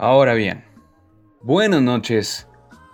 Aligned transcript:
Ahora 0.00 0.34
bien, 0.34 0.64
buenas 1.42 1.82
noches 1.82 2.46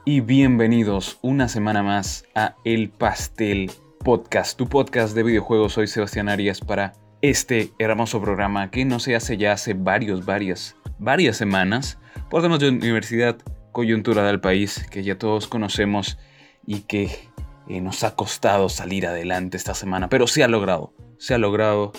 y 0.06 0.20
bienvenidos 0.20 1.18
una 1.20 1.48
semana 1.48 1.82
más 1.82 2.24
a 2.34 2.56
El 2.64 2.88
Pastel 2.88 3.70
Podcast, 4.02 4.56
tu 4.56 4.66
podcast 4.70 5.14
de 5.14 5.22
videojuegos. 5.22 5.74
Soy 5.74 5.86
Sebastián 5.86 6.30
Arias 6.30 6.60
para 6.60 6.94
este 7.20 7.72
hermoso 7.78 8.22
programa 8.22 8.70
que 8.70 8.86
no 8.86 9.00
se 9.00 9.14
hace 9.14 9.36
ya 9.36 9.52
hace 9.52 9.74
varios, 9.74 10.24
varias, 10.24 10.76
varias 10.98 11.36
semanas 11.36 11.98
por 12.30 12.40
temas 12.40 12.60
de 12.60 12.70
universidad, 12.70 13.36
coyuntura 13.70 14.26
del 14.26 14.40
país 14.40 14.86
que 14.90 15.02
ya 15.02 15.18
todos 15.18 15.46
conocemos 15.46 16.16
y 16.66 16.80
que 16.84 17.10
eh, 17.68 17.82
nos 17.82 18.02
ha 18.02 18.16
costado 18.16 18.70
salir 18.70 19.06
adelante 19.06 19.58
esta 19.58 19.74
semana, 19.74 20.08
pero 20.08 20.26
se 20.26 20.42
ha 20.42 20.48
logrado, 20.48 20.94
se 21.18 21.34
ha 21.34 21.38
logrado 21.38 21.92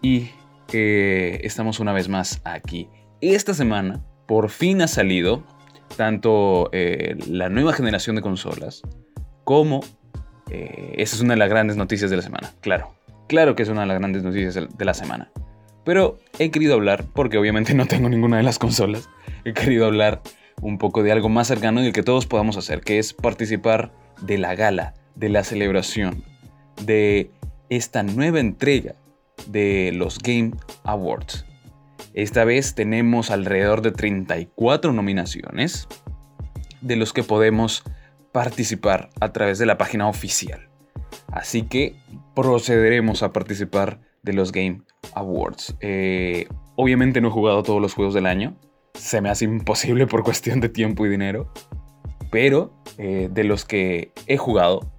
y 0.00 0.30
eh, 0.72 1.38
estamos 1.44 1.80
una 1.80 1.92
vez 1.92 2.08
más 2.08 2.40
aquí. 2.44 2.88
Esta 3.20 3.52
semana 3.52 4.07
por 4.28 4.50
fin 4.50 4.82
ha 4.82 4.88
salido 4.88 5.42
tanto 5.96 6.68
eh, 6.72 7.16
la 7.26 7.48
nueva 7.48 7.72
generación 7.72 8.14
de 8.14 8.22
consolas 8.22 8.82
como... 9.42 9.80
Eh, 10.50 10.94
esa 10.98 11.16
es 11.16 11.22
una 11.22 11.32
de 11.32 11.38
las 11.38 11.48
grandes 11.48 11.76
noticias 11.76 12.10
de 12.10 12.16
la 12.16 12.22
semana, 12.22 12.52
claro. 12.60 12.94
Claro 13.26 13.56
que 13.56 13.62
es 13.62 13.68
una 13.70 13.82
de 13.82 13.86
las 13.86 13.98
grandes 13.98 14.22
noticias 14.22 14.54
de 14.54 14.84
la 14.84 14.94
semana. 14.94 15.30
Pero 15.84 16.18
he 16.38 16.50
querido 16.50 16.74
hablar, 16.74 17.04
porque 17.14 17.38
obviamente 17.38 17.74
no 17.74 17.86
tengo 17.86 18.08
ninguna 18.08 18.36
de 18.36 18.42
las 18.42 18.58
consolas, 18.58 19.08
he 19.44 19.54
querido 19.54 19.86
hablar 19.86 20.20
un 20.60 20.76
poco 20.76 21.02
de 21.02 21.12
algo 21.12 21.30
más 21.30 21.48
cercano 21.48 21.82
y 21.82 21.86
el 21.86 21.92
que 21.92 22.02
todos 22.02 22.26
podamos 22.26 22.56
hacer, 22.58 22.82
que 22.82 22.98
es 22.98 23.14
participar 23.14 23.92
de 24.20 24.36
la 24.36 24.54
gala, 24.54 24.94
de 25.14 25.30
la 25.30 25.42
celebración, 25.42 26.22
de 26.82 27.30
esta 27.70 28.02
nueva 28.02 28.40
entrega 28.40 28.94
de 29.46 29.92
los 29.94 30.18
Game 30.18 30.52
Awards. 30.84 31.47
Esta 32.18 32.44
vez 32.44 32.74
tenemos 32.74 33.30
alrededor 33.30 33.80
de 33.80 33.92
34 33.92 34.92
nominaciones, 34.92 35.86
de 36.80 36.96
los 36.96 37.12
que 37.12 37.22
podemos 37.22 37.84
participar 38.32 39.10
a 39.20 39.32
través 39.32 39.60
de 39.60 39.66
la 39.66 39.78
página 39.78 40.08
oficial. 40.08 40.68
Así 41.30 41.62
que 41.62 41.94
procederemos 42.34 43.22
a 43.22 43.32
participar 43.32 44.00
de 44.24 44.32
los 44.32 44.50
Game 44.50 44.82
Awards. 45.14 45.76
Eh, 45.78 46.48
obviamente 46.74 47.20
no 47.20 47.28
he 47.28 47.30
jugado 47.30 47.62
todos 47.62 47.80
los 47.80 47.94
juegos 47.94 48.14
del 48.14 48.26
año, 48.26 48.56
se 48.94 49.20
me 49.20 49.30
hace 49.30 49.44
imposible 49.44 50.08
por 50.08 50.24
cuestión 50.24 50.58
de 50.58 50.68
tiempo 50.68 51.06
y 51.06 51.10
dinero, 51.10 51.52
pero 52.32 52.72
eh, 52.96 53.28
de 53.30 53.44
los 53.44 53.64
que 53.64 54.10
he 54.26 54.38
jugado, 54.38 54.90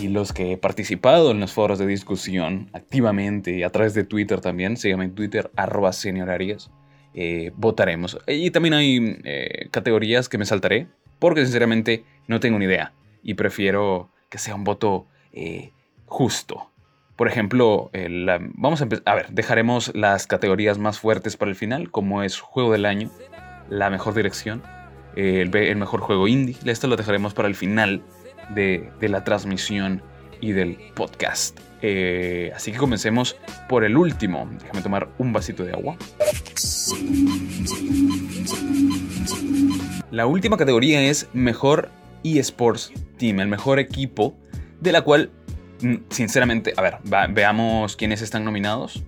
y 0.00 0.08
los 0.08 0.32
que 0.32 0.52
he 0.52 0.56
participado 0.56 1.30
en 1.30 1.40
los 1.40 1.52
foros 1.52 1.78
de 1.78 1.86
discusión 1.86 2.70
activamente 2.72 3.56
y 3.56 3.62
a 3.62 3.70
través 3.70 3.94
de 3.94 4.04
Twitter 4.04 4.40
también, 4.40 4.76
síganme 4.76 5.04
en 5.04 5.14
Twitter, 5.14 5.50
arroba 5.56 5.92
seniorarias, 5.92 6.70
eh, 7.14 7.52
votaremos. 7.56 8.18
Y 8.26 8.50
también 8.50 8.74
hay 8.74 9.18
eh, 9.24 9.68
categorías 9.70 10.28
que 10.28 10.38
me 10.38 10.44
saltaré, 10.44 10.86
porque 11.18 11.42
sinceramente 11.44 12.04
no 12.26 12.40
tengo 12.40 12.58
ni 12.58 12.66
idea 12.66 12.92
y 13.22 13.34
prefiero 13.34 14.10
que 14.28 14.38
sea 14.38 14.54
un 14.54 14.64
voto 14.64 15.06
eh, 15.32 15.72
justo. 16.06 16.70
Por 17.16 17.26
ejemplo, 17.26 17.90
vamos 18.54 18.80
a 18.80 18.84
ver, 18.84 19.28
dejaremos 19.30 19.90
las 19.96 20.28
categorías 20.28 20.78
más 20.78 21.00
fuertes 21.00 21.36
para 21.36 21.50
el 21.50 21.56
final, 21.56 21.90
como 21.90 22.22
es 22.22 22.38
Juego 22.38 22.70
del 22.70 22.86
Año, 22.86 23.10
la 23.68 23.90
mejor 23.90 24.14
dirección, 24.14 24.62
el 25.16 25.50
mejor 25.50 25.98
juego 25.98 26.28
indie. 26.28 26.56
Esto 26.64 26.86
lo 26.86 26.94
dejaremos 26.94 27.34
para 27.34 27.48
el 27.48 27.56
final 27.56 28.04
de, 28.54 28.90
la 29.00 29.24
transmisión 29.24 30.02
y 30.40 30.52
del 30.52 30.78
podcast. 30.94 31.58
Eh, 31.82 32.52
así 32.54 32.72
que 32.72 32.78
comencemos 32.78 33.36
por 33.68 33.84
el 33.84 33.96
último. 33.96 34.48
Déjame 34.60 34.82
tomar 34.82 35.08
un 35.18 35.32
vasito 35.32 35.64
de 35.64 35.72
agua. 35.72 35.96
La 40.10 40.26
última 40.26 40.56
categoría 40.56 41.02
es 41.02 41.28
Mejor 41.32 41.90
eSports 42.24 42.92
Team, 43.18 43.40
el 43.40 43.48
mejor 43.48 43.78
equipo, 43.78 44.36
de 44.80 44.92
la 44.92 45.02
cual, 45.02 45.30
mm, 45.82 45.96
sinceramente, 46.10 46.72
a 46.76 46.82
ver, 46.82 46.98
veamos 47.30 47.96
quiénes 47.96 48.22
están 48.22 48.44
nominados 48.44 49.02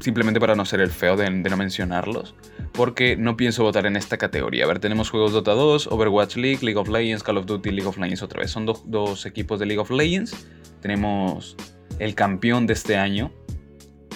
simplemente 0.00 0.40
para 0.40 0.54
no 0.54 0.64
ser 0.64 0.80
el 0.80 0.90
feo 0.90 1.16
de, 1.16 1.30
no 1.30 1.56
mencionarlos, 1.56 2.34
porque 2.72 3.16
no 3.16 3.36
pienso 3.36 3.62
votar 3.62 3.86
en 3.86 3.96
esta 3.96 4.16
categoría. 4.16 4.64
A 4.64 4.68
ver, 4.68 4.78
tenemos 4.78 5.10
juegos 5.10 5.32
Dota 5.32 5.52
2, 5.52 5.88
Overwatch 5.88 6.36
League, 6.36 6.58
League 6.62 6.78
of 6.78 6.88
Legends, 6.88 7.22
Call 7.22 7.38
of 7.38 7.46
Duty, 7.46 7.70
League 7.70 7.86
of 7.86 7.98
Legends 7.98 8.22
otra 8.22 8.40
vez. 8.40 8.50
Son 8.50 8.66
dos 8.66 9.26
equipos 9.26 9.60
de 9.60 9.66
League 9.66 9.80
of 9.80 9.90
Legends. 9.90 10.46
Tenemos 10.80 11.56
el 11.98 12.14
campeón 12.14 12.66
de 12.66 12.72
este 12.72 12.96
año, 12.96 13.30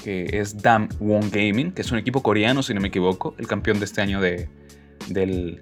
que 0.03 0.27
es 0.33 0.61
Dam 0.63 0.89
Won 0.99 1.31
Gaming, 1.31 1.73
que 1.73 1.83
es 1.83 1.93
un 1.93 1.99
equipo 1.99 2.23
coreano, 2.23 2.63
si 2.63 2.75
no 2.75 2.81
me 2.81 2.89
equivoco, 2.89 3.35
el 3.39 3.47
campeón 3.47 3.79
de 3.79 3.85
este 3.85 4.01
año 4.01 4.21
de, 4.21 4.49
del, 5.09 5.61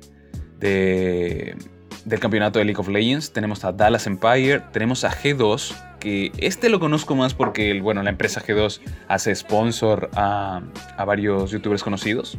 de, 0.61 1.57
del 2.05 2.21
campeonato 2.21 2.59
de 2.59 2.65
League 2.65 2.81
of 2.81 2.89
Legends. 2.89 3.33
Tenemos 3.33 3.65
a 3.65 3.73
Dallas 3.73 4.07
Empire, 4.07 4.61
tenemos 4.73 5.05
a 5.05 5.11
G2, 5.11 5.75
que 6.01 6.33
este 6.39 6.69
lo 6.69 6.81
conozco 6.81 7.15
más 7.15 7.35
porque, 7.35 7.81
bueno, 7.81 8.03
la 8.03 8.11
empresa 8.11 8.43
G2 8.43 8.81
hace 9.09 9.35
sponsor 9.35 10.11
a, 10.15 10.63
varios 11.07 11.51
youtubers 11.51 11.83
conocidos. 11.83 12.39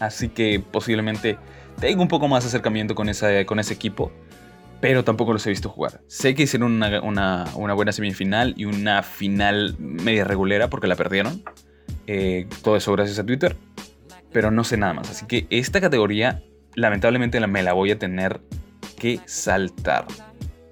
Así 0.00 0.28
que 0.28 0.60
posiblemente 0.60 1.38
tengo 1.80 2.02
un 2.02 2.08
poco 2.08 2.28
más 2.28 2.44
acercamiento 2.44 2.94
con, 2.94 3.08
esa, 3.08 3.44
con 3.44 3.58
ese 3.58 3.74
equipo, 3.74 4.12
pero 4.80 5.04
tampoco 5.04 5.32
los 5.32 5.46
he 5.46 5.50
visto 5.50 5.68
jugar. 5.68 6.00
Sé 6.06 6.34
que 6.34 6.44
hicieron 6.44 6.82
una, 7.02 7.44
buena 7.54 7.92
semifinal 7.92 8.54
y 8.56 8.64
una 8.64 9.02
final 9.02 9.76
media 9.78 10.24
regulera 10.24 10.70
porque 10.70 10.86
la 10.86 10.96
perdieron. 10.96 11.42
Eh, 12.06 12.48
todo 12.62 12.76
eso 12.76 12.92
gracias 12.92 13.18
a 13.18 13.24
Twitter, 13.24 13.56
pero 14.32 14.50
no 14.50 14.64
sé 14.64 14.76
nada 14.76 14.94
más. 14.94 15.10
Así 15.10 15.26
que 15.26 15.46
esta 15.50 15.80
categoría 15.80 16.42
lamentablemente 16.74 17.44
me 17.46 17.62
la 17.62 17.72
voy 17.72 17.90
a 17.90 17.98
tener 17.98 18.40
que 18.98 19.20
saltar. 19.26 20.06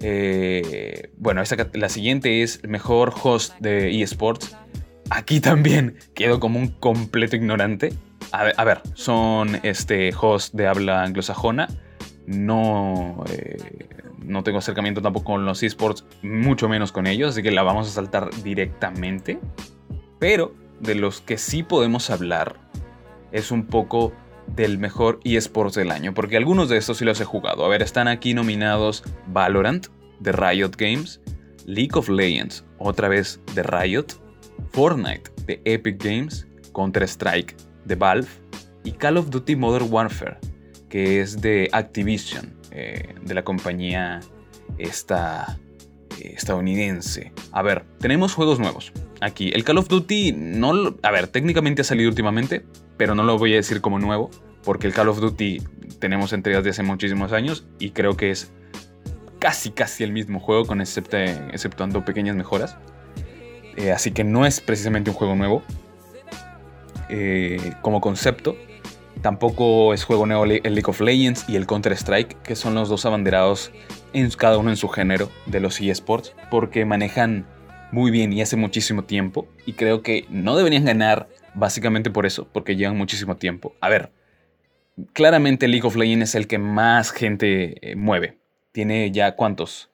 Eh, 0.01 1.11
bueno, 1.17 1.43
la 1.75 1.89
siguiente 1.89 2.43
es 2.43 2.63
mejor 2.67 3.13
host 3.23 3.59
de 3.61 4.03
eSports. 4.03 4.57
Aquí 5.11 5.41
también 5.41 5.97
quedo 6.15 6.41
como 6.41 6.59
un 6.59 6.69
completo 6.69 7.37
ignorante. 7.37 7.93
A 8.33 8.65
ver, 8.65 8.81
son 8.95 9.59
este 9.65 10.13
host 10.19 10.55
de 10.55 10.69
habla 10.69 11.03
anglosajona. 11.03 11.69
No, 12.27 13.25
eh, 13.33 13.89
no 14.23 14.45
tengo 14.45 14.59
acercamiento 14.59 15.03
tampoco 15.03 15.33
con 15.33 15.45
los 15.45 15.63
esports, 15.65 16.05
mucho 16.23 16.69
menos 16.69 16.93
con 16.93 17.09
ellos, 17.09 17.31
así 17.31 17.43
que 17.43 17.51
la 17.51 17.65
vamos 17.65 17.89
a 17.89 17.91
saltar 17.91 18.31
directamente. 18.45 19.41
Pero 20.21 20.55
de 20.79 20.95
los 20.95 21.21
que 21.21 21.39
sí 21.39 21.65
podemos 21.65 22.09
hablar 22.11 22.57
es 23.33 23.51
un 23.51 23.67
poco 23.67 24.13
del 24.55 24.79
mejor 24.79 25.21
eSports 25.25 25.75
del 25.75 25.91
año, 25.91 26.15
porque 26.15 26.37
algunos 26.37 26.69
de 26.69 26.77
estos 26.77 26.99
sí 26.99 27.05
los 27.05 27.21
he 27.21 27.25
jugado. 27.25 27.65
A 27.65 27.69
ver, 27.69 27.83
están 27.83 28.09
aquí 28.09 28.35
nominados 28.35 29.03
Valorant 29.29 29.87
de 30.21 30.33
Riot 30.33 30.73
Games, 30.77 31.21
League 31.67 31.93
of 31.95 32.09
Legends, 32.09 32.65
otra 32.79 33.09
vez 33.09 33.41
de 33.55 33.63
Riot, 33.63 34.07
Fortnite 34.73 35.31
de 35.47 35.61
Epic 35.65 36.03
Games, 36.03 36.47
Counter-Strike 36.75 37.57
de 37.85 37.95
Valve 37.95 38.29
y 38.85 38.93
Call 38.93 39.17
of 39.17 39.31
Duty 39.31 39.57
Modern 39.57 39.87
Warfare, 39.91 40.39
que 40.89 41.21
es 41.21 41.41
de 41.41 41.69
Activision, 41.73 42.55
eh, 42.71 43.15
de 43.23 43.35
la 43.35 43.43
compañía 43.43 44.21
esta, 44.79 45.59
eh, 46.19 46.35
estadounidense. 46.37 47.33
A 47.53 47.63
ver, 47.63 47.85
tenemos 47.99 48.35
juegos 48.35 48.59
nuevos. 48.59 48.93
Aquí, 49.21 49.51
el 49.55 49.65
Call 49.65 49.79
of 49.79 49.89
Duty 49.89 50.33
no... 50.33 50.97
A 51.03 51.11
ver, 51.11 51.29
técnicamente 51.29 51.83
ha 51.83 51.85
salido 51.85 52.09
últimamente, 52.09 52.65
pero 52.97 53.15
no 53.15 53.23
lo 53.23 53.37
voy 53.39 53.53
a 53.53 53.57
decir 53.57 53.81
como 53.81 53.99
nuevo, 53.99 54.31
porque 54.65 54.87
el 54.87 54.95
Call 54.95 55.09
of 55.09 55.21
Duty 55.21 55.63
tenemos 55.99 56.33
entregas 56.33 56.65
de 56.65 56.71
hace 56.71 56.83
muchísimos 56.83 57.33
años 57.33 57.67
y 57.79 57.91
creo 57.91 58.17
que 58.17 58.31
es 58.31 58.51
casi 59.39 59.71
casi 59.71 60.05
el 60.05 60.13
mismo 60.13 60.41
juego, 60.41 60.67
con 60.67 60.81
exceptuando 60.81 62.05
pequeñas 62.05 62.37
mejoras. 62.37 62.77
Eh, 63.77 63.93
así 63.93 64.11
que 64.11 64.25
no 64.25 64.47
es 64.47 64.61
precisamente 64.61 65.11
un 65.11 65.17
juego 65.17 65.35
nuevo 65.35 65.63
eh, 67.09 67.75
como 67.83 68.01
concepto. 68.01 68.57
Tampoco 69.21 69.93
es 69.93 70.05
juego 70.05 70.25
nuevo 70.25 70.45
el 70.45 70.63
League 70.63 70.87
of 70.87 71.01
Legends 71.01 71.47
y 71.47 71.57
el 71.57 71.67
Counter-Strike, 71.67 72.41
que 72.41 72.57
son 72.57 72.75
los 72.75 72.89
dos 72.89 73.05
abanderados 73.05 73.71
en, 74.15 74.31
cada 74.31 74.57
uno 74.57 74.71
en 74.71 74.77
su 74.77 74.89
género 74.89 75.29
de 75.45 75.61
los 75.61 75.79
eSports, 75.79 76.35
porque 76.51 76.87
manejan 76.87 77.47
muy 77.93 78.11
bien 78.11 78.33
y 78.33 78.43
hace 78.43 78.57
muchísimo 78.57 79.05
tiempo. 79.05 79.49
Y 79.67 79.75
creo 79.75 80.03
que 80.03 80.27
no 80.31 80.57
deberían 80.57 80.85
ganar 80.85 81.29
Básicamente 81.55 82.11
por 82.11 82.27
eso, 82.27 82.49
porque 82.53 82.77
llevan 82.77 82.97
muchísimo 82.97 83.37
tiempo. 83.37 83.75
A 83.81 83.89
ver, 83.89 84.13
claramente 85.13 85.69
League 85.69 85.87
of 85.87 85.97
Legends 85.97 86.31
es 86.31 86.35
el 86.35 86.47
que 86.47 86.59
más 86.59 87.11
gente 87.11 87.91
eh, 87.91 87.97
mueve. 87.97 88.39
Tiene 88.73 89.11
ya 89.11 89.35
cuántos. 89.35 89.91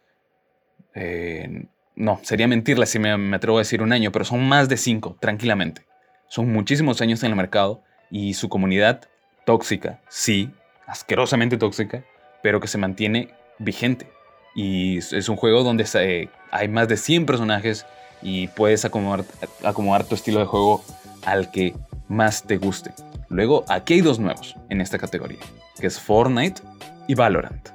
Eh, 0.94 1.64
no, 1.94 2.20
sería 2.22 2.46
mentirle 2.46 2.86
si 2.86 2.98
me, 2.98 3.34
atrevo 3.34 3.56
a 3.56 3.60
decir 3.60 3.82
un 3.82 3.92
año, 3.92 4.12
pero 4.12 4.24
son 4.24 4.46
más 4.46 4.68
de 4.68 4.76
cinco, 4.76 5.16
tranquilamente. 5.18 5.86
Son 6.28 6.52
muchísimos 6.52 7.00
años 7.00 7.22
en 7.22 7.30
el 7.30 7.36
mercado 7.36 7.82
y 8.10 8.34
su 8.34 8.48
comunidad 8.48 9.08
tóxica, 9.46 10.00
sí, 10.08 10.50
asquerosamente 10.86 11.56
tóxica, 11.56 12.04
pero 12.42 12.60
que 12.60 12.68
se 12.68 12.78
mantiene 12.78 13.30
vigente. 13.58 14.08
Y 14.56 14.98
es 14.98 15.28
un 15.28 15.36
juego 15.36 15.62
donde 15.62 16.28
hay 16.50 16.68
más 16.68 16.88
de 16.88 16.96
100 16.96 17.26
personajes 17.26 17.86
y 18.22 18.48
puedes 18.48 18.84
acomodar, 18.84 19.24
acomodar 19.62 20.04
tu 20.04 20.14
estilo 20.14 20.40
de 20.40 20.46
juego 20.46 20.82
al 21.24 21.50
que 21.50 21.74
más 22.08 22.42
te 22.42 22.56
guste. 22.56 22.92
Luego, 23.28 23.64
aquí 23.68 23.94
hay 23.94 24.00
dos 24.00 24.18
nuevos 24.18 24.56
en 24.70 24.80
esta 24.80 24.98
categoría, 24.98 25.40
que 25.78 25.86
es 25.86 26.00
Fortnite 26.00 26.62
y 27.06 27.14
Valorant. 27.14 27.68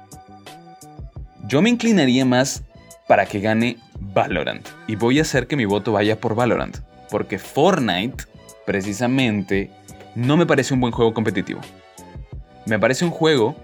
Yo 1.46 1.62
me 1.62 1.70
inclinaría 1.70 2.24
más 2.24 2.62
para 3.06 3.26
que 3.26 3.40
gane 3.40 3.76
Valorant 4.00 4.66
y 4.86 4.96
voy 4.96 5.18
a 5.18 5.22
hacer 5.22 5.46
que 5.46 5.56
mi 5.56 5.66
voto 5.66 5.92
vaya 5.92 6.20
por 6.20 6.34
Valorant, 6.34 6.78
porque 7.10 7.38
Fortnite, 7.38 8.24
precisamente, 8.64 9.70
no 10.14 10.36
me 10.36 10.46
parece 10.46 10.74
un 10.74 10.80
buen 10.80 10.92
juego 10.92 11.12
competitivo. 11.14 11.60
Me 12.66 12.78
parece 12.78 13.04
un 13.04 13.10
juego 13.10 13.54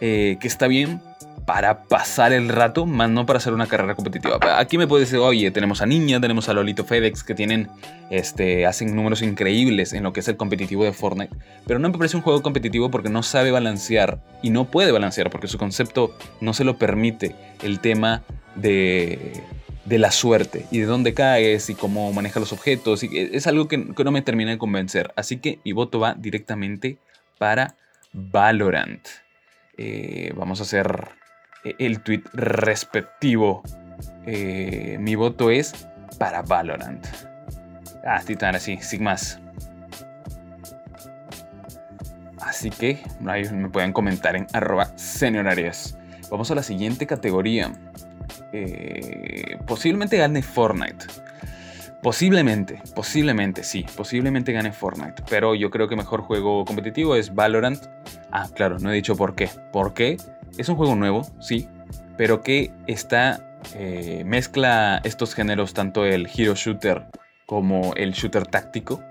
eh, 0.00 0.38
que 0.40 0.48
está 0.48 0.66
bien 0.66 1.00
para 1.46 1.84
pasar 1.84 2.32
el 2.32 2.48
rato, 2.48 2.86
más 2.86 3.08
no 3.08 3.24
para 3.24 3.38
hacer 3.38 3.52
una 3.52 3.68
carrera 3.68 3.94
competitiva. 3.94 4.38
Aquí 4.58 4.76
me 4.76 4.88
puedes 4.88 5.08
decir, 5.08 5.24
oye, 5.24 5.50
tenemos 5.52 5.80
a 5.80 5.86
Niña, 5.86 6.20
tenemos 6.20 6.48
a 6.48 6.52
Lolito 6.52 6.84
FedEx, 6.84 7.22
que 7.22 7.34
tienen, 7.34 7.68
este, 8.10 8.66
hacen 8.66 8.94
números 8.96 9.22
increíbles 9.22 9.92
en 9.92 10.02
lo 10.02 10.12
que 10.12 10.20
es 10.20 10.28
el 10.28 10.36
competitivo 10.36 10.84
de 10.84 10.92
Fortnite. 10.92 11.34
Pero 11.64 11.78
no 11.78 11.88
me 11.88 11.96
parece 11.96 12.16
un 12.16 12.24
juego 12.24 12.42
competitivo 12.42 12.90
porque 12.90 13.08
no 13.08 13.22
sabe 13.22 13.52
balancear 13.52 14.20
y 14.42 14.50
no 14.50 14.64
puede 14.64 14.90
balancear 14.90 15.30
porque 15.30 15.46
su 15.46 15.56
concepto 15.56 16.16
no 16.40 16.52
se 16.52 16.64
lo 16.64 16.78
permite 16.78 17.36
el 17.62 17.78
tema 17.78 18.24
de, 18.56 19.44
de 19.84 19.98
la 19.98 20.10
suerte 20.10 20.66
y 20.72 20.80
de 20.80 20.86
dónde 20.86 21.14
caes 21.14 21.70
y 21.70 21.74
cómo 21.76 22.12
maneja 22.12 22.40
los 22.40 22.52
objetos. 22.52 23.04
Es 23.04 23.46
algo 23.46 23.68
que, 23.68 23.78
no 23.78 24.10
me 24.10 24.22
termina 24.22 24.50
de 24.50 24.58
convencer. 24.58 25.12
Así 25.14 25.38
que 25.38 25.60
mi 25.64 25.72
voto 25.72 26.00
va 26.00 26.14
directamente 26.14 26.98
para 27.38 27.76
Valorant. 28.12 29.06
Eh, 29.78 30.32
vamos 30.34 30.60
a 30.60 30.64
hacer 30.64 31.08
el 31.78 32.00
tweet 32.00 32.22
respectivo. 32.32 33.62
Eh, 34.26 34.96
mi 35.00 35.14
voto 35.14 35.50
es 35.50 35.88
para 36.18 36.42
Valorant. 36.42 37.06
Ah, 38.04 38.20
Titán, 38.24 38.54
así, 38.54 38.78
sin 38.78 39.02
más. 39.02 39.40
Así 42.40 42.70
que 42.70 43.00
me 43.22 43.68
pueden 43.68 43.92
comentar 43.92 44.36
en 44.36 44.46
arroba 44.52 44.96
seniorarias. 44.96 45.98
Vamos 46.30 46.50
a 46.50 46.54
la 46.54 46.62
siguiente 46.62 47.06
categoría. 47.06 47.72
posiblemente 49.66 50.16
gane 50.16 50.42
Fortnite. 50.42 51.06
Posiblemente, 52.06 52.80
posiblemente, 52.94 53.64
sí, 53.64 53.84
posiblemente 53.96 54.52
gane 54.52 54.70
Fortnite. 54.70 55.24
Pero 55.28 55.56
yo 55.56 55.70
creo 55.70 55.88
que 55.88 55.96
mejor 55.96 56.20
juego 56.20 56.64
competitivo 56.64 57.16
es 57.16 57.34
Valorant. 57.34 57.82
Ah, 58.30 58.48
claro, 58.54 58.78
no 58.78 58.92
he 58.92 58.94
dicho 58.94 59.16
por 59.16 59.34
qué. 59.34 59.50
¿Por 59.72 59.92
qué? 59.92 60.16
Es 60.58 60.68
un 60.68 60.76
juego 60.76 60.94
nuevo, 60.94 61.26
sí, 61.40 61.68
pero 62.16 62.42
que 62.42 62.72
está. 62.86 63.42
Eh, 63.74 64.22
mezcla 64.24 65.00
estos 65.02 65.34
géneros, 65.34 65.74
tanto 65.74 66.04
el 66.04 66.28
hero 66.32 66.54
shooter 66.54 67.06
como 67.46 67.94
el 67.94 68.12
shooter 68.12 68.46
táctico, 68.46 69.02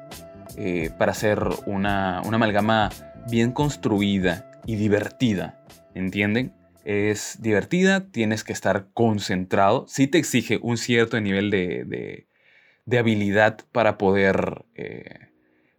eh, 0.56 0.92
para 0.98 1.12
hacer 1.12 1.40
una, 1.66 2.22
una 2.26 2.36
amalgama 2.36 2.90
bien 3.30 3.52
construida 3.52 4.50
y 4.66 4.76
divertida. 4.78 5.62
¿Entienden? 5.94 6.54
Es 6.86 7.42
divertida, 7.42 8.10
tienes 8.12 8.44
que 8.44 8.54
estar 8.54 8.88
concentrado. 8.94 9.86
Sí 9.90 10.08
te 10.08 10.20
exige 10.20 10.60
un 10.62 10.78
cierto 10.78 11.20
nivel 11.20 11.50
de 11.50 12.28
de 12.86 13.00
habilidad 13.00 13.60
para 13.72 13.98
poder 13.98 14.66
eh, 14.76 15.30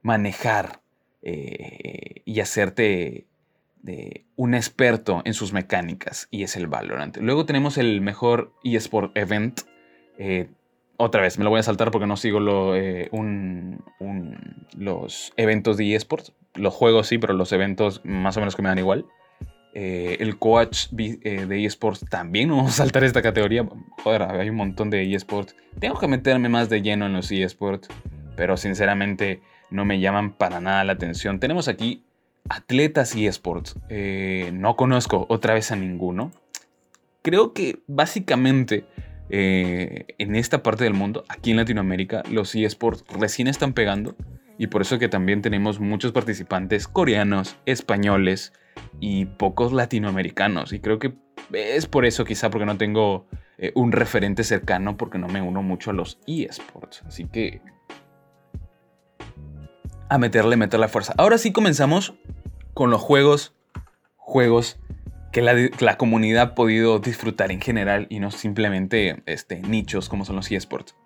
manejar 0.02 0.80
y 1.28 2.38
hacerte 2.38 3.25
de 3.86 4.26
un 4.34 4.54
experto 4.54 5.22
en 5.24 5.32
sus 5.32 5.52
mecánicas 5.52 6.26
y 6.30 6.42
es 6.42 6.56
el 6.56 6.66
Valorant. 6.66 7.16
Luego 7.18 7.46
tenemos 7.46 7.78
el 7.78 8.00
mejor 8.00 8.52
eSport 8.64 9.16
Event. 9.16 9.60
Eh, 10.18 10.48
otra 10.96 11.22
vez, 11.22 11.38
me 11.38 11.44
lo 11.44 11.50
voy 11.50 11.60
a 11.60 11.62
saltar 11.62 11.90
porque 11.90 12.06
no 12.06 12.16
sigo 12.16 12.40
lo, 12.40 12.74
los 14.76 15.32
eventos 15.36 15.76
de 15.76 15.94
eSports. 15.94 16.32
Los 16.54 16.74
juegos 16.74 17.06
sí, 17.06 17.18
pero 17.18 17.32
los 17.34 17.52
eventos 17.52 18.00
más 18.04 18.36
o 18.36 18.40
menos 18.40 18.56
que 18.56 18.62
me 18.62 18.70
dan 18.70 18.78
igual. 18.78 19.06
Eh, 19.72 20.16
el 20.20 20.38
coach 20.38 20.86
eh, 20.98 21.44
de 21.46 21.64
eSports 21.64 22.06
también 22.08 22.48
vamos 22.48 22.72
a 22.72 22.72
saltar 22.72 23.04
esta 23.04 23.22
categoría. 23.22 23.68
Joder, 24.02 24.22
hay 24.22 24.48
un 24.48 24.56
montón 24.56 24.90
de 24.90 25.14
eSports. 25.14 25.54
Tengo 25.78 25.98
que 26.00 26.08
meterme 26.08 26.48
más 26.48 26.68
de 26.68 26.82
lleno 26.82 27.06
en 27.06 27.12
los 27.12 27.30
eSports, 27.30 27.88
pero 28.34 28.56
sinceramente 28.56 29.42
no 29.70 29.84
me 29.84 30.00
llaman 30.00 30.32
para 30.32 30.60
nada 30.60 30.82
la 30.82 30.94
atención. 30.94 31.38
Tenemos 31.38 31.68
aquí 31.68 32.05
atletas 32.48 33.14
eSports. 33.14 33.76
Eh, 33.88 34.50
no 34.52 34.76
conozco 34.76 35.26
otra 35.28 35.54
vez 35.54 35.72
a 35.72 35.76
ninguno. 35.76 36.32
Creo 37.22 37.52
que 37.52 37.80
básicamente 37.86 38.86
en 39.28 40.36
esta 40.36 40.62
parte 40.62 40.84
del 40.84 40.94
mundo, 40.94 41.24
aquí 41.28 41.50
en 41.50 41.56
Latinoamérica, 41.56 42.22
los 42.30 42.54
eSports 42.54 43.04
recién 43.18 43.48
están 43.48 43.72
pegando. 43.72 44.14
Y 44.56 44.68
por 44.68 44.82
eso 44.82 45.00
que 45.00 45.08
también 45.08 45.42
tenemos 45.42 45.80
muchos 45.80 46.12
participantes 46.12 46.86
coreanos, 46.86 47.56
españoles, 47.66 48.52
y 49.00 49.26
pocos 49.26 49.72
latinoamericanos. 49.72 50.72
Y 50.72 50.80
creo 50.80 50.98
que 50.98 51.14
es 51.52 51.86
por 51.86 52.06
eso 52.06 52.24
quizá 52.24 52.50
porque 52.50 52.66
no 52.66 52.76
tengo 52.76 53.26
eh, 53.58 53.72
un 53.74 53.92
referente 53.92 54.44
cercano 54.44 54.96
porque 54.96 55.18
no 55.18 55.28
me 55.28 55.42
uno 55.42 55.62
mucho 55.62 55.90
a 55.90 55.94
los 55.94 56.18
eSports. 56.26 57.02
Así 57.06 57.26
que 57.26 57.60
a 60.08 60.18
meterle, 60.18 60.56
meter 60.56 60.80
la 60.80 60.88
fuerza. 60.88 61.14
Ahora 61.18 61.38
sí 61.38 61.52
comenzamos 61.52 62.14
con 62.74 62.90
los 62.90 63.00
juegos, 63.00 63.54
juegos 64.16 64.78
que 65.32 65.42
la, 65.42 65.98
comunidad 65.98 66.42
ha 66.42 66.54
podido 66.54 66.98
disfrutar 66.98 67.52
en 67.52 67.60
general 67.60 68.06
y 68.08 68.20
no 68.20 68.30
simplemente 68.30 69.22
este, 69.26 69.60
nichos 69.60 70.08
como 70.08 70.24
son 70.24 70.36
los 70.36 70.50
eSports. 70.50 70.96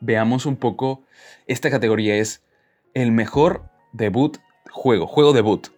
Veamos 0.00 0.46
un 0.46 0.56
poco, 0.56 1.04
esta 1.46 1.70
categoría 1.70 2.16
es 2.16 2.42
el 2.94 3.12
mejor 3.12 3.64
debut 3.92 4.38
juego, 4.70 5.06
juego 5.06 5.32
debut 5.34 5.68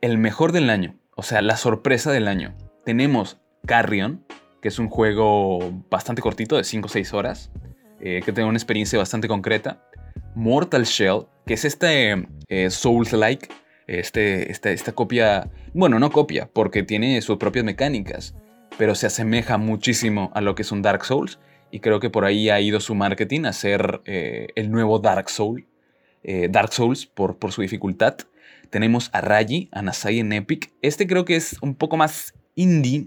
el 0.00 0.18
mejor 0.18 0.52
del 0.52 0.70
año, 0.70 0.96
o 1.14 1.22
sea, 1.22 1.42
la 1.42 1.56
sorpresa 1.56 2.10
del 2.10 2.26
año. 2.26 2.54
Tenemos 2.84 3.38
Carrion, 3.66 4.24
que 4.60 4.68
es 4.68 4.78
un 4.78 4.88
juego 4.88 5.60
bastante 5.90 6.22
cortito, 6.22 6.56
de 6.56 6.64
5 6.64 6.86
o 6.86 6.88
6 6.88 7.12
horas, 7.14 7.52
eh, 8.00 8.22
que 8.24 8.32
tiene 8.32 8.48
una 8.48 8.58
experiencia 8.58 8.98
bastante 8.98 9.28
concreta. 9.28 9.87
Mortal 10.38 10.84
Shell, 10.84 11.26
que 11.46 11.54
es 11.54 11.64
este 11.64 12.26
eh, 12.46 12.70
Souls-like, 12.70 13.48
este, 13.88 14.52
esta, 14.52 14.70
esta 14.70 14.92
copia, 14.92 15.50
bueno, 15.74 15.98
no 15.98 16.12
copia, 16.12 16.48
porque 16.52 16.84
tiene 16.84 17.20
sus 17.22 17.38
propias 17.38 17.64
mecánicas, 17.64 18.36
pero 18.78 18.94
se 18.94 19.08
asemeja 19.08 19.58
muchísimo 19.58 20.30
a 20.34 20.40
lo 20.40 20.54
que 20.54 20.62
es 20.62 20.70
un 20.70 20.80
Dark 20.80 21.04
Souls, 21.04 21.40
y 21.72 21.80
creo 21.80 21.98
que 21.98 22.08
por 22.08 22.24
ahí 22.24 22.50
ha 22.50 22.60
ido 22.60 22.78
su 22.78 22.94
marketing 22.94 23.46
a 23.46 23.52
ser 23.52 24.00
eh, 24.04 24.46
el 24.54 24.70
nuevo 24.70 25.00
Dark 25.00 25.28
Soul, 25.28 25.66
Dark 26.50 26.72
Souls 26.74 27.06
por, 27.06 27.38
por 27.38 27.52
su 27.52 27.62
dificultad. 27.62 28.16
Tenemos 28.68 29.08
a 29.14 29.22
Raji, 29.22 29.70
a 29.72 29.80
Nasai 29.80 30.18
en 30.18 30.32
Epic. 30.32 30.72
Este 30.82 31.06
creo 31.06 31.24
que 31.24 31.36
es 31.36 31.56
un 31.62 31.74
poco 31.74 31.96
más 31.96 32.34
indie. 32.54 33.06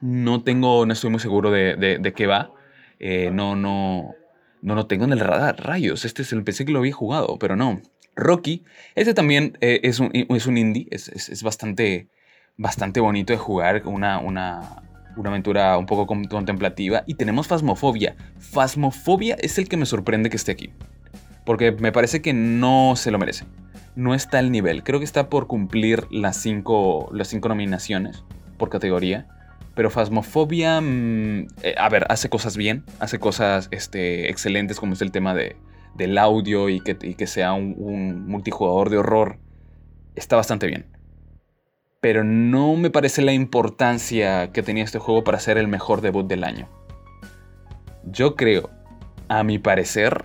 No 0.00 0.42
tengo, 0.42 0.84
no 0.84 0.92
estoy 0.92 1.10
muy 1.10 1.20
seguro 1.20 1.52
de, 1.52 2.12
qué 2.16 2.26
va. 2.26 2.50
Eh, 2.98 3.30
no, 3.32 3.54
no, 3.54 4.14
no 4.62 4.74
lo 4.74 4.86
tengo 4.86 5.04
en 5.04 5.12
el 5.12 5.20
radar. 5.20 5.64
Rayos, 5.64 6.04
este 6.04 6.22
es 6.22 6.32
el 6.32 6.44
pensé 6.44 6.64
que 6.64 6.72
lo 6.72 6.80
había 6.80 6.92
jugado, 6.92 7.38
pero 7.38 7.56
no. 7.56 7.80
Rocky, 8.16 8.64
este 8.94 9.14
también 9.14 9.56
eh, 9.60 9.80
es, 9.84 10.00
un, 10.00 10.10
es, 10.12 10.46
un, 10.46 10.58
indie, 10.58 10.88
es, 10.90 11.42
bastante, 11.42 12.08
bastante 12.56 13.00
bonito 13.00 13.32
de 13.32 13.38
jugar, 13.38 13.82
una, 13.86 14.18
una, 14.18 14.82
una 15.16 15.30
aventura 15.30 15.78
un 15.78 15.86
poco 15.86 16.06
contemplativa. 16.06 17.04
Y 17.06 17.14
tenemos 17.14 17.46
Fasmofobia. 17.46 18.16
Fasmofobia 18.38 19.36
es 19.40 19.58
el 19.58 19.68
que 19.68 19.76
me 19.76 19.86
sorprende 19.86 20.30
que 20.30 20.36
esté 20.36 20.52
aquí, 20.52 20.72
porque 21.44 21.72
me 21.72 21.92
parece 21.92 22.20
que 22.20 22.32
no 22.32 22.94
se 22.96 23.10
lo 23.10 23.18
merece 23.18 23.44
no 23.98 24.14
está 24.14 24.38
al 24.38 24.52
nivel. 24.52 24.84
Creo 24.84 25.00
que 25.00 25.04
está 25.04 25.28
por 25.28 25.48
cumplir 25.48 26.06
las 26.12 26.36
cinco, 26.36 27.10
las 27.12 27.28
cinco 27.28 27.48
nominaciones 27.48 28.22
por 28.56 28.70
categoría. 28.70 29.26
Pero 29.78 29.90
Phasmophobia, 29.90 30.80
mm, 30.80 31.46
eh, 31.62 31.76
a 31.78 31.88
ver, 31.88 32.04
hace 32.08 32.28
cosas 32.28 32.56
bien, 32.56 32.82
hace 32.98 33.20
cosas 33.20 33.68
este, 33.70 34.28
excelentes 34.28 34.80
como 34.80 34.94
es 34.94 35.02
el 35.02 35.12
tema 35.12 35.34
de, 35.34 35.54
del 35.94 36.18
audio 36.18 36.68
y 36.68 36.80
que, 36.80 36.96
que 36.96 37.26
sea 37.28 37.52
un, 37.52 37.76
un, 37.78 38.26
multijugador 38.26 38.90
de 38.90 38.98
horror. 38.98 39.38
Está 40.16 40.34
bastante 40.34 40.66
bien. 40.66 40.86
Pero 42.00 42.24
no 42.24 42.74
me 42.74 42.90
parece 42.90 43.22
la 43.22 43.32
importancia 43.32 44.50
que 44.50 44.64
tenía 44.64 44.82
este 44.82 44.98
juego 44.98 45.22
para 45.22 45.38
ser 45.38 45.58
el 45.58 45.68
mejor 45.68 46.00
debut 46.00 46.26
del 46.26 46.42
año. 46.42 46.68
Yo 48.02 48.34
creo, 48.34 48.70
a 49.28 49.44
mi 49.44 49.60
parecer, 49.60 50.24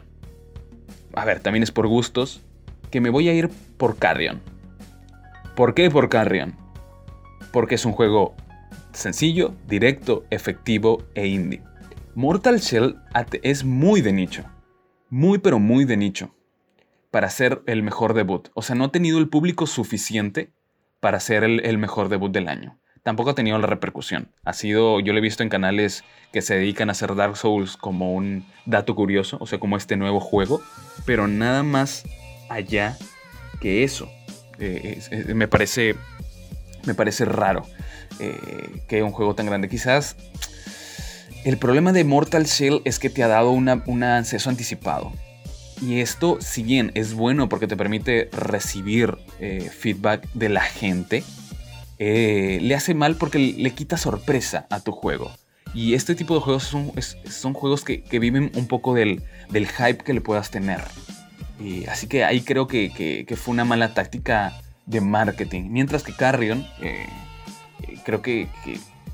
a 1.13 1.25
ver, 1.25 1.41
también 1.41 1.62
es 1.62 1.69
por 1.69 1.86
gustos, 1.86 2.41
que 2.89 3.01
me 3.01 3.12
voy 3.12 3.29
a 3.29 3.33
ir 3.33 3.51
por 3.77 3.98
Carrion. 4.00 4.41
¿Por 5.55 5.75
qué 5.75 5.91
por 5.91 6.10
Carrion? 6.10 6.55
Porque 7.51 7.75
es 7.75 7.86
un 7.86 7.91
juego 7.91 8.33
sencillo, 8.93 9.55
directo, 9.67 10.25
efectivo 10.29 11.03
e 11.15 11.27
indie. 11.27 11.63
Mortal 12.15 12.59
Shell 12.59 12.95
es 13.41 13.63
muy 13.63 14.01
de 14.01 14.13
nicho. 14.13 14.45
Muy 15.09 15.39
pero 15.39 15.59
muy 15.59 15.85
de 15.85 15.97
nicho. 15.97 16.35
Para 17.12 17.29
ser 17.29 17.62
el 17.65 17.83
mejor 17.83 18.13
debut. 18.13 18.50
O 18.53 18.62
sea, 18.62 18.75
no 18.75 18.85
ha 18.85 18.91
tenido 18.91 19.19
el 19.19 19.29
público 19.29 19.67
suficiente 19.67 20.51
para 21.00 21.19
ser 21.19 21.43
el, 21.43 21.77
mejor 21.77 22.09
debut 22.09 22.31
del 22.31 22.47
año. 22.47 22.79
Tampoco 23.03 23.31
ha 23.31 23.35
tenido 23.35 23.57
la 23.59 23.67
repercusión. 23.67 24.31
Ha 24.45 24.53
sido, 24.53 25.00
yo 25.00 25.12
lo 25.12 25.19
he 25.19 25.21
visto 25.21 25.43
en 25.43 25.50
canales 25.50 26.03
que 26.31 26.41
se 26.41 26.55
dedican 26.55 26.89
a 26.89 26.93
hacer 26.93 27.15
Dark 27.15 27.35
Souls 27.35 27.75
como 27.75 28.13
un 28.13 28.45
dato 28.65 28.95
curioso, 28.95 29.38
o 29.41 29.45
sea, 29.45 29.59
como 29.59 29.75
este 29.75 29.97
nuevo 29.97 30.21
juego, 30.21 30.62
pero 31.05 31.27
nada 31.27 31.63
más 31.63 32.05
allá 32.50 32.97
que 33.59 33.83
eso. 33.83 34.09
Eh, 34.59 35.01
me, 35.35 35.47
parece, 35.47 35.95
me 36.85 36.93
parece 36.93 37.25
raro 37.25 37.65
eh, 38.20 38.82
que 38.88 39.03
un 39.03 39.12
juego 39.12 39.36
tan 39.36 39.46
grande. 39.46 39.70
Quizás 39.70 40.15
el 41.46 41.58
problema 41.58 41.91
de 41.91 42.03
Mortal 42.03 42.46
Shell 42.46 42.82
es 42.86 43.00
que 43.00 43.10
te 43.10 43.24
ha 43.24 43.27
dado 43.27 43.51
un 43.51 44.03
acceso 44.03 44.50
anticipado. 44.50 45.12
Y 45.82 46.00
esto, 46.00 46.38
si 46.39 46.63
bien 46.63 46.91
es 46.96 47.13
bueno 47.13 47.50
porque 47.50 47.67
te 47.67 47.75
permite 47.75 48.29
recibir 48.32 49.17
eh, 49.39 49.70
feedback 49.70 50.27
de 50.34 50.50
la 50.50 50.62
gente, 50.62 51.24
le 52.00 52.75
hace 52.75 52.93
mal 52.93 53.15
porque 53.15 53.39
le 53.39 53.72
quita 53.72 53.98
sorpresa 53.98 54.67
a 54.70 54.82
tu 54.82 54.91
juego. 54.91 55.32
Y 55.74 55.93
este 55.93 56.15
tipo 56.15 56.36
de 56.36 56.41
juegos 56.41 56.63
son, 56.63 56.91
son 57.29 57.53
juegos 57.53 57.84
que, 57.84 58.03
viven 58.20 58.51
un 58.55 58.67
poco 58.67 58.93
del, 58.93 59.24
del, 59.50 59.67
hype 59.67 60.03
que 60.03 60.13
le 60.13 60.22
puedas 60.22 60.51
tener. 60.51 60.82
Así 61.88 62.08
que 62.08 62.24
ahí 62.24 62.41
creo 62.41 62.67
que, 62.67 63.25
fue 63.38 63.53
una 63.53 63.65
mala 63.65 63.93
táctica 63.93 64.53
de 64.86 65.01
marketing. 65.01 65.70
Mientras 65.70 66.03
que 66.03 66.13
Carrion, 66.13 66.67
eh, 66.82 67.05
eh, 67.05 67.08
creo 68.03 68.21
que, 68.21 68.47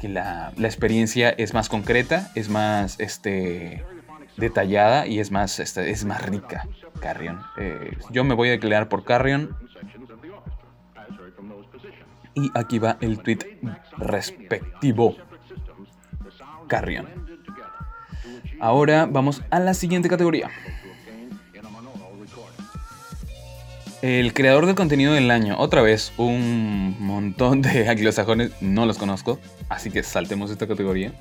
la, 0.01 0.53
experiencia 0.57 1.29
es 1.29 1.53
más 1.53 1.69
concreta, 1.69 2.31
es 2.35 2.49
más 2.49 2.99
este, 2.99 3.83
detallada 4.37 5.07
y 5.07 5.19
es 5.19 5.31
más, 5.31 5.59
este, 5.59 5.91
es 5.91 6.05
más 6.05 6.21
rica. 6.25 6.67
Carrion. 6.99 7.41
Eh, 7.57 7.97
yo 8.11 8.23
me 8.23 8.33
voy 8.33 8.49
a 8.49 8.51
declarar 8.51 8.89
por 8.89 9.03
Carrion. 9.03 9.55
Y 12.35 12.51
aquí 12.53 12.79
va 12.79 12.97
el 13.01 13.19
tweet 13.19 13.39
respectivo. 13.97 15.15
Carrion. 16.67 17.07
Ahora 18.59 19.07
vamos 19.09 19.41
a 19.49 19.59
la 19.59 19.73
siguiente 19.73 20.09
categoría. 20.09 20.49
El 24.01 24.33
creador 24.33 24.65
del 24.65 24.75
contenido 24.75 25.13
del 25.13 25.29
año. 25.29 25.57
Otra 25.59 25.81
vez, 25.81 26.13
un 26.15 26.95
montón 26.99 27.61
de 27.61 27.87
anglosajones. 27.89 28.51
No 28.61 28.85
los 28.85 28.97
conozco. 28.97 29.39
Así 29.67 29.91
que 29.91 30.03
saltemos 30.03 30.51
esta 30.51 30.67
categoría. 30.67 31.13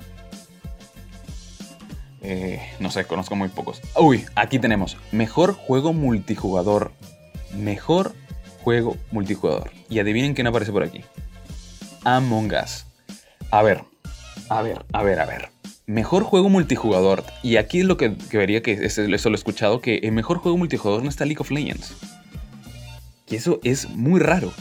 Eh, 2.21 2.61
no 2.79 2.89
sé, 2.89 3.05
conozco 3.05 3.35
muy 3.35 3.49
pocos. 3.49 3.81
Uy, 3.97 4.25
aquí 4.35 4.59
tenemos. 4.59 4.97
Mejor 5.11 5.53
juego 5.53 5.91
multijugador. 5.91 6.93
Mejor 7.53 8.13
juego 8.63 8.95
multijugador. 9.11 9.71
Y 9.89 9.99
adivinen 9.99 10.33
quién 10.33 10.47
aparece 10.47 10.71
por 10.71 10.83
aquí. 10.83 11.03
Among 12.05 12.53
Us. 12.63 12.85
A 13.51 13.61
ver, 13.61 13.83
a 14.47 14.61
ver, 14.61 14.85
a 14.93 15.03
ver, 15.03 15.19
a 15.19 15.25
ver. 15.25 15.49
Mejor 15.85 16.23
juego 16.23 16.49
multijugador. 16.49 17.23
Y 17.43 17.57
aquí 17.57 17.79
es 17.79 17.85
lo 17.85 17.97
que, 17.97 18.09
vería 18.31 18.61
que 18.61 18.73
eso 18.73 19.01
lo 19.01 19.35
he 19.35 19.35
escuchado, 19.35 19.81
que 19.81 19.97
el 19.97 20.11
mejor 20.11 20.37
juego 20.37 20.57
multijugador 20.57 21.03
no 21.03 21.09
está 21.09 21.25
League 21.25 21.41
of 21.41 21.51
Legends. 21.51 21.95
Y 23.29 23.35
eso 23.35 23.59
es 23.63 23.89
muy 23.89 24.19
raro. 24.19 24.51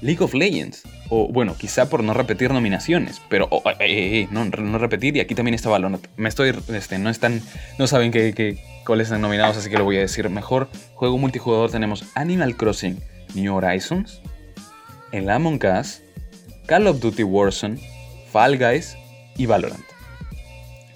League 0.00 0.22
of 0.22 0.34
Legends. 0.34 0.82
O 1.08 1.28
bueno, 1.28 1.54
quizá 1.56 1.88
por 1.88 2.02
no 2.02 2.14
repetir 2.14 2.52
nominaciones. 2.52 3.22
Pero 3.28 3.48
oh, 3.50 3.62
eh, 3.70 3.76
eh, 3.80 4.20
eh, 4.20 4.28
no, 4.30 4.44
no, 4.44 4.78
repetir. 4.78 5.16
Y 5.16 5.20
aquí 5.20 5.34
también 5.34 5.54
está 5.54 5.68
Valorant. 5.68 6.06
Me 6.16 6.28
estoy. 6.28 6.54
Este, 6.68 6.98
no 6.98 7.10
están. 7.10 7.40
No 7.78 7.86
saben 7.86 8.10
que, 8.10 8.58
cuáles 8.84 9.06
están 9.08 9.20
nominados, 9.20 9.56
así 9.56 9.70
que 9.70 9.78
lo 9.78 9.84
voy 9.84 9.96
a 9.96 10.00
decir. 10.00 10.28
Mejor 10.28 10.68
juego 10.94 11.18
multijugador 11.18 11.70
tenemos 11.70 12.04
Animal 12.14 12.56
Crossing 12.56 13.00
New 13.34 13.54
Horizons. 13.54 14.20
El 15.12 15.30
Among 15.30 15.60
Us. 15.64 16.02
Call 16.66 16.86
of 16.86 17.00
Duty 17.00 17.22
Warzone. 17.22 17.78
Fall 18.30 18.58
Guys 18.58 18.96
y 19.36 19.46
Valorant. 19.46 19.84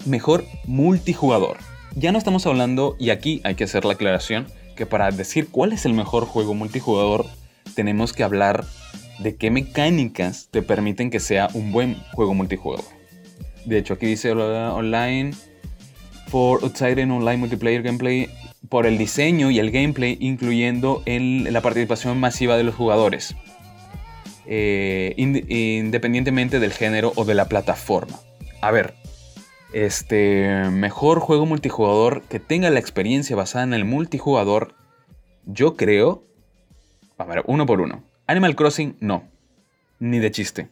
Mejor 0.05 0.45
multijugador. 0.65 1.57
Ya 1.95 2.11
no 2.11 2.17
estamos 2.17 2.45
hablando, 2.45 2.95
y 2.99 3.09
aquí 3.09 3.41
hay 3.43 3.55
que 3.55 3.65
hacer 3.65 3.83
la 3.83 3.93
aclaración, 3.93 4.47
que 4.81 4.87
para 4.87 5.11
decir 5.11 5.49
cuál 5.51 5.73
es 5.73 5.85
el 5.85 5.93
mejor 5.93 6.25
juego 6.25 6.55
multijugador, 6.55 7.27
tenemos 7.75 8.13
que 8.13 8.23
hablar 8.23 8.65
de 9.19 9.35
qué 9.35 9.51
mecánicas 9.51 10.47
te 10.49 10.63
permiten 10.63 11.11
que 11.11 11.19
sea 11.19 11.49
un 11.53 11.71
buen 11.71 11.97
juego 12.13 12.33
multijugador. 12.33 12.83
De 13.63 13.77
hecho, 13.77 13.93
aquí 13.93 14.07
dice 14.07 14.31
online 14.31 15.33
for 16.29 16.63
outside 16.63 16.99
online 16.99 17.37
multiplayer 17.37 17.83
gameplay 17.83 18.27
por 18.69 18.87
el 18.87 18.97
diseño 18.97 19.51
y 19.51 19.59
el 19.59 19.69
gameplay, 19.69 20.17
incluyendo 20.19 21.03
en 21.05 21.53
la 21.53 21.61
participación 21.61 22.19
masiva 22.19 22.57
de 22.57 22.63
los 22.63 22.73
jugadores. 22.73 23.35
Eh, 24.47 25.13
independientemente 25.15 26.59
del 26.59 26.73
género 26.73 27.13
o 27.15 27.23
de 27.23 27.35
la 27.35 27.45
plataforma. 27.47 28.19
A 28.61 28.71
ver, 28.71 28.95
este 29.73 30.69
mejor 30.71 31.19
juego 31.19 31.45
multijugador 31.45 32.23
que 32.23 32.39
tenga 32.39 32.69
la 32.69 32.79
experiencia 32.79 33.35
basada 33.35 33.63
en 33.63 33.73
el 33.73 33.85
multijugador, 33.85 34.75
yo 35.45 35.75
creo. 35.75 36.23
A 37.17 37.25
ver, 37.25 37.43
uno 37.47 37.65
por 37.65 37.81
uno. 37.81 38.03
Animal 38.27 38.55
Crossing, 38.55 38.97
no. 38.99 39.23
Ni 39.99 40.19
de 40.19 40.31
chiste. 40.31 40.69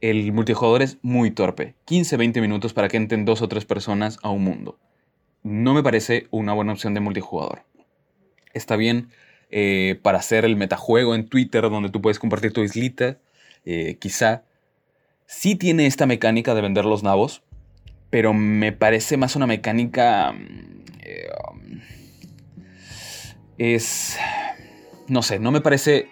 El 0.00 0.32
multijugador 0.32 0.82
es 0.82 0.98
muy 1.02 1.30
torpe. 1.30 1.74
15-20 1.86 2.40
minutos 2.40 2.72
para 2.72 2.88
que 2.88 2.96
entren 2.96 3.24
dos 3.24 3.42
o 3.42 3.48
tres 3.48 3.64
personas 3.64 4.18
a 4.22 4.30
un 4.30 4.44
mundo. 4.44 4.78
No 5.42 5.74
me 5.74 5.82
parece 5.82 6.26
una 6.30 6.52
buena 6.52 6.72
opción 6.72 6.94
de 6.94 7.00
multijugador. 7.00 7.64
Está 8.52 8.76
bien 8.76 9.10
eh, 9.50 9.98
para 10.02 10.18
hacer 10.18 10.44
el 10.44 10.56
metajuego 10.56 11.14
en 11.14 11.28
Twitter 11.28 11.62
donde 11.62 11.90
tú 11.90 12.02
puedes 12.02 12.18
compartir 12.18 12.52
tu 12.52 12.62
islita, 12.62 13.18
eh, 13.64 13.96
quizá. 13.98 14.44
Sí 15.26 15.56
tiene 15.56 15.86
esta 15.86 16.06
mecánica 16.06 16.54
de 16.54 16.62
vender 16.62 16.84
los 16.84 17.02
nabos, 17.02 17.42
pero 18.10 18.32
me 18.34 18.72
parece 18.72 19.16
más 19.16 19.36
una 19.36 19.46
mecánica... 19.46 20.32
Mm, 20.32 20.82
eh, 21.00 21.28
um, 21.50 21.80
es... 23.58 24.18
No 25.08 25.22
sé, 25.22 25.38
no 25.38 25.50
me 25.50 25.60
parece... 25.60 26.08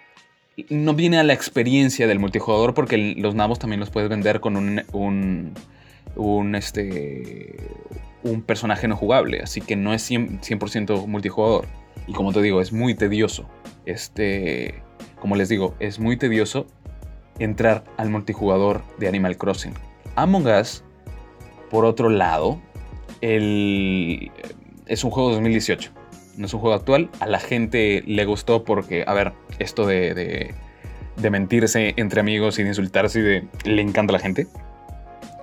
No 0.69 0.95
viene 0.95 1.19
a 1.19 1.23
la 1.23 1.33
experiencia 1.33 2.07
del 2.07 2.19
multijugador 2.19 2.73
porque 2.73 2.97
los 2.97 3.35
nabos 3.35 3.59
también 3.59 3.79
los 3.79 3.91
puedes 3.91 4.09
vender 4.09 4.39
con 4.39 4.57
un, 4.57 4.81
un, 6.15 6.55
este, 6.55 7.55
un 8.23 8.41
personaje 8.41 8.87
no 8.87 8.95
jugable, 8.95 9.41
así 9.41 9.61
que 9.61 9.75
no 9.75 9.93
es 9.93 10.09
100%, 10.09 11.05
multijugador. 11.05 11.67
Y 12.07 12.13
como 12.13 12.33
te 12.33 12.41
digo, 12.41 12.59
es 12.59 12.73
muy 12.73 12.95
tedioso. 12.95 13.47
Este, 13.85 14.81
como 15.19 15.35
les 15.35 15.49
digo, 15.49 15.75
es 15.79 15.99
muy 15.99 16.17
tedioso 16.17 16.65
entrar 17.39 17.83
al 17.97 18.09
multijugador 18.09 18.81
de 18.97 19.07
Animal 19.07 19.37
Crossing. 19.37 19.73
Among 20.15 20.47
Us, 20.47 20.83
por 21.69 21.85
otro 21.85 22.09
lado, 22.09 22.59
es 23.21 25.03
un 25.03 25.11
juego 25.11 25.29
de 25.29 25.35
2018. 25.35 25.91
No 26.37 26.45
es 26.45 26.53
un 26.53 26.59
juego 26.59 26.75
actual. 26.75 27.09
A 27.19 27.25
la 27.25 27.39
gente 27.39 28.03
le 28.05 28.25
gustó 28.25 28.63
porque, 28.63 29.03
a 29.07 29.13
ver, 29.13 29.33
esto 29.59 29.85
de, 29.85 30.53
mentirse 31.29 31.93
entre 31.97 32.21
amigos 32.21 32.59
y 32.59 32.63
de 32.63 32.69
insultarse 32.69 33.19
y 33.19 33.21
de, 33.23 33.47
le 33.65 33.81
encanta 33.81 34.11
a 34.11 34.17
la 34.17 34.19
gente 34.19 34.47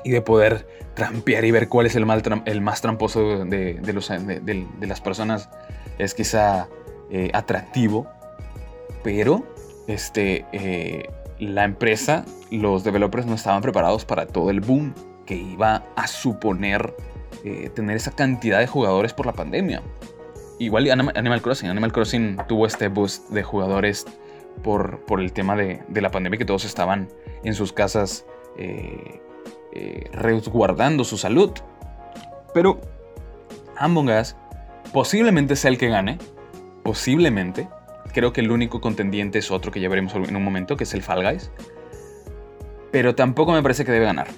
y 0.04 0.10
de 0.10 0.20
poder 0.20 0.66
trampear 0.94 1.44
y 1.44 1.50
ver 1.50 1.68
cuál 1.68 1.86
es 1.86 1.96
el, 1.96 2.06
el 2.44 2.60
más 2.60 2.80
tramposo 2.80 3.44
de, 3.44 4.66
las 4.80 5.00
personas 5.00 5.50
es 5.98 6.14
quizá 6.14 6.68
eh, 7.10 7.30
atractivo, 7.32 8.06
pero 9.02 9.44
este, 9.88 10.44
eh, 10.52 11.08
la 11.38 11.64
empresa, 11.64 12.24
los 12.50 12.84
developers 12.84 13.26
no 13.26 13.34
estaban 13.34 13.62
preparados 13.62 14.04
para 14.04 14.26
todo 14.26 14.50
el 14.50 14.60
boom 14.60 14.94
que 15.26 15.36
iba 15.36 15.84
a 15.96 16.06
suponer 16.06 16.94
eh, 17.44 17.70
tener 17.74 17.96
esa 17.96 18.12
cantidad 18.12 18.58
de 18.58 18.66
jugadores 18.66 19.12
por 19.12 19.26
la 19.26 19.32
pandemia. 19.32 19.82
Igual 20.58 20.90
Animal 20.90 21.42
Crossing, 21.42 21.68
Animal 21.68 21.92
Crossing 21.92 22.38
tuvo 22.48 22.66
este 22.66 22.88
boost 22.88 23.28
de 23.30 23.42
jugadores 23.42 24.06
por, 24.62 25.00
por 25.04 25.20
el 25.20 25.32
tema 25.32 25.56
de, 25.56 25.82
de 25.88 26.00
la 26.00 26.10
pandemia, 26.10 26.38
que 26.38 26.44
todos 26.44 26.64
estaban 26.64 27.08
en 27.42 27.54
sus 27.54 27.72
casas 27.72 28.24
eh, 28.56 29.20
resguardando 30.12 31.02
su 31.02 31.18
salud. 31.18 31.50
Pero 32.52 32.80
Among 33.76 34.10
posiblemente 34.92 35.56
sea 35.56 35.70
el 35.70 35.78
que 35.78 35.88
gane. 35.88 36.18
Posiblemente. 36.82 37.68
Creo 38.12 38.32
que 38.32 38.40
el 38.40 38.52
único 38.52 38.80
contendiente 38.80 39.40
es 39.40 39.50
otro 39.50 39.72
que 39.72 39.80
ya 39.80 39.88
veremos 39.88 40.14
en 40.14 40.36
un 40.36 40.44
momento, 40.44 40.76
que 40.76 40.84
es 40.84 40.94
el 40.94 41.02
Fall 41.02 41.24
Guys. 41.24 41.50
Pero 42.92 43.16
tampoco 43.16 43.52
me 43.52 43.62
parece 43.62 43.84
que 43.84 43.90
debe 43.90 44.04
ganar. 44.04 44.28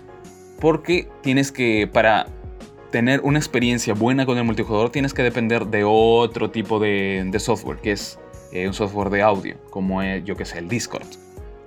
Porque 0.61 1.09
tienes 1.23 1.53
que, 1.53 1.89
para 1.93 2.27
tener 2.91 3.21
una 3.21 3.39
experiencia 3.39 3.95
buena 3.95 4.27
con 4.27 4.39
el 4.39 4.45
multijugador, 4.45 4.91
tienes 4.91 5.13
que 5.13 5.23
depender 5.23 5.67
de 5.67 5.85
otro 5.85 6.51
tipo 6.51 6.79
de, 6.79 7.31
software, 7.39 7.79
que 7.79 7.93
es 7.93 8.19
eh, 8.53 8.67
un 8.67 8.75
software 8.75 9.11
de 9.11 9.23
audio, 9.23 9.57
como 9.71 10.03
yo 10.03 10.37
que 10.37 10.45
sé, 10.45 10.59
el 10.59 10.69
Discord. 10.69 11.07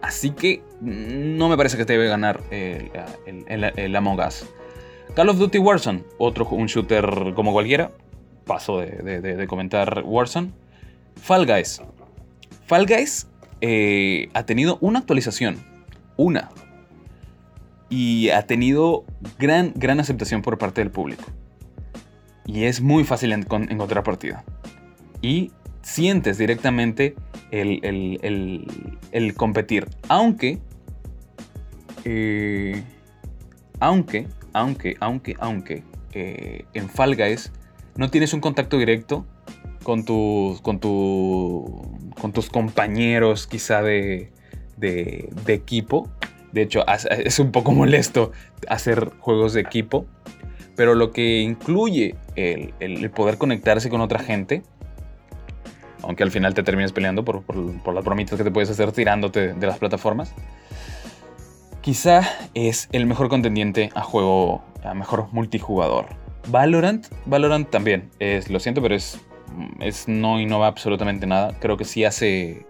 Así 0.02 0.32
que 0.32 0.64
no 0.82 1.50
me 1.50 1.58
parece 1.58 1.78
que 1.78 1.86
debe 1.86 2.08
ganar 2.08 2.42
el, 2.52 2.92
el, 3.76 3.96
Among 3.96 4.20
Us. 4.20 4.46
Call 5.16 5.30
of 5.30 5.38
Duty 5.38 5.58
Warzone, 5.58 6.04
otro 6.18 6.48
un 6.50 6.68
shooter 6.68 7.34
como 7.36 7.52
cualquiera. 7.52 7.92
Paso 8.46 8.80
de, 8.80 9.46
comentar 9.48 10.04
Warzone. 10.06 10.52
Fall 11.22 11.46
Guys. 11.46 11.82
Fall 12.66 12.86
Guys 12.86 13.28
eh, 13.62 14.30
ha 14.34 14.46
tenido 14.46 14.78
una 14.82 15.00
actualización. 15.00 15.58
Una. 16.16 16.50
Y 17.90 18.30
ha 18.30 18.44
tenido 18.44 19.06
gran, 19.38 19.74
gran 19.76 20.00
aceptación 20.00 20.42
por 20.42 20.58
parte 20.58 20.82
del 20.82 20.92
público. 20.92 21.24
Y 22.46 22.64
es 22.66 22.82
muy 22.82 23.04
fácil 23.04 23.32
encontrar 23.32 24.04
partida. 24.04 24.44
Y 25.22 25.52
sientes 25.82 26.38
directamente 26.38 27.16
el, 27.52 29.34
competir. 29.36 29.88
Aunque, 30.08 30.60
eh, 32.06 32.84
aunque, 33.80 34.28
aunque, 34.54 34.96
aunque, 35.00 35.36
aunque, 35.40 35.84
eh, 36.14 36.66
en 36.74 36.90
Fall 36.90 37.16
Guys 37.16 37.52
no 37.96 38.10
tienes 38.10 38.34
un 38.34 38.42
contacto 38.42 38.78
directo 38.78 39.26
con, 39.84 40.06
tus 40.06 40.62
con, 40.62 40.80
con 40.80 42.32
tus 42.34 42.50
compañeros 42.50 43.48
quizá 43.48 43.82
de, 43.82 44.32
de, 44.78 45.30
equipo. 45.48 46.10
De 46.52 46.62
hecho, 46.62 46.84
es 47.12 47.40
un 47.40 47.52
poco 47.52 47.72
molesto 47.72 48.32
hacer 48.68 49.12
juegos 49.20 49.54
de 49.54 49.62
equipo. 49.62 50.06
Pero 50.76 50.96
lo 50.96 51.12
que 51.12 51.42
incluye 51.42 52.16
el, 52.38 53.12
poder 53.12 53.38
conectarse 53.38 53.90
con 53.90 54.02
otra 54.02 54.20
gente 54.20 54.64
aunque 56.02 56.24
al 56.24 56.32
final 56.32 56.54
te 56.54 56.64
termines 56.64 56.94
peleando 56.94 57.26
por, 57.26 57.44
las 57.94 58.06
bromitas 58.06 58.38
que 58.38 58.46
te 58.46 58.52
puedes 58.52 58.70
hacer 58.70 58.94
tirándote 58.94 59.54
de 59.54 59.68
las 59.68 59.78
plataformas. 59.78 60.34
Quizá 61.82 62.22
es 62.54 62.88
el 62.94 63.06
mejor 63.06 63.28
contendiente 63.28 63.90
a 63.94 64.02
juego, 64.02 64.64
a 64.82 64.94
mejor 64.94 65.28
multijugador. 65.34 66.06
Valorant, 66.48 67.06
Valorant 67.26 67.70
también, 67.70 68.10
es, 68.20 68.50
lo 68.50 68.62
siento, 68.62 68.82
pero 68.82 68.96
es, 68.96 69.20
es 69.82 70.08
no 70.08 70.40
innova 70.40 70.68
absolutamente 70.68 71.28
nada. 71.28 71.60
Creo 71.60 71.76
que 71.76 71.84
sí 71.84 72.06
hace, 72.06 72.66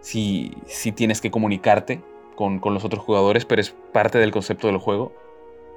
sí, 0.00 0.52
sí 0.66 0.90
tienes 0.90 1.20
que 1.20 1.30
comunicarte 1.30 2.02
con, 2.34 2.58
con 2.58 2.74
los 2.74 2.84
otros 2.84 3.02
jugadores, 3.02 3.44
pero 3.44 3.60
es 3.60 3.74
parte 3.92 4.18
del 4.18 4.30
concepto 4.32 4.66
del 4.66 4.78
juego, 4.78 5.12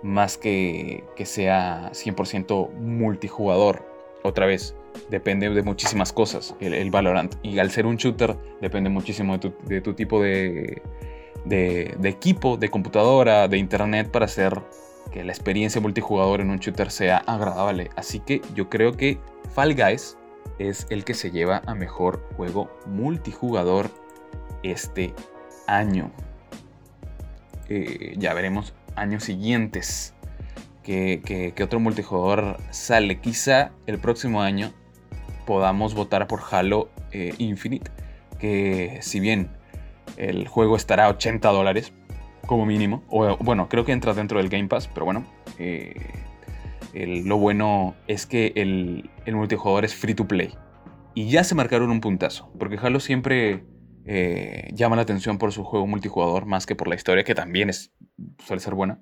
más 0.03 0.37
que 0.37 1.03
que 1.15 1.25
sea 1.25 1.91
100% 1.91 2.73
multijugador. 2.73 3.85
Otra 4.23 4.45
vez, 4.45 4.75
depende 5.09 5.49
de 5.49 5.63
muchísimas 5.63 6.11
cosas 6.13 6.55
el, 6.59 6.89
Valorant. 6.91 7.35
Y 7.43 7.59
al 7.59 7.71
ser 7.71 7.85
un 7.85 7.97
shooter, 7.97 8.35
depende 8.61 8.89
muchísimo 8.89 9.37
de 9.37 9.81
tu, 9.81 9.93
tipo 9.93 10.21
de, 10.21 10.81
equipo, 12.03 12.57
de 12.57 12.69
computadora, 12.69 13.47
de 13.47 13.57
internet 13.57 14.09
para 14.09 14.25
hacer 14.25 14.61
que 15.11 15.23
la 15.23 15.31
experiencia 15.31 15.79
multijugador 15.79 16.41
en 16.41 16.49
un 16.49 16.57
shooter 16.57 16.91
sea 16.91 17.17
agradable. 17.19 17.89
Así 17.95 18.19
que 18.19 18.41
yo 18.53 18.69
creo 18.69 18.93
que 18.93 19.17
Fall 19.53 19.75
Guys 19.75 20.17
es 20.59 20.87
el 20.89 21.03
que 21.03 21.13
se 21.13 21.31
lleva 21.31 21.61
a 21.65 21.75
mejor 21.75 22.21
juego 22.35 22.69
multijugador 22.85 23.89
este 24.63 25.13
año. 25.67 26.11
Eh, 27.69 28.15
ya 28.17 28.33
veremos 28.33 28.73
años 28.95 29.23
siguientes 29.23 30.13
que, 30.83 31.53
otro 31.61 31.79
multijugador 31.79 32.57
sale. 32.71 33.19
Quizá 33.19 33.71
el 33.85 33.99
próximo 33.99 34.41
año 34.41 34.71
podamos 35.45 35.93
votar 35.93 36.27
por 36.27 36.41
Halo 36.49 36.89
eh, 37.11 37.33
Infinite, 37.37 37.91
que 38.39 38.99
si 39.01 39.19
bien 39.19 39.49
el 40.15 40.47
juego 40.47 40.75
estará 40.75 41.05
a 41.05 41.09
80 41.09 41.49
dólares 41.49 41.93
como 42.45 42.65
mínimo, 42.65 43.03
o 43.09 43.37
bueno, 43.37 43.67
creo 43.67 43.85
que 43.85 43.91
entra 43.91 44.13
dentro 44.13 44.39
del 44.39 44.49
Game 44.49 44.67
Pass, 44.67 44.87
pero 44.87 45.05
bueno, 45.05 45.25
eh, 45.59 45.95
lo 46.93 47.37
bueno 47.37 47.95
es 48.07 48.25
que 48.25 48.53
el, 48.55 49.09
multijugador 49.31 49.85
es 49.85 49.93
free 49.93 50.15
to 50.15 50.27
play. 50.27 50.55
Y 51.13 51.29
ya 51.29 51.43
se 51.43 51.55
marcaron 51.55 51.91
un 51.91 51.99
puntazo, 51.99 52.49
porque 52.57 52.77
Halo 52.81 52.99
siempre 52.99 53.63
eh, 54.07 54.69
llama 54.73 54.95
la 54.95 55.01
atención 55.01 55.37
por 55.37 55.51
su 55.51 55.65
juego 55.65 55.85
multijugador 55.85 56.45
más 56.45 56.65
que 56.65 56.75
por 56.75 56.87
la 56.87 56.95
historia, 56.95 57.25
que 57.25 57.35
también 57.35 57.69
es, 57.69 57.91
suele 58.45 58.61
ser 58.61 58.73
buena. 58.73 59.01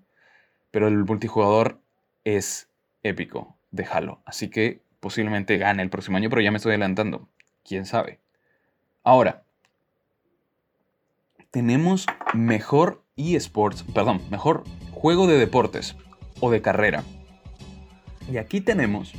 Pero 0.71 0.87
el 0.87 1.05
multijugador 1.05 1.79
es 2.23 2.69
épico 3.03 3.55
de 3.69 3.85
Halo, 3.85 4.21
así 4.25 4.49
que 4.49 4.81
posiblemente 4.99 5.57
gane 5.57 5.83
el 5.83 5.91
próximo 5.91 6.17
año, 6.17 6.29
pero 6.29 6.41
ya 6.41 6.49
me 6.49 6.57
estoy 6.57 6.71
adelantando. 6.71 7.29
¿Quién 7.63 7.85
sabe? 7.85 8.19
Ahora, 9.03 9.43
tenemos 11.51 12.07
mejor 12.33 13.03
eSports, 13.15 13.83
perdón, 13.83 14.21
mejor 14.31 14.63
juego 14.91 15.27
de 15.27 15.37
deportes 15.37 15.95
o 16.39 16.49
de 16.49 16.63
carrera. 16.63 17.03
Y 18.31 18.37
aquí 18.37 18.59
tenemos 18.59 19.13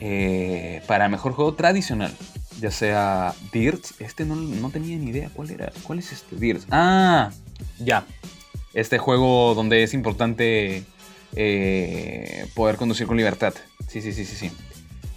eh, 0.00 0.82
para 0.86 1.10
mejor 1.10 1.32
juego 1.32 1.54
tradicional, 1.54 2.12
ya 2.60 2.70
sea 2.70 3.34
Dirt. 3.52 3.84
Este 3.98 4.24
no, 4.24 4.36
no, 4.36 4.70
tenía 4.70 4.96
ni 4.96 5.10
idea 5.10 5.30
cuál 5.32 5.50
era. 5.50 5.72
¿Cuál 5.82 5.98
es 5.98 6.12
este 6.12 6.36
Dirt? 6.36 6.62
Ah, 6.70 7.30
ya. 7.78 8.04
Este 8.74 8.98
juego 8.98 9.54
donde 9.54 9.82
es 9.82 9.94
importante 9.94 10.84
eh, 11.34 12.46
poder 12.54 12.76
conducir 12.76 13.06
con 13.06 13.16
libertad. 13.16 13.54
Sí, 13.88 14.00
sí, 14.02 14.12
sí, 14.12 14.24
sí, 14.24 14.36
sí. 14.36 14.50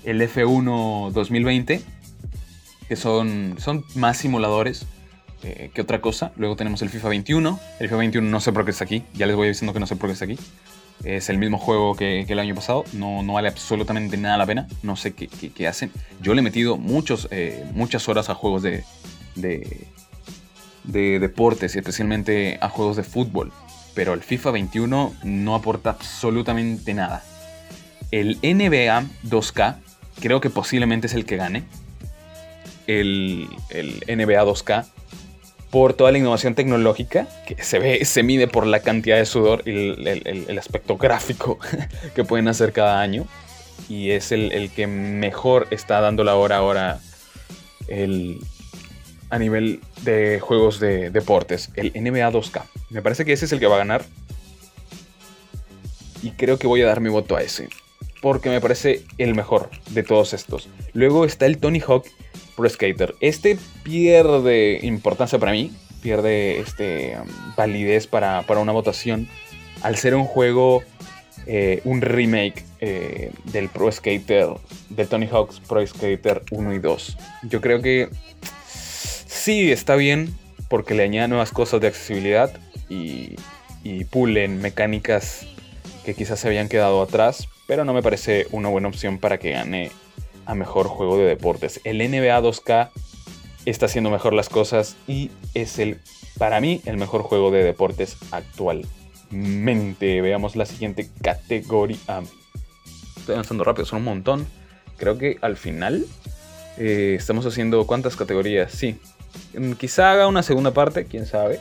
El 0.03 0.21
F1 0.21 1.11
2020, 1.11 1.81
que 2.87 2.95
son, 2.95 3.55
son 3.59 3.83
más 3.95 4.17
simuladores 4.17 4.85
eh, 5.43 5.71
que 5.73 5.81
otra 5.81 6.01
cosa. 6.01 6.31
Luego 6.35 6.55
tenemos 6.55 6.81
el 6.81 6.89
FIFA 6.89 7.09
21. 7.09 7.59
El 7.79 7.87
FIFA 7.87 7.97
21 7.97 8.29
no 8.29 8.39
sé 8.39 8.51
por 8.51 8.65
qué 8.65 8.71
está 8.71 8.83
aquí. 8.83 9.03
Ya 9.13 9.25
les 9.25 9.35
voy 9.35 9.47
diciendo 9.47 9.73
que 9.73 9.79
no 9.79 9.87
sé 9.87 9.95
por 9.95 10.09
qué 10.09 10.13
está 10.13 10.25
aquí. 10.25 10.37
Es 11.03 11.29
el 11.29 11.37
mismo 11.37 11.57
juego 11.57 11.95
que, 11.95 12.21
el 12.21 12.39
año 12.39 12.55
pasado. 12.55 12.83
No, 12.93 13.23
no, 13.23 13.33
vale 13.33 13.47
absolutamente 13.47 14.17
nada 14.17 14.37
la 14.37 14.45
pena. 14.45 14.67
No 14.83 14.95
sé 14.95 15.13
qué, 15.13 15.27
qué, 15.27 15.67
hacen. 15.67 15.91
Yo 16.21 16.33
le 16.33 16.39
he 16.39 16.43
metido 16.43 16.77
muchos, 16.77 17.27
eh, 17.31 17.65
muchas 17.73 18.09
horas 18.09 18.29
a 18.29 18.35
juegos 18.35 18.61
de, 18.61 18.83
de, 19.35 19.87
de 20.83 21.19
deportes, 21.19 21.75
especialmente 21.75 22.57
a 22.61 22.69
juegos 22.69 22.97
de 22.97 23.03
fútbol 23.03 23.51
pero 23.99 24.13
el 24.13 24.21
FIFA 24.21 24.51
21 24.51 25.13
no 25.23 25.55
aporta 25.55 25.89
absolutamente 25.89 26.93
nada. 26.93 27.21
El 28.11 28.37
NBA 28.37 29.03
2K 29.25 29.75
creo 30.21 30.39
que 30.39 30.49
posiblemente 30.49 31.07
es 31.07 31.13
el 31.13 31.25
que 31.25 31.35
gane. 31.35 31.65
El, 32.87 33.49
NBA 34.07 34.45
2K 34.45 34.85
por 35.69 35.93
toda 35.93 36.11
la 36.11 36.17
innovación 36.17 36.55
tecnológica 36.55 37.27
que 37.45 37.61
se 37.63 37.79
ve, 37.79 38.03
se 38.05 38.23
mide 38.23 38.47
por 38.47 38.65
la 38.65 38.79
cantidad 38.81 39.17
de 39.17 39.25
sudor 39.25 39.61
y 39.67 39.71
el, 39.71 40.57
aspecto 40.57 40.97
gráfico 40.97 41.59
que 42.15 42.23
pueden 42.23 42.47
hacer 42.47 42.73
cada 42.73 43.01
año. 43.01 43.25
Y 43.87 44.11
es 44.11 44.31
el, 44.31 44.71
que 44.75 44.87
mejor 44.87 45.67
está 45.71 46.01
dando 46.01 46.23
la 46.23 46.35
hora 46.35 46.57
ahora 46.57 46.99
el, 47.87 48.39
a 49.29 49.39
nivel 49.39 49.79
de 50.01 50.39
juegos 50.39 50.79
de 50.79 51.09
deportes, 51.09 51.71
el 51.75 51.91
NBA 51.93 52.31
2K. 52.31 52.63
Me 52.89 53.01
parece 53.01 53.25
que 53.25 53.33
ese 53.33 53.45
es 53.45 53.51
el 53.51 53.59
que 53.59 53.67
va 53.67 53.75
a 53.75 53.79
ganar. 53.79 54.03
Y 56.21 56.31
creo 56.31 56.59
que 56.59 56.67
voy 56.67 56.81
a 56.81 56.87
dar 56.87 56.99
mi 56.99 57.09
voto 57.09 57.35
a 57.35 57.41
ese. 57.41 57.69
Porque 58.21 58.49
me 58.49 58.59
parece 58.59 59.05
el 59.17 59.33
mejor 59.33 59.69
de 59.91 60.03
todos 60.03 60.33
estos. 60.33 60.67
Luego 60.93 61.25
está 61.25 61.45
el 61.45 61.57
Tony 61.57 61.79
Hawk 61.79 62.05
Pro 62.59 62.69
Skater. 62.69 63.15
Este 63.21 63.57
pierde 63.83 64.81
importancia 64.83 65.39
para 65.39 65.53
mí. 65.53 65.71
Pierde 66.01 66.59
este, 66.59 67.15
validez 67.55 68.05
para, 68.05 68.43
una 68.49 68.73
votación. 68.73 69.29
Al 69.81 69.95
ser 69.95 70.13
un 70.13 70.25
juego, 70.25 70.83
eh, 71.47 71.79
un 71.85 72.01
remake 72.01 72.65
eh, 72.81 73.31
del 73.45 73.69
Pro 73.69 73.89
Skater, 73.89 74.49
del 74.89 75.07
Tony 75.07 75.27
Hawk's 75.31 75.61
Pro 75.61 75.87
Skater 75.87 76.43
1 76.51 76.73
y 76.73 76.79
2. 76.79 77.17
Yo 77.43 77.61
creo 77.61 77.81
que 77.81 78.09
sí 78.67 79.71
está 79.71 79.95
bien 79.95 80.35
porque 80.67 80.95
le 80.95 81.03
añade 81.03 81.29
nuevas 81.29 81.51
cosas 81.51 81.79
de 81.79 81.87
accesibilidad 81.87 82.51
y, 82.89 83.35
pulen 84.11 84.61
mecánicas 84.61 85.47
que 86.03 86.13
quizás 86.13 86.41
se 86.41 86.47
habían 86.47 86.67
quedado 86.67 87.01
atrás, 87.01 87.47
pero 87.67 87.85
no 87.85 87.93
me 87.93 88.03
parece 88.03 88.47
una 88.51 88.67
buena 88.67 88.89
opción 88.89 89.17
para 89.17 89.39
que 89.39 89.51
gane 89.51 89.91
a 90.49 90.55
mejor 90.55 90.87
juego 90.87 91.15
de 91.15 91.25
deportes. 91.25 91.79
El 91.83 91.99
NBA 91.99 92.41
2K 92.41 92.89
está 93.65 93.85
haciendo 93.85 94.09
mejor 94.09 94.33
las 94.33 94.49
cosas 94.49 94.97
y 95.07 95.29
es 95.53 95.77
el, 95.77 95.99
para 96.39 96.59
mí, 96.59 96.81
el 96.85 96.97
mejor 96.97 97.21
juego 97.21 97.51
de 97.51 97.63
deportes 97.63 98.17
actualmente. 98.31 100.21
Veamos 100.21 100.55
la 100.55 100.65
siguiente 100.65 101.07
categoría. 101.21 101.99
Estoy 103.15 103.33
avanzando 103.33 103.63
rápido, 103.63 103.85
son 103.85 103.99
un 103.99 104.05
montón. 104.05 104.47
Creo 104.97 105.19
que 105.19 105.37
al 105.41 105.55
final 105.55 106.07
eh, 106.79 107.15
estamos 107.15 107.45
haciendo 107.45 107.85
cuántas 107.85 108.15
categorías. 108.15 108.71
Sí, 108.71 108.99
mm, 109.55 109.73
quizá 109.73 110.13
haga 110.13 110.25
una 110.27 110.41
segunda 110.41 110.71
parte, 110.71 111.05
quién 111.05 111.27
sabe 111.27 111.59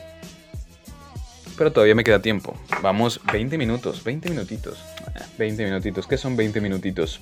pero 1.59 1.73
todavía 1.73 1.93
me 1.93 2.05
queda 2.05 2.21
tiempo. 2.21 2.55
Vamos, 2.81 3.19
20 3.33 3.57
minutos, 3.57 4.01
20 4.05 4.29
minutitos. 4.29 4.79
20 5.37 5.65
minutitos, 5.65 6.07
¿qué 6.07 6.17
son 6.17 6.37
20 6.37 6.61
minutitos? 6.61 7.19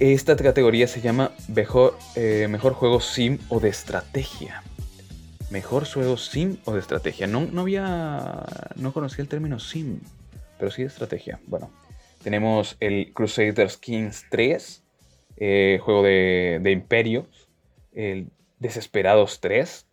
Esta 0.00 0.34
categoría 0.34 0.88
se 0.88 1.00
llama 1.00 1.30
mejor, 1.46 1.96
eh, 2.16 2.48
mejor 2.50 2.72
juego 2.72 3.00
sim 3.00 3.38
o 3.48 3.60
de 3.60 3.68
estrategia. 3.68 4.62
Mejor 5.50 5.86
juego 5.86 6.16
sim 6.16 6.56
o 6.64 6.72
de 6.72 6.80
estrategia. 6.80 7.28
No, 7.28 7.42
no 7.42 7.60
había. 7.60 8.44
No 8.74 8.92
conocía 8.92 9.22
el 9.22 9.28
término 9.28 9.60
sim, 9.60 10.00
pero 10.58 10.72
sí 10.72 10.82
de 10.82 10.88
estrategia. 10.88 11.38
Bueno, 11.46 11.70
tenemos 12.24 12.76
el 12.80 13.12
Crusaders 13.12 13.76
Kings 13.76 14.26
3, 14.30 14.82
eh, 15.36 15.78
juego 15.80 16.02
de, 16.02 16.58
de 16.60 16.72
imperios. 16.72 17.48
El 17.92 18.30
Desesperados 18.58 19.40
3, 19.40 19.86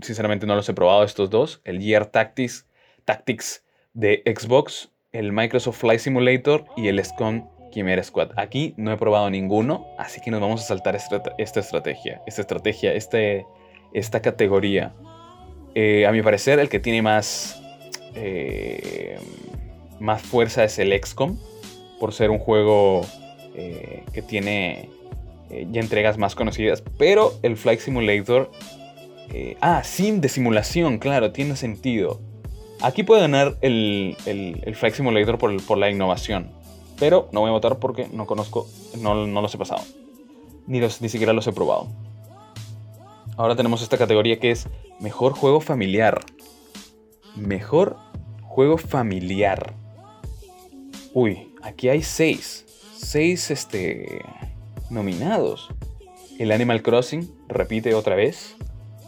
sinceramente 0.00 0.46
no 0.46 0.54
los 0.54 0.68
he 0.68 0.74
probado 0.74 1.04
estos 1.04 1.28
dos. 1.28 1.60
El 1.64 1.80
Gear 1.80 2.06
Tactics, 2.06 2.66
Tactics 3.04 3.64
de 3.92 4.22
Xbox, 4.24 4.90
el 5.12 5.32
Microsoft 5.32 5.80
Flight 5.80 6.00
Simulator 6.00 6.64
y 6.76 6.88
el 6.88 7.04
SCON 7.04 7.51
Chimera 7.72 8.02
Squad. 8.02 8.30
Aquí 8.36 8.74
no 8.76 8.92
he 8.92 8.96
probado 8.96 9.28
ninguno, 9.30 9.86
así 9.98 10.20
que 10.20 10.30
nos 10.30 10.40
vamos 10.40 10.62
a 10.62 10.64
saltar 10.64 10.94
esta, 10.94 11.16
estrategia, 11.38 12.22
esta 12.26 12.40
estrategia, 12.40 12.92
este, 12.92 13.46
esta 13.92 14.20
categoría. 14.20 14.92
Eh, 15.74 16.06
a 16.06 16.12
mi 16.12 16.22
parecer, 16.22 16.58
el 16.58 16.68
que 16.68 16.78
tiene 16.78 17.02
más, 17.02 17.60
eh, 18.14 19.18
más 19.98 20.22
fuerza 20.22 20.64
es 20.64 20.78
el 20.78 20.92
XCOM, 20.92 21.38
por 21.98 22.12
ser 22.12 22.30
un 22.30 22.38
juego 22.38 23.06
eh, 23.54 24.04
que 24.12 24.22
tiene 24.22 24.88
ya 25.70 25.80
entregas 25.82 26.16
más 26.16 26.34
conocidas, 26.34 26.82
pero 26.96 27.34
el 27.42 27.58
Flight 27.58 27.80
Simulator... 27.80 28.50
ah, 29.60 29.82
sim 29.84 30.20
de 30.22 30.30
simulación, 30.30 30.98
claro, 30.98 31.32
tiene 31.32 31.56
sentido. 31.56 32.20
Aquí 32.80 33.02
puede 33.02 33.20
ganar 33.20 33.56
el, 33.60 34.16
Flight 34.74 34.94
Simulator 34.94 35.36
por 35.36 35.78
la 35.78 35.90
innovación. 35.90 36.61
Pero 36.98 37.28
no 37.32 37.40
voy 37.40 37.50
a 37.50 37.52
votar 37.52 37.78
porque 37.78 38.08
no 38.12 38.26
conozco, 38.26 38.66
no, 38.98 39.26
no 39.26 39.40
los 39.40 39.54
he 39.54 39.58
pasado. 39.58 39.82
Ni, 40.66 40.80
los, 40.80 41.00
ni 41.00 41.08
siquiera 41.08 41.32
los 41.32 41.46
he 41.46 41.52
probado. 41.52 41.88
Ahora 43.36 43.56
tenemos 43.56 43.82
esta 43.82 43.98
categoría 43.98 44.38
que 44.38 44.50
es 44.50 44.68
Mejor 45.00 45.32
Juego 45.32 45.60
Familiar. 45.60 46.20
Mejor 47.34 47.96
Juego 48.42 48.76
Familiar. 48.78 49.72
Uy, 51.14 51.52
aquí 51.62 51.88
hay 51.88 52.02
seis. 52.02 52.64
Seis 52.94 53.50
este, 53.50 54.22
nominados. 54.90 55.70
El 56.38 56.52
Animal 56.52 56.82
Crossing, 56.82 57.30
repite 57.48 57.94
otra 57.94 58.14
vez. 58.14 58.56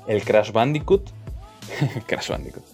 El 0.06 0.22
Crash 0.24 0.52
Bandicoot. 0.52 1.10
Crash 2.06 2.30
Bandicoot. 2.30 2.64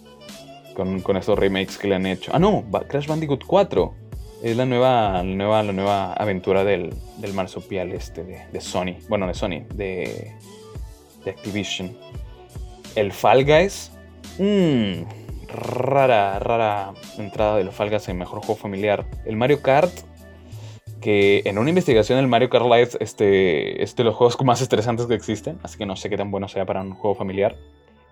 Con, 0.73 1.01
con, 1.01 1.17
estos 1.17 1.37
remakes 1.37 1.77
que 1.77 1.87
le 1.87 1.95
han 1.95 2.05
hecho. 2.05 2.31
Ah, 2.33 2.39
no, 2.39 2.63
Crash 2.87 3.07
Bandicoot 3.07 3.45
4. 3.45 3.93
Es 4.41 4.57
la 4.57 4.65
nueva, 4.65 5.21
nueva, 5.23 5.61
la 5.61 5.71
nueva 5.71 6.13
aventura 6.13 6.63
del, 6.63 6.91
del 7.17 7.33
marsupial 7.33 7.91
este 7.91 8.23
de, 8.23 8.61
Sony. 8.61 8.97
Bueno, 9.07 9.27
de 9.27 9.35
Sony, 9.35 9.65
de, 9.75 10.33
de 11.23 11.31
Activision. 11.31 11.95
El 12.95 13.11
Fall 13.11 13.45
Guys. 13.45 13.91
Mmm, 14.39 15.03
rara, 15.47 16.39
rara 16.39 16.93
entrada 17.19 17.57
del 17.57 17.71
Fall 17.71 17.91
Guys 17.91 18.09
en 18.09 18.17
mejor 18.17 18.39
juego 18.39 18.55
familiar. 18.55 19.05
El 19.25 19.35
Mario 19.35 19.61
Kart. 19.61 19.93
Que 21.01 21.43
en 21.45 21.59
una 21.59 21.69
investigación 21.69 22.17
el 22.17 22.27
Mario 22.27 22.49
Kart 22.49 22.65
Live 22.65 22.89
este, 22.99 23.81
es 23.81 23.95
de 23.95 24.03
los 24.03 24.15
juegos 24.15 24.43
más 24.43 24.59
estresantes 24.61 25.05
que 25.05 25.13
existen. 25.13 25.59
Así 25.61 25.77
que 25.77 25.85
no 25.85 25.95
sé 25.95 26.09
qué 26.09 26.17
tan 26.17 26.31
bueno 26.31 26.47
sea 26.47 26.65
para 26.65 26.81
un 26.81 26.93
juego 26.93 27.15
familiar. 27.15 27.57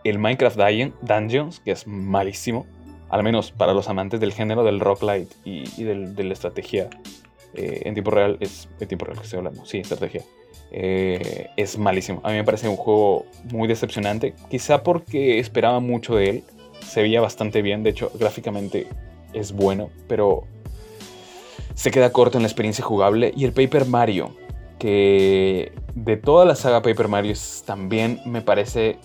El 0.03 0.19
Minecraft 0.19 0.59
Dungeons, 1.01 1.59
que 1.59 1.71
es 1.71 1.87
malísimo 1.87 2.67
al 3.10 3.24
menos 3.24 3.52
para 3.52 3.74
los 3.74 3.89
amantes 3.89 4.19
del 4.19 4.34
género 4.34 4.63
del 4.63 4.80
rock 4.80 5.04
light 5.04 5.30
y, 5.43 5.84
de 5.84 6.24
la 6.24 6.34
estrategia 6.34 6.89
eh, 7.56 7.82
en 7.86 7.95
tiempo 7.95 8.12
real, 8.12 8.38
es 8.39 8.69
en 8.80 8.88
tiempo 8.88 9.06
real 9.06 9.17
que 9.17 9.24
estoy 9.24 9.38
hablando, 9.38 9.65
sí, 9.65 9.80
estrategia, 9.80 10.24
eh, 10.72 11.50
es 11.58 11.78
malísimo. 11.78 12.22
A 12.24 12.30
mí 12.30 12.36
me 12.36 12.43
parece 12.43 12.69
un 12.69 12.76
juego 12.76 13.26
muy 13.52 13.67
decepcionante, 13.67 14.36
quizá 14.50 14.84
porque 14.84 15.39
esperaba 15.39 15.80
mucho 15.80 16.15
de 16.15 16.30
él, 16.30 16.43
se 16.86 17.02
veía 17.02 17.22
bastante 17.22 17.62
bien, 17.62 17.84
de 17.84 17.89
hecho 17.89 18.12
gráficamente 18.19 18.88
es 19.34 19.52
bueno, 19.52 19.89
pero 20.08 20.43
se 21.74 21.91
queda 21.91 22.12
corto 22.12 22.38
en 22.38 22.43
la 22.43 22.48
experiencia 22.48 22.84
jugable. 22.84 23.34
Y 23.36 23.45
el 23.45 23.54
Paper 23.54 23.86
Mario, 23.86 24.32
que 24.78 25.72
de 25.95 26.17
toda 26.17 26.45
la 26.45 26.56
saga 26.56 26.82
Paper 26.82 27.08
Mario 27.08 27.36
también 27.65 28.19
me 28.26 28.41
parece 28.41 28.98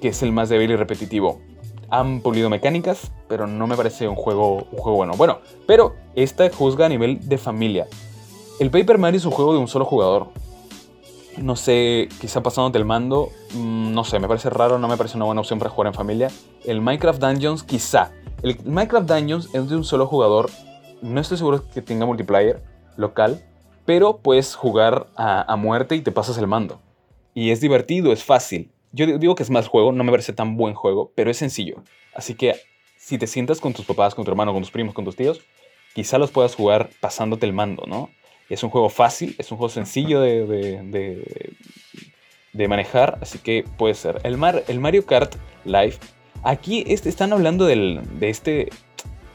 que 0.00 0.08
es 0.08 0.22
el 0.22 0.30
más 0.30 0.48
débil 0.48 0.70
y 0.70 0.76
repetitivo 0.76 1.40
han 1.90 2.20
pulido 2.20 2.50
mecánicas, 2.50 3.12
pero 3.28 3.46
no 3.46 3.66
me 3.66 3.76
parece 3.76 4.08
un 4.08 4.14
juego, 4.14 4.66
juego 4.72 4.96
bueno. 4.96 5.14
Bueno, 5.16 5.40
pero 5.66 5.94
esta 6.14 6.48
juzga 6.50 6.86
a 6.86 6.88
nivel 6.88 7.28
de 7.28 7.38
familia. 7.38 7.86
El 8.58 8.70
Paper 8.70 8.98
Mario 8.98 9.18
es 9.18 9.24
un 9.24 9.32
juego 9.32 9.52
de 9.52 9.58
un 9.58 9.68
solo 9.68 9.84
jugador. 9.84 10.28
No 11.36 11.54
sé, 11.56 12.08
quizá 12.20 12.42
pasándote 12.42 12.78
el 12.78 12.86
mando, 12.86 13.28
mm, 13.54 13.92
no 13.92 14.04
sé, 14.04 14.18
me 14.18 14.26
parece 14.26 14.48
raro, 14.48 14.78
no 14.78 14.88
me 14.88 14.96
parece 14.96 15.16
una 15.16 15.26
buena 15.26 15.42
opción 15.42 15.58
para 15.58 15.70
jugar 15.70 15.88
en 15.88 15.94
familia. 15.94 16.30
El 16.64 16.80
Minecraft 16.80 17.20
Dungeons, 17.20 17.62
quizá. 17.62 18.10
El 18.42 18.58
Minecraft 18.64 19.08
Dungeons 19.08 19.54
es 19.54 19.68
de 19.68 19.76
un 19.76 19.84
solo 19.84 20.06
jugador. 20.06 20.50
No 21.02 21.20
estoy 21.20 21.36
seguro 21.36 21.62
que 21.68 21.82
tenga 21.82 22.06
multiplayer 22.06 22.62
local, 22.96 23.44
pero 23.84 24.16
puedes 24.18 24.54
jugar 24.54 25.08
a, 25.14 25.52
a 25.52 25.56
muerte 25.56 25.94
y 25.94 26.00
te 26.00 26.10
pasas 26.10 26.38
el 26.38 26.46
mando. 26.46 26.80
Y 27.34 27.50
es 27.50 27.60
divertido, 27.60 28.12
es 28.12 28.24
fácil. 28.24 28.72
Yo 28.96 29.18
digo 29.18 29.34
que 29.34 29.42
es 29.42 29.50
más 29.50 29.68
juego, 29.68 29.92
no 29.92 30.04
me 30.04 30.10
parece 30.10 30.32
tan 30.32 30.56
buen 30.56 30.72
juego, 30.72 31.12
pero 31.14 31.30
es 31.30 31.36
sencillo. 31.36 31.82
Así 32.14 32.34
que 32.34 32.54
si 32.96 33.18
te 33.18 33.26
sientas 33.26 33.60
con 33.60 33.74
tus 33.74 33.84
papás, 33.84 34.14
con 34.14 34.24
tu 34.24 34.30
hermano, 34.30 34.54
con 34.54 34.62
tus 34.62 34.70
primos, 34.70 34.94
con 34.94 35.04
tus 35.04 35.16
tíos, 35.16 35.42
quizá 35.94 36.16
los 36.16 36.30
puedas 36.30 36.54
jugar 36.54 36.88
pasándote 36.98 37.44
el 37.44 37.52
mando, 37.52 37.84
¿no? 37.86 38.08
Es 38.48 38.62
un 38.62 38.70
juego 38.70 38.88
fácil, 38.88 39.36
es 39.38 39.52
un 39.52 39.58
juego 39.58 39.68
sencillo 39.68 40.22
de, 40.22 41.20
de, 42.54 42.68
manejar, 42.68 43.18
así 43.20 43.38
que 43.38 43.66
puede 43.76 43.92
ser. 43.92 44.18
El, 44.24 44.38
Mar, 44.38 44.64
el 44.66 44.80
Mario 44.80 45.04
Kart 45.04 45.34
Live, 45.66 45.96
aquí 46.42 46.82
este, 46.86 47.10
están 47.10 47.34
hablando 47.34 47.66
del, 47.66 48.00
de 48.18 48.30
este... 48.30 48.70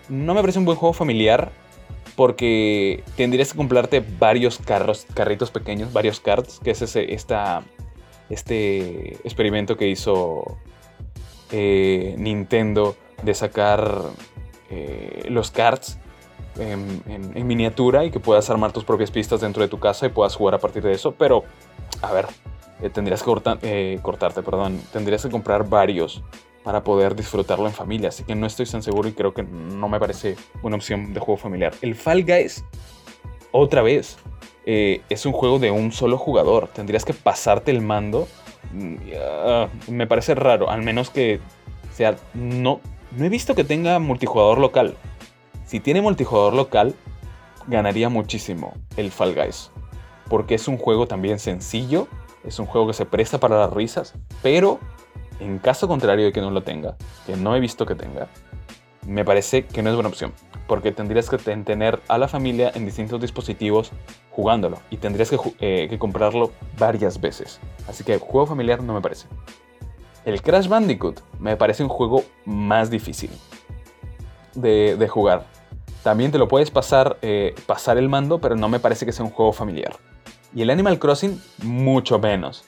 No 0.10 0.34
me 0.34 0.41
parece 0.41 0.58
un 0.58 0.65
buen 0.65 0.78
juego 0.78 0.93
familiar, 0.93 1.52
porque 2.15 3.04
tendrías 3.15 3.52
que 3.52 3.58
comprarte 3.58 4.04
varios 4.17 4.58
carros, 4.58 5.06
carritos 5.13 5.52
pequeños, 5.52 5.93
varios 5.93 6.19
karts, 6.19 6.60
que 6.60 6.71
es 6.71 6.82
ese, 6.82 7.13
esta 7.13 7.63
este 8.32 9.15
experimento 9.26 9.78
que 9.78 9.88
hizo 9.88 10.58
eh, 11.52 12.15
Nintendo 12.17 12.96
de 13.24 13.34
sacar 13.34 14.02
eh, 14.70 15.26
los 15.30 15.52
carts 15.52 15.98
en, 16.58 17.48
miniatura 17.48 18.06
y 18.06 18.12
que 18.12 18.20
puedas 18.20 18.50
armar 18.50 18.72
tus 18.72 18.84
propias 18.84 19.12
pistas 19.12 19.41
dentro 19.41 19.62
de 19.62 19.67
tu 19.67 19.80
casa 19.80 20.06
y 20.06 20.10
puedas 20.10 20.36
jugar 20.36 20.56
a 20.56 20.60
partir 20.60 20.82
de 20.84 20.94
eso. 20.94 21.13
Pero, 21.13 21.44
a 22.02 22.12
ver, 22.13 22.28
eh, 22.82 22.89
tendrías 22.89 23.22
que 23.22 24.00
cortarte, 24.02 24.41
perdón, 24.41 24.82
tendrías 24.94 25.24
que 25.24 25.30
comprar 25.30 25.67
varios 25.67 26.24
para 26.63 26.84
poder 26.84 27.15
disfrutarlo 27.15 27.67
en 27.67 27.74
familia. 27.74 28.10
Así 28.10 28.24
que 28.24 28.36
no 28.36 28.46
estoy 28.46 28.65
tan 28.65 28.82
seguro 28.82 29.10
y 29.10 29.13
creo 29.13 29.34
que 29.34 29.44
no 29.44 29.89
me 29.89 30.00
parece 30.00 30.38
una 30.62 30.78
opción 30.78 31.13
de 31.13 31.20
juego 31.20 31.38
familiar. 31.38 31.74
El 31.82 31.96
Fall 31.96 32.24
Guys, 32.24 32.63
otra 33.52 33.82
vez, 33.82 34.17
eh, 34.65 35.02
es 35.10 35.26
un 35.26 35.34
juego 35.34 35.60
de 35.60 35.71
un 35.71 35.91
solo 35.91 36.17
jugador. 36.17 36.67
Tendrías 36.67 37.06
que 37.06 37.13
pasarte 37.13 37.71
el 37.71 37.82
mando. 37.82 38.28
Mm, 38.74 38.95
me 39.91 40.08
parece 40.08 40.36
raro, 40.36 40.69
al 40.69 40.82
menos 40.82 41.10
que 41.10 41.39
sea... 41.93 42.15
No, 42.34 42.80
no 43.17 43.26
he 43.26 43.30
visto 43.30 43.56
que 43.56 43.63
tenga 43.63 44.00
multijugador 44.00 44.60
local. 44.60 44.95
Si 45.65 45.80
tiene 45.80 46.02
multijugador 46.02 46.54
local, 46.54 46.95
ganaría 47.67 48.10
muchísimo 48.10 48.74
el 48.97 49.12
Fall 49.12 49.36
Guys. 49.36 49.71
Porque 50.30 50.56
es 50.56 50.67
un 50.67 50.78
juego 50.78 51.08
también 51.08 51.39
sencillo, 51.39 52.08
es 52.43 52.60
un 52.60 52.65
juego 52.65 52.88
que 52.88 52.93
se 52.93 53.06
presta 53.06 53.39
para 53.39 53.60
las 53.60 53.74
risas, 53.74 54.13
pero 54.41 54.80
en 55.39 55.60
caso 55.60 55.88
contrario 55.88 56.26
de 56.26 56.32
que 56.32 56.41
no 56.41 56.52
lo 56.52 56.63
tenga, 56.63 56.95
que 57.26 57.36
no 57.36 57.56
he 57.56 57.60
visto 57.60 57.86
que 57.86 57.95
tenga, 57.95 58.28
me 59.06 59.26
parece 59.26 59.66
que 59.66 59.82
no 59.82 59.90
es 59.90 59.96
buena 59.96 60.10
opción 60.10 60.34
porque 60.72 60.94
tendrías 60.94 61.30
que 61.30 61.38
tener 61.38 62.00
a 62.08 62.18
la 62.18 62.30
familia 62.30 62.72
en 62.74 62.86
distintos 62.86 63.20
dispositivos 63.20 63.92
jugándolo 64.30 64.78
y 64.90 64.96
tendrías 64.96 65.30
eh, 65.60 65.88
que, 65.90 66.00
comprarlo 66.00 66.54
varias 66.78 67.20
veces. 67.20 67.60
Así 67.90 68.06
que 68.06 68.18
juego 68.20 68.48
familiar 68.48 68.82
no 68.82 68.94
me 68.94 69.02
parece. 69.02 69.28
El 70.24 70.42
Crash 70.42 70.70
Bandicoot 70.70 71.20
me 71.40 71.58
parece 71.58 71.84
un 71.84 71.90
juego 71.90 72.24
más 72.46 72.90
difícil 72.90 73.32
de, 74.56 75.08
jugar. 75.10 75.46
También 76.04 76.32
te 76.32 76.38
lo 76.38 76.48
puedes 76.48 76.72
pasar, 76.72 77.18
eh, 77.22 77.54
pasar 77.66 77.98
el 77.98 78.08
mando, 78.08 78.40
pero 78.40 78.56
no 78.56 78.70
me 78.70 78.80
parece 78.80 79.06
que 79.06 79.12
sea 79.12 79.26
un 79.26 79.32
juego 79.32 79.52
familiar. 79.52 79.98
Y 80.56 80.62
el 80.62 80.70
Animal 80.70 81.00
Crossing, 81.00 81.38
mucho 81.64 82.18
menos. 82.18 82.64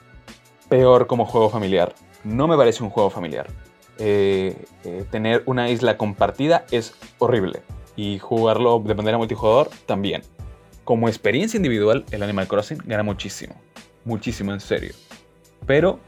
Peor 0.67 1.07
como 1.07 1.25
juego 1.25 1.49
familiar. 1.49 1.95
No 2.25 2.49
me 2.49 2.57
parece 2.57 2.83
un 2.83 2.89
juego 2.89 3.09
familiar. 3.09 3.47
Eh, 3.99 4.65
tener 5.11 5.43
una 5.45 5.69
isla 5.69 5.97
compartida 5.97 6.65
es 6.71 6.95
horrible 7.19 7.61
y 7.95 8.19
jugarlo 8.19 8.79
de 8.79 8.95
manera 8.95 9.17
multijugador 9.17 9.69
también. 9.85 10.23
Como 10.83 11.07
experiencia 11.07 11.57
individual, 11.57 12.05
el 12.11 12.23
Animal 12.23 12.47
Crossing 12.47 12.79
gana 12.85 13.03
muchísimo. 13.03 13.55
Muchísimo, 14.03 14.51
en 14.51 14.59
serio. 14.59 14.93
Pero 15.65 15.99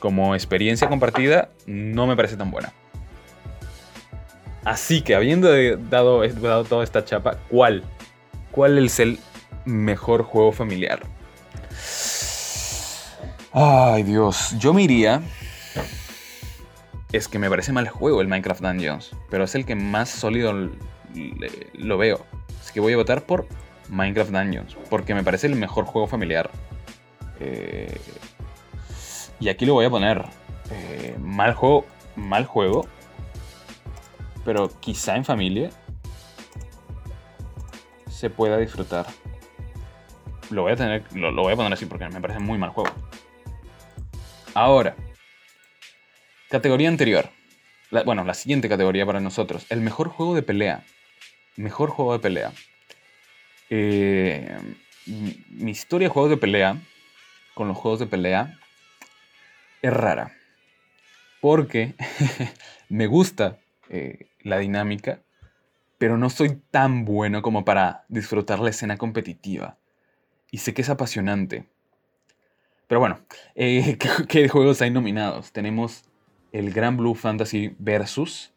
como 0.00 0.34
experiencia 0.34 0.88
compartida, 0.88 1.50
no 1.66 2.06
me 2.06 2.16
parece 2.16 2.36
tan 2.36 2.50
buena. 2.50 2.72
Así 4.64 5.00
que 5.00 5.14
habiendo 5.14 5.48
dado, 5.76 6.26
dado 6.28 6.64
toda 6.64 6.84
esta 6.84 7.04
chapa, 7.04 7.38
¿cuál? 7.48 7.84
¿Cuál 8.50 8.78
es 8.84 9.00
el 9.00 9.18
mejor 9.64 10.24
juego 10.24 10.52
familiar? 10.52 11.00
Ay 13.52 14.02
Dios, 14.02 14.54
yo 14.58 14.74
me 14.74 14.82
iría... 14.82 15.22
Es 17.12 17.28
que 17.28 17.38
me 17.38 17.48
parece 17.48 17.72
mal 17.72 17.88
juego 17.88 18.20
el 18.20 18.28
Minecraft 18.28 18.60
Dungeons, 18.60 19.10
pero 19.30 19.44
es 19.44 19.54
el 19.54 19.64
que 19.64 19.74
más 19.74 20.10
sólido 20.10 20.52
lo 21.74 21.98
veo. 21.98 22.26
Así 22.60 22.72
que 22.72 22.80
voy 22.80 22.92
a 22.92 22.96
votar 22.96 23.22
por 23.22 23.46
Minecraft 23.88 24.30
Dungeons, 24.30 24.76
porque 24.90 25.14
me 25.14 25.22
parece 25.22 25.46
el 25.46 25.56
mejor 25.56 25.86
juego 25.86 26.06
familiar. 26.06 26.50
Eh, 27.40 27.98
y 29.40 29.48
aquí 29.48 29.64
lo 29.64 29.74
voy 29.74 29.86
a 29.86 29.90
poner. 29.90 30.24
Eh, 30.70 31.16
mal 31.18 31.54
juego, 31.54 31.86
mal 32.14 32.44
juego, 32.44 32.86
pero 34.44 34.68
quizá 34.80 35.16
en 35.16 35.24
familia 35.24 35.70
se 38.10 38.28
pueda 38.28 38.58
disfrutar. 38.58 39.06
lo 40.50 40.62
voy 40.62 40.72
a 40.72 40.76
tener, 40.76 41.04
lo, 41.14 41.32
voy 41.32 41.52
a 41.52 41.56
poner 41.56 41.72
así 41.72 41.86
porque 41.86 42.08
me 42.08 42.20
parece 42.20 42.40
muy 42.40 42.58
mal 42.58 42.70
juego. 42.70 42.90
Ahora, 44.54 44.94
categoría 46.48 46.88
anterior. 46.88 47.30
bueno, 48.04 48.24
la 48.24 48.34
siguiente 48.34 48.68
categoría 48.68 49.06
para 49.06 49.20
nosotros. 49.20 49.66
El 49.70 49.80
mejor 49.80 50.08
juego 50.08 50.34
de 50.34 50.42
pelea. 50.42 50.84
Mejor 51.56 51.90
juego 51.90 52.12
de 52.12 52.18
pelea. 52.18 52.52
Eh, 53.70 54.56
mi 55.06 55.70
historia 55.70 56.08
de 56.08 56.12
juegos 56.12 56.30
de 56.30 56.36
pelea, 56.36 56.76
con 57.54 57.68
los 57.68 57.76
juegos 57.76 58.00
de 58.00 58.06
pelea, 58.06 58.58
es 59.82 59.92
rara. 59.92 60.32
Porque 61.40 61.94
me 62.88 63.06
gusta 63.06 63.58
eh, 63.88 64.26
la 64.42 64.58
dinámica, 64.58 65.20
pero 65.98 66.16
no 66.16 66.30
soy 66.30 66.60
tan 66.70 67.04
bueno 67.04 67.42
como 67.42 67.64
para 67.64 68.04
disfrutar 68.08 68.60
la 68.60 68.70
escena 68.70 68.96
competitiva. 68.96 69.76
Y 70.50 70.58
sé 70.58 70.74
que 70.74 70.82
es 70.82 70.88
apasionante. 70.88 71.64
Pero 72.86 73.00
bueno, 73.00 73.20
eh, 73.54 73.98
¿qué, 74.28 74.48
juegos 74.48 74.80
hay 74.82 74.90
nominados? 74.90 75.52
Tenemos 75.52 76.04
el 76.52 76.72
Grand 76.72 76.98
Blue 76.98 77.14
Fantasy 77.14 77.74
Versus, 77.78 78.52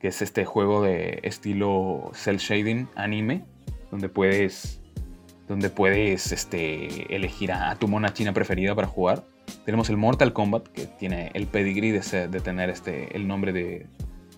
que 0.00 0.08
es 0.08 0.22
este 0.22 0.44
juego 0.44 0.82
de 0.82 1.20
estilo 1.22 2.10
cel 2.14 2.38
shading 2.38 2.88
anime, 2.96 3.44
donde 3.90 4.08
puedes, 4.08 4.80
donde 5.48 5.70
puedes 5.70 6.32
este, 6.32 7.14
elegir 7.14 7.52
a, 7.52 7.74
tu 7.76 7.88
mona 7.88 8.12
china 8.12 8.32
preferida 8.32 8.74
para 8.74 8.88
jugar. 8.88 9.24
Tenemos 9.64 9.90
el 9.90 9.96
Mortal 9.96 10.32
Kombat, 10.32 10.68
que 10.68 10.86
tiene 10.86 11.30
el 11.34 11.46
pedigree 11.46 11.92
de, 11.92 12.28
de 12.28 12.40
tener 12.40 12.70
este, 12.70 13.16
el 13.16 13.26
nombre 13.28 13.52
de, 13.52 13.86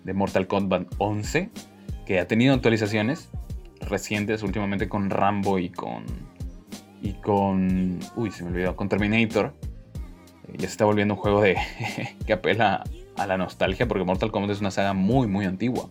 de 0.03 0.13
Mortal 0.13 0.47
Kombat 0.47 0.87
11, 0.99 1.49
que 2.05 2.19
ha 2.19 2.27
tenido 2.27 2.53
actualizaciones 2.53 3.29
recientes 3.81 4.43
últimamente 4.43 4.87
con 4.89 5.09
Rambo 5.09 5.59
y 5.59 5.69
con 5.69 6.05
y 7.01 7.13
con 7.13 7.99
uy, 8.15 8.31
se 8.31 8.43
me 8.43 8.51
olvidó, 8.51 8.75
con 8.75 8.89
Terminator. 8.89 9.53
Eh, 10.47 10.53
ya 10.57 10.67
se 10.67 10.73
está 10.73 10.85
volviendo 10.85 11.13
un 11.15 11.19
juego 11.19 11.41
de 11.41 11.57
que 12.25 12.33
apela 12.33 12.83
a 13.17 13.27
la 13.27 13.37
nostalgia 13.37 13.87
porque 13.87 14.03
Mortal 14.03 14.31
Kombat 14.31 14.51
es 14.51 14.59
una 14.59 14.71
saga 14.71 14.93
muy 14.93 15.27
muy 15.27 15.45
antigua. 15.45 15.89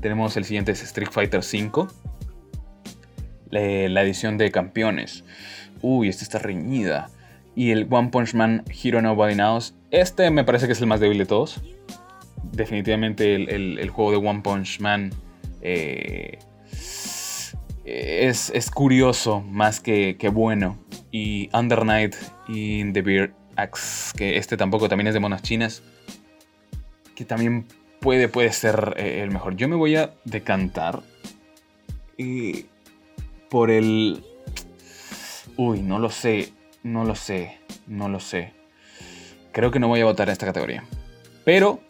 Tenemos 0.00 0.36
el 0.36 0.44
siguiente 0.44 0.72
es 0.72 0.82
Street 0.82 1.10
Fighter 1.10 1.40
V, 1.40 1.88
la 3.50 4.02
edición 4.02 4.38
de 4.38 4.50
campeones. 4.50 5.24
Uy, 5.82 6.08
esta 6.08 6.22
está 6.22 6.38
reñida. 6.38 7.10
Y 7.56 7.72
el 7.72 7.88
One 7.90 8.10
Punch 8.10 8.34
Man 8.34 8.62
Hero 8.68 9.02
Nobody 9.02 9.34
Knows. 9.34 9.74
Este 9.90 10.30
me 10.30 10.44
parece 10.44 10.66
que 10.66 10.72
es 10.72 10.80
el 10.80 10.86
más 10.86 11.00
débil 11.00 11.18
de 11.18 11.26
todos 11.26 11.60
definitivamente 12.52 13.34
el, 13.34 13.90
juego 13.90 14.10
de 14.12 14.28
One 14.28 14.40
Punch 14.42 14.80
Man 14.80 15.10
eh, 15.62 16.38
es, 17.84 18.70
curioso 18.70 19.40
más 19.40 19.80
que, 19.80 20.16
bueno. 20.32 20.78
Y 21.10 21.48
Under 21.54 21.86
Night 21.86 22.14
y 22.48 22.92
The 22.92 23.02
Beard 23.02 23.32
Que 24.16 24.36
este 24.36 24.56
tampoco 24.56 24.88
también 24.88 25.08
es 25.08 25.14
de 25.14 25.20
monas 25.20 25.42
chinas, 25.42 25.82
que 27.16 27.24
también 27.24 27.66
puede, 28.00 28.28
puede 28.28 28.52
ser 28.52 28.94
eh, 28.96 29.20
el 29.22 29.32
mejor. 29.32 29.56
Yo 29.56 29.68
me 29.68 29.74
voy 29.74 29.96
a 29.96 30.14
decantar 30.24 31.02
eh, 32.18 32.66
por 33.50 33.70
el... 33.70 34.22
Uy, 35.56 35.82
no 35.82 35.98
lo 35.98 36.08
sé, 36.10 36.52
no 36.84 37.04
lo 37.04 37.16
sé, 37.16 37.58
no 37.88 38.08
lo 38.08 38.20
sé. 38.20 38.52
Creo 39.50 39.72
que 39.72 39.80
no 39.80 39.88
voy 39.88 40.00
a 40.02 40.04
votar 40.04 40.28
en 40.28 40.34
esta 40.34 40.46
categoría. 40.46 40.84
Pero 41.44 41.80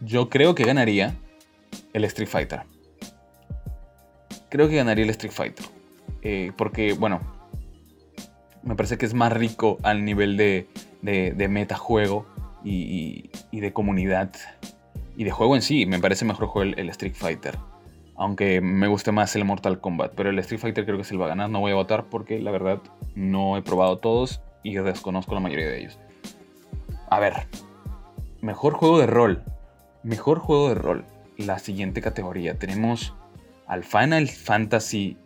yo 0.00 0.28
creo 0.28 0.54
que 0.54 0.64
ganaría 0.64 1.14
el 1.94 2.04
Street 2.04 2.28
Fighter. 2.28 2.60
Creo 4.50 4.68
que 4.68 4.76
ganaría 4.76 5.04
el 5.04 5.10
Street 5.10 5.32
Fighter. 5.32 5.64
Eh, 6.20 6.52
porque, 6.58 6.92
bueno, 6.92 7.20
me 8.62 8.74
parece 8.74 8.98
que 8.98 9.06
es 9.06 9.14
más 9.14 9.32
rico 9.32 9.78
al 9.82 10.04
nivel 10.04 10.36
de, 10.36 10.68
de, 11.06 11.48
metajuego 11.48 12.26
y, 12.64 13.30
de 13.52 13.72
comunidad 13.72 14.32
y 15.16 15.24
de 15.24 15.30
juego 15.30 15.56
en 15.56 15.62
sí. 15.62 15.86
Me 15.86 15.98
parece 15.98 16.24
mejor 16.24 16.48
juego 16.48 16.74
el, 16.76 16.88
Street 16.90 17.14
Fighter. 17.14 17.56
Aunque 18.16 18.60
me 18.60 18.88
guste 18.88 19.12
más 19.12 19.34
el 19.36 19.44
Mortal 19.44 19.80
Kombat. 19.80 20.12
Pero 20.14 20.30
el 20.30 20.38
Street 20.40 20.60
Fighter 20.60 20.84
creo 20.84 20.98
que 20.98 21.04
se 21.04 21.14
lo 21.14 21.20
va 21.20 21.26
a 21.26 21.28
ganar. 21.30 21.50
No 21.50 21.60
voy 21.60 21.72
a 21.72 21.76
votar 21.76 22.06
porque 22.06 22.40
la 22.40 22.50
verdad 22.50 22.80
no 23.14 23.56
he 23.56 23.62
probado 23.62 23.98
todos 23.98 24.40
y 24.62 24.74
desconozco 24.74 25.34
la 25.34 25.40
mayoría 25.40 25.68
de 25.68 25.80
ellos. 25.80 25.98
A 27.08 27.20
ver. 27.20 27.46
Mejor 28.40 28.74
juego 28.74 28.98
de 28.98 29.06
rol. 29.06 29.42
Mejor 30.02 30.38
juego 30.38 30.68
de 30.68 30.74
rol. 30.74 31.04
La 31.36 31.58
siguiente 31.58 32.00
categoría. 32.00 32.58
Tenemos 32.58 33.14
al 33.66 33.84
Final 33.84 34.28
Fantasy 34.28 35.16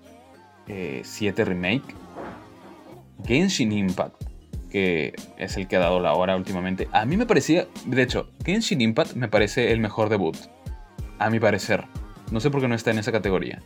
eh, 0.68 1.02
Remake. 1.36 1.94
Genshin 3.24 3.72
Impact. 3.72 4.29
Que 4.70 5.14
es 5.36 5.56
el 5.56 5.66
que 5.66 5.76
ha 5.76 5.80
dado 5.80 6.00
la 6.00 6.14
hora 6.14 6.36
últimamente. 6.36 6.88
A 6.92 7.04
mí 7.04 7.16
me 7.16 7.26
parecía. 7.26 7.66
De 7.86 8.02
hecho, 8.02 8.30
Genshin 8.44 8.80
Impact 8.80 9.14
me 9.14 9.28
parece 9.28 9.72
el 9.72 9.80
mejor 9.80 10.08
debut. 10.08 10.36
A 11.18 11.28
mi 11.30 11.40
parecer. 11.40 11.84
No 12.30 12.40
sé 12.40 12.50
por 12.50 12.60
qué 12.60 12.68
no 12.68 12.74
está 12.74 12.90
en 12.90 12.98
esa 12.98 13.12
categoría. 13.12 13.60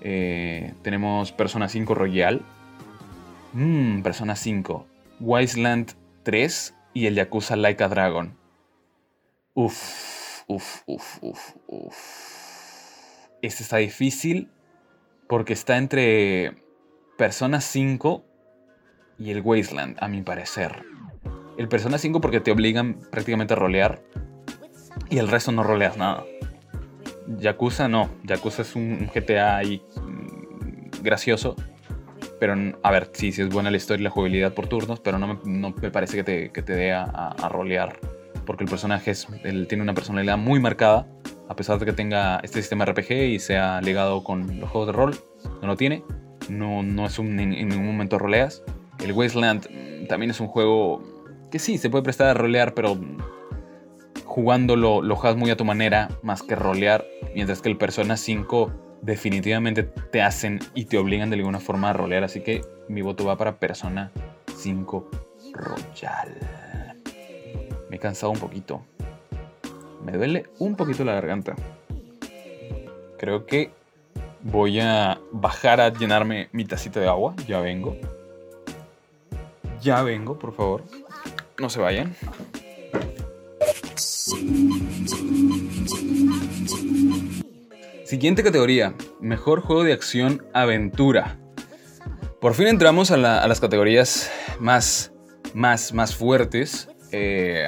Eh, 0.00 0.72
tenemos 0.82 1.32
Persona 1.32 1.68
5 1.68 1.94
Royal. 1.94 2.42
Mmm, 3.52 4.02
Persona 4.02 4.36
5. 4.36 4.86
Wiseland 5.20 5.92
3 6.22 6.74
y 6.94 7.06
el 7.06 7.16
Yakuza 7.16 7.56
Like 7.56 7.82
a 7.82 7.88
Dragon. 7.88 8.36
Uff. 9.54 10.18
Uf, 10.46 10.82
uf, 10.86 11.18
uf, 11.20 11.56
uf. 11.66 11.96
Este 13.42 13.62
está 13.62 13.76
difícil 13.76 14.50
porque 15.28 15.52
está 15.52 15.76
entre 15.76 16.62
Persona 17.18 17.60
5 17.60 18.24
y 19.18 19.30
el 19.30 19.40
Wasteland, 19.40 19.96
a 20.00 20.08
mi 20.08 20.22
parecer. 20.22 20.84
El 21.56 21.68
Persona 21.68 21.98
5 21.98 22.20
porque 22.20 22.40
te 22.40 22.50
obligan 22.50 23.00
prácticamente 23.10 23.54
a 23.54 23.56
rolear 23.56 24.02
y 25.10 25.18
el 25.18 25.28
resto 25.28 25.52
no 25.52 25.62
roleas 25.62 25.96
nada. 25.96 26.24
Yakuza 27.38 27.88
no, 27.88 28.10
Yakuza 28.24 28.62
es 28.62 28.74
un 28.74 29.10
GTA 29.14 29.56
ahí 29.56 29.82
mm, 29.96 31.02
gracioso. 31.02 31.56
Pero, 32.40 32.54
a 32.82 32.90
ver, 32.92 33.10
sí, 33.12 33.32
sí 33.32 33.42
es 33.42 33.48
buena 33.48 33.70
la 33.70 33.76
historia 33.76 34.02
y 34.02 34.04
la 34.04 34.10
jugabilidad 34.10 34.54
por 34.54 34.68
turnos, 34.68 35.00
pero 35.00 35.18
no 35.18 35.40
me, 35.44 35.90
parece 35.90 36.18
que 36.18 36.24
te, 36.24 36.52
que 36.52 36.62
te 36.62 36.72
dé 36.74 36.92
a, 36.92 37.02
a 37.02 37.48
rolear 37.48 37.98
porque 38.48 38.64
el 38.64 38.70
personaje 38.70 39.10
es, 39.10 39.26
él 39.44 39.66
tiene 39.68 39.82
una 39.82 39.92
personalidad 39.92 40.38
muy 40.38 40.58
marcada, 40.58 41.06
a 41.50 41.54
pesar 41.54 41.78
de 41.78 41.84
que 41.84 41.92
tenga 41.92 42.40
este 42.42 42.62
sistema 42.62 42.86
RPG 42.86 43.12
y 43.12 43.40
sea 43.40 43.82
ligado 43.82 44.24
con 44.24 44.58
los 44.58 44.70
juegos 44.70 44.86
de 44.86 44.92
rol, 44.94 45.16
no 45.60 45.68
lo 45.68 45.76
tiene, 45.76 46.02
no, 46.48 46.82
no 46.82 47.04
es 47.04 47.18
un, 47.18 47.38
en, 47.38 47.50
ningún 47.50 47.84
momento 47.84 48.18
roleas. 48.18 48.62
El 49.02 49.12
Wasteland 49.12 50.06
también 50.08 50.30
es 50.30 50.40
un 50.40 50.48
juego 50.48 51.02
que 51.50 51.58
sí, 51.58 51.78
se 51.78 51.90
puede 51.90 52.04
prestar 52.04 52.28
a 52.28 52.34
rolear, 52.34 52.74
pero 52.74 52.98
jugándolo 54.24 55.02
lo 55.02 55.16
juegas 55.16 55.36
muy 55.36 55.50
a 55.50 55.56
tu 55.56 55.64
manera, 55.64 56.08
más 56.22 56.42
que 56.42 56.54
rolear, 56.54 57.06
mientras 57.34 57.62
que 57.62 57.68
el 57.68 57.76
Persona 57.76 58.16
5 58.16 58.72
definitivamente 59.02 59.84
te 59.84 60.22
hacen 60.22 60.60
y 60.74 60.86
te 60.86 60.98
obligan 60.98 61.30
de 61.30 61.36
alguna 61.36 61.60
forma 61.60 61.90
a 61.90 61.92
rolear, 61.92 62.24
así 62.24 62.40
que 62.40 62.62
mi 62.88 63.02
voto 63.02 63.24
va 63.24 63.36
para 63.36 63.58
Persona 63.58 64.10
5 64.56 65.10
Royal. 65.52 66.36
Me 67.88 67.96
he 67.96 67.98
cansado 67.98 68.32
un 68.32 68.38
poquito. 68.38 68.82
Me 70.04 70.12
duele 70.12 70.46
un 70.58 70.76
poquito 70.76 71.04
la 71.04 71.14
garganta. 71.14 71.54
Creo 73.18 73.46
que 73.46 73.70
voy 74.42 74.80
a 74.80 75.18
bajar 75.32 75.80
a 75.80 75.92
llenarme 75.92 76.48
mi 76.52 76.64
tacita 76.64 77.00
de 77.00 77.08
agua. 77.08 77.34
Ya 77.46 77.60
vengo. 77.60 77.96
Ya 79.80 80.02
vengo, 80.02 80.38
por 80.38 80.54
favor. 80.54 80.84
No 81.58 81.70
se 81.70 81.80
vayan. 81.80 82.14
Siguiente 88.04 88.42
categoría. 88.42 88.94
Mejor 89.20 89.60
juego 89.60 89.84
de 89.84 89.92
acción 89.92 90.46
aventura. 90.52 91.38
Por 92.40 92.54
fin 92.54 92.68
entramos 92.68 93.10
a, 93.10 93.16
las 93.16 93.60
categorías 93.60 94.30
más, 94.60 95.12
más, 95.54 95.92
más 95.92 96.14
fuertes. 96.14 96.88
Eh, 97.10 97.66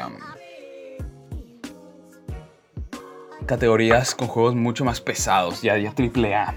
categorías 3.50 4.14
con 4.14 4.28
juegos 4.28 4.54
mucho 4.54 4.84
más 4.84 5.00
pesados, 5.00 5.60
ya, 5.60 5.76
ya 5.76 5.92
triple 5.92 6.36
A. 6.36 6.54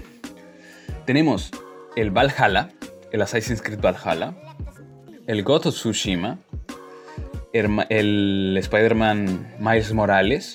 Tenemos 1.04 1.50
el 1.96 2.12
Valhalla, 2.12 2.70
el 3.10 3.20
Assassin's 3.20 3.60
Creed 3.60 3.80
Valhalla, 3.80 4.32
el 5.26 5.42
God 5.42 5.66
of 5.66 5.74
Tsushima, 5.74 6.38
el, 7.52 8.56
Spider-Man 8.58 9.56
Miles 9.58 9.92
Morales, 9.92 10.54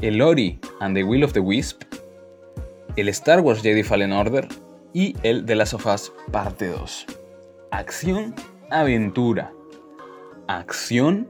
el 0.00 0.20
Ori 0.20 0.58
and 0.80 0.96
the 0.96 1.04
Will 1.04 1.22
of 1.22 1.32
the 1.32 1.40
Wisp, 1.40 1.82
el 2.96 3.08
Star 3.08 3.40
Wars 3.40 3.62
Jedi 3.62 3.82
Fallen 3.82 4.12
Order 4.12 4.48
y 4.92 5.14
el 5.22 5.46
The 5.46 5.54
Last 5.54 5.74
of 5.74 5.86
Us 5.86 6.12
Parte 6.30 6.66
2. 6.66 7.06
Acción, 7.70 8.34
aventura. 8.70 9.52
Acción, 10.48 11.28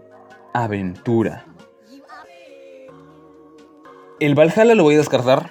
aventura. 0.55 1.47
El 4.19 4.35
Valhalla 4.35 4.75
lo 4.75 4.85
voy 4.85 4.95
a 4.95 4.99
descartar 4.99 5.51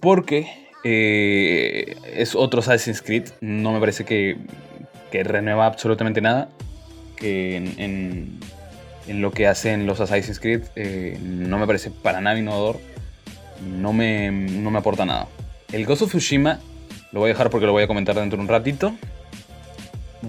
porque 0.00 0.68
eh, 0.84 1.96
es 2.04 2.34
otro 2.34 2.60
Assassin's 2.60 3.00
Creed. 3.00 3.28
No 3.40 3.72
me 3.72 3.80
parece 3.80 4.04
que, 4.04 4.38
que 5.10 5.24
renueva 5.24 5.66
absolutamente 5.66 6.20
nada, 6.20 6.48
que 7.16 7.56
en, 7.56 8.40
lo 9.08 9.32
que 9.32 9.46
hacen 9.46 9.86
los 9.86 10.00
Assassin's 10.00 10.38
Creed 10.38 10.62
eh, 10.76 11.18
no 11.20 11.58
me 11.58 11.66
parece 11.66 11.90
para 11.90 12.20
nada 12.20 12.38
innovador, 12.38 12.78
no 13.78 13.92
me, 13.92 14.30
no 14.30 14.70
me 14.70 14.78
aporta 14.78 15.04
nada. 15.04 15.26
El 15.72 15.84
Ghost 15.84 16.02
of 16.02 16.10
Tsushima 16.10 16.60
lo 17.12 17.20
voy 17.20 17.30
a 17.30 17.32
dejar 17.32 17.50
porque 17.50 17.66
lo 17.66 17.72
voy 17.72 17.82
a 17.82 17.86
comentar 17.86 18.14
dentro 18.14 18.36
de 18.36 18.42
un 18.42 18.48
ratito. 18.48 18.94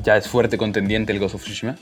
Ya 0.03 0.17
es 0.17 0.27
fuerte 0.27 0.57
contendiente 0.57 1.11
el 1.11 1.19
Ghost 1.19 1.35
of 1.35 1.43
Tsushima. 1.43 1.75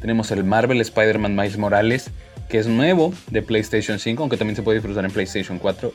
Tenemos 0.00 0.30
el 0.30 0.44
Marvel 0.44 0.80
Spider-Man 0.80 1.34
Miles 1.34 1.58
Morales, 1.58 2.10
que 2.48 2.58
es 2.58 2.68
nuevo 2.68 3.12
de 3.30 3.42
PlayStation 3.42 3.98
5, 3.98 4.22
aunque 4.22 4.36
también 4.36 4.54
se 4.54 4.62
puede 4.62 4.78
disfrutar 4.78 5.04
en 5.04 5.10
PlayStation 5.10 5.58
4. 5.58 5.92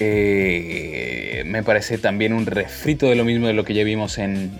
Eh, 0.00 1.42
me 1.46 1.62
parece 1.62 1.98
también 1.98 2.32
un 2.32 2.46
refrito 2.46 3.06
de 3.06 3.16
lo 3.16 3.24
mismo 3.24 3.46
de 3.46 3.52
lo 3.52 3.64
que 3.64 3.74
ya 3.74 3.84
vimos 3.84 4.18
en, 4.18 4.58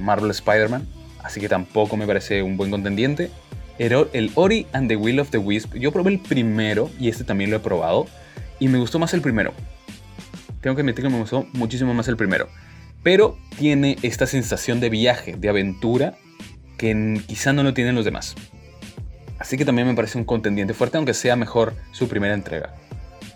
Marvel 0.00 0.30
Spider-Man. 0.30 0.86
Así 1.22 1.40
que 1.40 1.48
tampoco 1.48 1.96
me 1.96 2.06
parece 2.06 2.42
un 2.42 2.56
buen 2.56 2.70
contendiente. 2.70 3.30
El, 3.78 4.08
el 4.12 4.30
Ori 4.34 4.66
and 4.72 4.88
the 4.88 4.96
Will 4.96 5.20
of 5.20 5.30
the 5.30 5.38
Wisp. 5.38 5.74
Yo 5.76 5.92
probé 5.92 6.10
el 6.10 6.18
primero 6.18 6.90
y 6.98 7.08
este 7.08 7.24
también 7.24 7.50
lo 7.50 7.56
he 7.56 7.60
probado. 7.60 8.06
Y 8.58 8.68
me 8.68 8.78
gustó 8.78 8.98
más 8.98 9.14
el 9.14 9.20
primero. 9.20 9.54
Tengo 10.60 10.76
que 10.76 10.82
admitir 10.82 11.04
que 11.04 11.10
me 11.10 11.18
gustó 11.18 11.46
muchísimo 11.52 11.94
más 11.94 12.08
el 12.08 12.16
primero. 12.16 12.48
Pero 13.02 13.38
tiene 13.58 13.96
esta 14.02 14.26
sensación 14.26 14.80
de 14.80 14.90
viaje, 14.90 15.36
de 15.36 15.48
aventura, 15.48 16.14
que 16.76 17.20
quizá 17.26 17.52
no 17.52 17.62
lo 17.62 17.72
tienen 17.72 17.94
los 17.94 18.04
demás. 18.04 18.34
Así 19.38 19.56
que 19.56 19.64
también 19.64 19.88
me 19.88 19.94
parece 19.94 20.18
un 20.18 20.24
contendiente 20.24 20.74
fuerte, 20.74 20.98
aunque 20.98 21.14
sea 21.14 21.34
mejor 21.34 21.74
su 21.92 22.08
primera 22.08 22.34
entrega. 22.34 22.74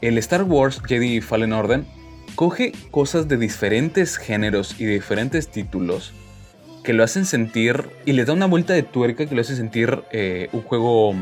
El 0.05 0.19
Star 0.19 0.43
Wars 0.43 0.83
Jedi 0.87 1.21
Fallen 1.21 1.53
Order 1.53 1.85
coge 2.35 2.73
cosas 2.91 3.27
de 3.27 3.37
diferentes 3.37 4.17
géneros 4.19 4.79
y 4.79 4.85
de 4.85 4.93
diferentes 4.93 5.49
títulos 5.49 6.13
que 6.83 6.93
lo 6.93 7.03
hacen 7.03 7.25
sentir 7.25 7.89
y 8.05 8.13
le 8.13 8.25
da 8.25 8.35
una 8.35 8.47
vuelta 8.47 8.75
de 8.75 8.83
tuerca 8.83 9.27
que 9.27 9.35
lo 9.35 9.41
hace 9.41 9.57
sentir 9.57 10.03
eh, 10.13 10.51
un 10.53 10.61
juego 10.63 11.15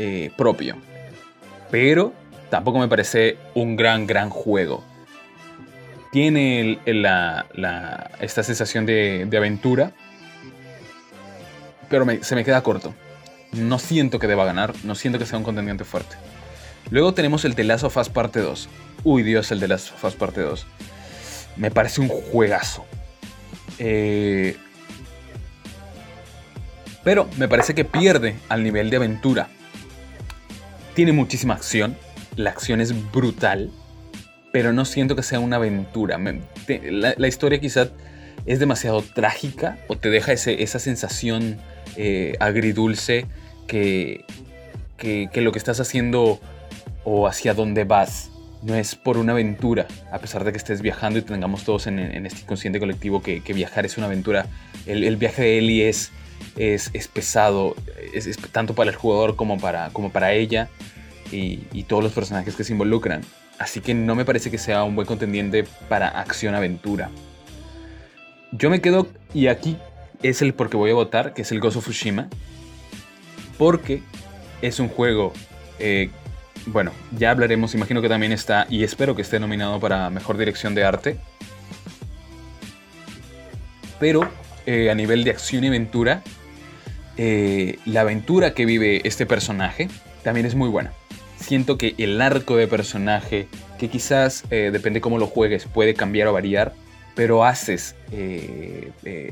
eh, 0.00 0.32
propio. 0.36 0.76
Pero 1.70 2.12
tampoco 2.50 2.80
me 2.80 2.88
parece 2.88 3.38
un 3.54 3.76
gran, 3.76 4.06
gran 4.06 4.30
juego 4.30 4.82
tiene 6.16 6.78
esta 8.20 8.42
sensación 8.42 8.86
de, 8.86 9.28
aventura, 9.36 9.92
pero 11.90 12.06
se 12.22 12.34
me 12.34 12.42
queda 12.42 12.62
corto. 12.62 12.94
No 13.52 13.78
siento 13.78 14.18
que 14.18 14.26
deba 14.26 14.46
ganar, 14.46 14.72
no 14.82 14.94
siento 14.94 15.18
que 15.18 15.26
sea 15.26 15.36
un 15.36 15.44
contendiente 15.44 15.84
fuerte. 15.84 16.16
Luego 16.90 17.14
tenemos 17.14 17.44
el 17.44 17.54
The 17.54 17.64
Last 17.64 17.84
of 17.84 18.08
Parte 18.10 18.40
2. 18.40 18.68
Uy, 19.04 19.22
Dios, 19.22 19.50
el 19.52 19.60
The 19.60 19.68
Last 19.68 19.92
of 20.02 20.14
Parte 20.16 20.40
2. 20.40 20.66
Me 21.56 21.70
parece 21.70 22.00
un 22.00 22.08
juegazo. 22.08 22.84
Eh, 23.78 24.56
pero 27.04 27.28
me 27.38 27.48
parece 27.48 27.74
que 27.74 27.84
pierde 27.84 28.36
al 28.48 28.62
nivel 28.62 28.90
de 28.90 28.96
aventura. 28.96 29.48
Tiene 30.94 31.12
muchísima 31.12 31.54
acción. 31.54 31.96
La 32.36 32.50
acción 32.50 32.80
es 32.80 33.10
brutal 33.12 33.70
pero 34.56 34.72
no 34.72 34.86
siento 34.86 35.16
que 35.16 35.22
sea 35.22 35.38
una 35.38 35.56
aventura. 35.56 36.18
la, 36.88 37.28
historia 37.28 37.60
quizá 37.60 37.90
es 38.46 38.58
demasiado 38.58 39.02
trágica 39.02 39.76
o 39.86 39.98
te 39.98 40.08
deja 40.08 40.32
esa 40.32 40.78
sensación 40.78 41.58
eh, 41.98 42.36
agridulce 42.40 43.26
que, 43.66 44.24
que, 44.96 45.28
lo 45.42 45.52
que 45.52 45.58
estás 45.58 45.78
haciendo 45.78 46.40
o 47.06 47.28
hacia 47.28 47.54
dónde 47.54 47.84
vas 47.84 48.30
no 48.62 48.74
es 48.74 48.96
por 48.96 49.16
una 49.16 49.32
aventura, 49.32 49.86
a 50.10 50.18
pesar 50.18 50.42
de 50.42 50.50
que 50.50 50.58
estés 50.58 50.82
viajando 50.82 51.20
y 51.20 51.22
tengamos 51.22 51.62
todos 51.62 51.86
en, 51.86 51.98
este 52.26 52.40
inconsciente 52.40 52.80
colectivo 52.80 53.22
que, 53.22 53.40
viajar 53.54 53.86
es 53.86 53.96
una 53.96 54.06
aventura. 54.06 54.46
El, 54.86 55.16
viaje 55.16 55.42
de 55.42 55.58
Ellie 55.58 55.88
es, 55.88 56.10
es, 56.56 56.90
pesado, 57.06 57.76
es, 58.12 58.36
tanto 58.50 58.74
para 58.74 58.90
el 58.90 58.96
jugador 58.96 59.36
como 59.36 59.58
para, 59.58 59.90
como 59.90 60.10
para 60.10 60.32
ella 60.32 60.68
y, 61.30 61.84
todos 61.84 62.02
los 62.02 62.12
personajes 62.12 62.56
que 62.56 62.64
se 62.64 62.72
involucran. 62.72 63.22
Así 63.60 63.80
que 63.80 63.94
no 63.94 64.16
me 64.16 64.24
parece 64.24 64.50
que 64.50 64.58
sea 64.58 64.82
un 64.82 64.96
buen 64.96 65.06
contendiente 65.06 65.64
para 65.88 66.08
acción-aventura. 66.08 67.10
Yo 68.50 68.68
me 68.68 68.80
quedo, 68.80 69.06
y 69.32 69.46
aquí 69.46 69.76
es 70.24 70.42
el 70.42 70.54
por 70.54 70.70
qué 70.70 70.76
voy 70.76 70.90
a 70.90 70.94
votar, 70.94 71.34
que 71.34 71.42
es 71.42 71.52
el 71.52 71.60
Ghost 71.60 71.76
of 71.76 71.84
Tsushima. 71.84 72.28
Porque 73.58 74.02
es 74.60 74.80
un 74.80 74.88
juego, 74.88 75.32
eh, 75.78 76.10
bueno, 76.66 76.92
ya 77.16 77.30
hablaremos, 77.30 77.74
imagino 77.74 78.02
que 78.02 78.08
también 78.08 78.32
está, 78.32 78.66
y 78.68 78.84
espero 78.84 79.14
que 79.14 79.22
esté 79.22 79.38
nominado 79.38 79.80
para 79.80 80.10
Mejor 80.10 80.36
Dirección 80.36 80.74
de 80.74 80.84
Arte. 80.84 81.16
Pero 84.00 84.28
eh, 84.66 84.90
a 84.90 84.94
nivel 84.94 85.24
de 85.24 85.30
acción 85.30 85.64
y 85.64 85.68
aventura, 85.68 86.22
eh, 87.16 87.78
la 87.86 88.02
aventura 88.02 88.52
que 88.52 88.66
vive 88.66 89.00
este 89.04 89.26
personaje 89.26 89.88
también 90.22 90.46
es 90.46 90.54
muy 90.54 90.68
buena 90.68 90.92
siento 91.38 91.78
que 91.78 91.94
el 91.98 92.20
arco 92.20 92.56
de 92.56 92.66
personaje, 92.66 93.46
que 93.78 93.88
quizás 93.88 94.44
eh, 94.50 94.70
depende 94.72 95.00
cómo 95.00 95.18
lo 95.18 95.26
juegues, 95.26 95.66
puede 95.66 95.94
cambiar 95.94 96.28
o 96.28 96.32
variar, 96.32 96.72
pero 97.14 97.44
haces, 97.44 97.94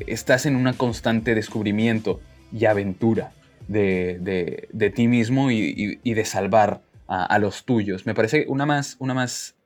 estás 0.07 0.47
en 0.47 0.55
una 0.55 0.75
constante 0.75 1.35
descubrimiento 1.35 2.21
y 2.53 2.67
aventura 2.67 3.33
de, 3.69 4.93
ti 4.95 5.09
mismo 5.09 5.51
y, 5.51 5.97
de 5.97 6.25
salvar 6.25 6.81
a, 7.07 7.39
los 7.39 7.65
tuyos. 7.65 8.07
Me 8.07 8.15
parece 8.15 8.47
una 8.49 8.67
más, 8.67 8.97
una 8.99 9.15
más, 9.15 9.57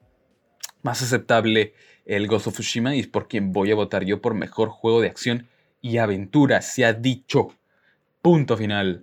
más 0.83 1.03
aceptable 1.03 1.75
el 2.05 2.27
Ghost 2.27 2.49
of 2.49 2.55
Tsushima 2.55 2.95
y 2.95 3.01
es 3.01 3.07
por 3.07 3.29
quien 3.29 3.53
voy 3.53 3.71
a 3.71 3.75
votar 3.75 4.05
yo 4.05 4.21
por 4.21 4.35
mejor 4.35 4.69
juego 4.71 5.01
de 5.01 5.09
acción 5.09 5.49
y 5.81 5.99
aventura. 5.99 6.63
Se 6.63 6.85
ha 6.85 6.93
dicho. 6.93 7.55
Punto 8.23 8.57
final. 8.57 9.03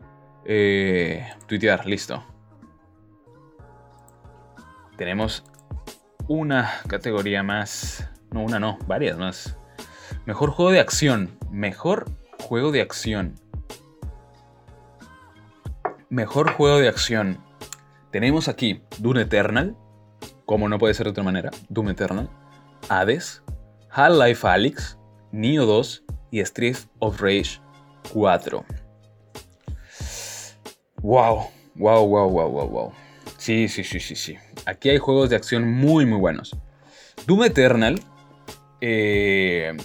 tuitear, 1.48 1.86
listo 1.86 2.24
tenemos 4.96 5.44
una 6.28 6.72
categoría 6.88 7.44
más. 7.44 8.10
No, 8.32 8.42
una 8.42 8.60
no, 8.60 8.78
varias 8.88 9.18
más. 9.18 9.58
Mejor 10.26 10.52
juego 10.52 10.72
de 10.72 10.80
acción. 10.80 11.38
Mejor 11.52 12.06
juego 12.40 12.72
de 12.72 12.82
acción. 12.82 13.36
Mejor 16.10 16.52
juego 16.52 16.80
de 16.80 16.88
acción. 16.88 17.40
Tenemos 18.16 18.48
aquí 18.48 18.82
Doom 19.00 19.18
Eternal. 19.18 19.76
Como 20.46 20.70
no 20.70 20.80
puede 20.80 20.94
ser 20.94 21.04
de 21.04 21.10
otra 21.10 21.26
manera. 21.26 21.52
Doom 21.68 21.90
Eternal. 21.90 22.30
Hades. 22.88 23.44
Half-Life 23.90 24.48
Alyx. 24.48 24.98
Neo 25.34 25.66
2. 25.66 26.06
Y 26.32 26.40
Street 26.40 26.78
of 27.00 27.20
Rage 27.20 27.60
4. 28.14 28.64
Wow. 31.02 31.48
Wow, 31.76 32.08
wow, 32.08 32.30
wow, 32.30 32.50
wow, 32.50 32.70
wow. 32.70 32.94
Sí, 33.38 33.68
sí, 33.68 33.84
sí, 33.84 34.00
sí, 34.00 34.16
sí. 34.16 34.38
Aquí 34.66 34.92
hay 34.92 34.98
juegos 34.98 35.30
de 35.30 35.36
acción 35.36 35.70
muy, 35.70 36.06
muy 36.06 36.18
buenos. 36.18 36.56
Doom 37.28 37.44
Eternal. 37.44 38.00
Eh, 38.80 39.76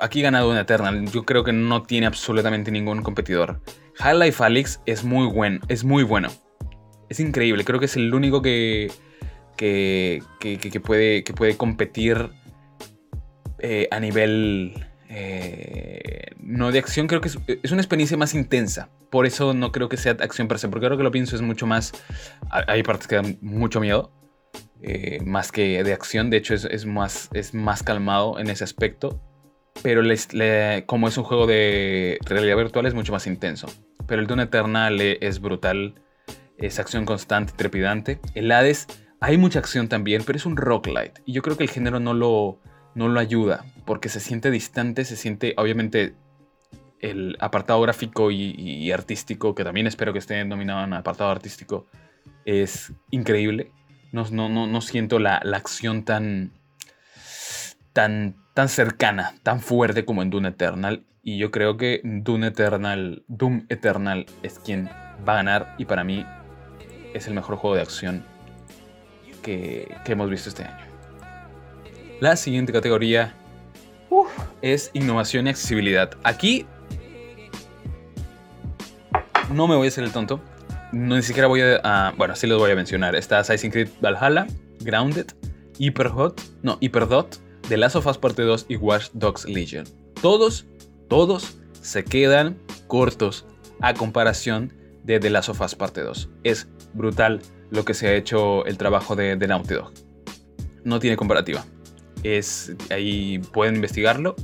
aquí 0.00 0.20
gana 0.20 0.40
Doom 0.40 0.56
Eternal. 0.56 1.08
Yo 1.12 1.22
creo 1.22 1.44
que 1.44 1.52
no 1.52 1.84
tiene 1.84 2.08
absolutamente 2.08 2.72
ningún 2.72 3.04
competidor. 3.04 3.60
Half-Life 4.00 4.42
Alyx 4.42 4.80
es 4.84 5.04
muy 5.04 5.28
buen, 5.28 5.60
es 5.68 5.84
muy 5.84 6.02
bueno. 6.02 6.28
Es 7.12 7.20
increíble. 7.20 7.62
Creo 7.62 7.78
que 7.78 7.84
es 7.84 7.96
el 7.96 8.14
único 8.14 8.40
que, 8.40 8.90
que, 9.54 10.22
que, 10.40 10.80
puede, 10.80 11.24
que 11.24 11.34
puede 11.34 11.58
competir 11.58 12.30
eh, 13.58 13.86
a 13.90 14.00
nivel 14.00 14.86
eh, 15.10 16.30
no 16.38 16.72
de 16.72 16.78
acción, 16.78 17.08
creo 17.08 17.20
que 17.20 17.28
es, 17.28 17.70
una 17.70 17.82
experiencia 17.82 18.16
más 18.16 18.34
intensa. 18.34 18.88
Por 19.10 19.26
eso 19.26 19.52
no 19.52 19.72
creo 19.72 19.90
que 19.90 19.98
sea 19.98 20.12
acción 20.12 20.48
per 20.48 20.58
se, 20.58 20.70
porque 20.70 20.86
ahora 20.86 20.96
que 20.96 21.02
lo 21.02 21.10
pienso 21.10 21.36
es 21.36 21.42
mucho 21.42 21.66
más... 21.66 21.92
Hay 22.48 22.82
partes 22.82 23.08
que 23.08 23.16
dan 23.16 23.36
mucho 23.42 23.78
miedo, 23.78 24.10
eh, 24.80 25.18
más 25.22 25.52
que 25.52 25.84
de 25.84 25.92
acción. 25.92 26.30
De 26.30 26.38
hecho, 26.38 26.54
es, 26.54 26.86
más, 26.86 27.28
es 27.34 27.52
más 27.52 27.82
calmado 27.82 28.38
en 28.38 28.48
ese 28.48 28.64
aspecto. 28.64 29.20
Pero 29.82 30.00
como 30.86 31.08
es 31.08 31.18
un 31.18 31.24
juego 31.24 31.46
de 31.46 32.16
realidad 32.24 32.56
virtual, 32.56 32.86
es 32.86 32.94
mucho 32.94 33.12
más 33.12 33.26
intenso. 33.26 33.66
Pero 34.06 34.22
el 34.22 34.26
Dune 34.26 34.44
Eternal 34.44 34.98
es 34.98 35.40
brutal. 35.42 35.96
Es 36.62 36.78
acción 36.78 37.04
constante, 37.04 37.52
trepidante. 37.56 38.20
El 38.34 38.50
Hades, 38.50 38.86
hay 39.20 39.36
mucha 39.36 39.58
acción 39.58 39.88
también, 39.88 40.22
pero 40.24 40.36
es 40.38 40.46
un 40.46 40.56
roguelite. 40.56 41.20
Y 41.26 41.32
yo 41.32 41.42
creo 41.42 41.56
que 41.56 41.64
el 41.64 41.70
género 41.70 42.00
no 42.00 42.14
lo 42.14 42.58
no 42.94 43.08
lo 43.08 43.20
ayuda, 43.20 43.64
porque 43.84 44.08
se 44.08 44.20
siente 44.20 44.50
distante, 44.50 45.04
se 45.04 45.16
siente, 45.16 45.54
obviamente, 45.56 46.14
el 47.00 47.36
apartado 47.40 47.80
gráfico 47.80 48.30
y, 48.30 48.92
artístico, 48.92 49.54
que 49.54 49.64
también 49.64 49.86
espero 49.86 50.12
que 50.12 50.20
esté 50.20 50.44
nominado 50.44 50.84
en 50.84 50.92
apartado 50.92 51.30
artístico, 51.30 51.86
es 52.44 52.92
increíble. 53.10 53.72
No, 54.12 54.24
no, 54.30 54.48
no, 54.48 54.80
siento 54.80 55.18
la, 55.18 55.36
acción 55.36 56.04
tan, 56.04 56.52
tan, 57.92 58.36
tan 58.54 58.68
cercana, 58.68 59.34
tan 59.42 59.60
fuerte 59.60 60.04
como 60.04 60.22
en 60.22 60.30
Doom 60.30 60.46
Eternal. 60.46 61.04
Y 61.24 61.38
yo 61.38 61.50
creo 61.50 61.76
que 61.76 62.00
Doom 62.04 62.44
Eternal, 62.44 63.24
Doom 63.26 63.66
Eternal 63.68 64.26
es 64.42 64.58
quien 64.58 64.90
va 65.26 65.32
a 65.32 65.36
ganar 65.36 65.74
y 65.78 65.86
para 65.86 66.04
mí 66.04 66.24
es 67.14 67.26
el 67.26 67.34
mejor 67.34 67.56
juego 67.56 67.76
de 67.76 67.82
acción 67.82 68.24
que 69.42 69.94
hemos 70.06 70.30
visto 70.30 70.48
este 70.48 70.64
año. 70.64 70.84
La 72.20 72.36
siguiente 72.36 72.72
categoría, 72.72 73.34
es 74.62 74.90
innovación 74.94 75.46
y 75.46 75.50
accesibilidad. 75.50 76.10
Aquí 76.22 76.66
no 79.50 79.66
me 79.66 79.76
voy 79.76 79.86
a 79.86 79.88
hacer 79.88 80.04
el 80.04 80.12
tonto. 80.12 80.40
No, 80.92 81.16
ni 81.16 81.22
siquiera 81.22 81.48
voy 81.48 81.62
a, 81.62 82.14
Bueno, 82.16 82.36
sí 82.36 82.46
los 82.46 82.58
voy 82.58 82.70
a 82.70 82.76
mencionar. 82.76 83.16
Está 83.16 83.40
Assassin's 83.40 83.72
Creed 83.72 83.88
Valhalla, 84.00 84.46
Grounded, 84.80 85.26
Hyperhot, 85.78 86.40
no, 86.62 86.78
Hyperdot, 86.80 87.38
The 87.68 87.76
Last 87.76 87.96
of 87.96 88.06
Us 88.06 88.18
Parte 88.18 88.42
2 88.42 88.66
y 88.68 88.76
Watch 88.76 89.08
Dogs 89.14 89.46
Legion. 89.46 89.84
Todos, 90.20 90.66
todos 91.08 91.56
se 91.80 92.04
quedan 92.04 92.58
cortos 92.86 93.46
a 93.80 93.94
comparación 93.94 94.72
de 95.02 95.18
The 95.18 95.30
Last 95.30 95.48
of 95.48 95.60
Us 95.60 95.74
Parte 95.74 96.02
2. 96.02 96.28
Es 96.44 96.68
brutal 96.94 97.40
lo 97.70 97.84
que 97.84 97.94
se 97.94 98.08
ha 98.08 98.14
hecho 98.14 98.64
el 98.66 98.76
trabajo 98.76 99.16
de, 99.16 99.36
de 99.36 99.46
Naughty 99.46 99.74
Dog. 99.74 99.92
No 100.84 100.98
tiene 100.98 101.16
comparativa. 101.16 101.64
Es, 102.22 102.74
ahí 102.90 103.38
pueden 103.52 103.76
investigarlo. 103.76 104.36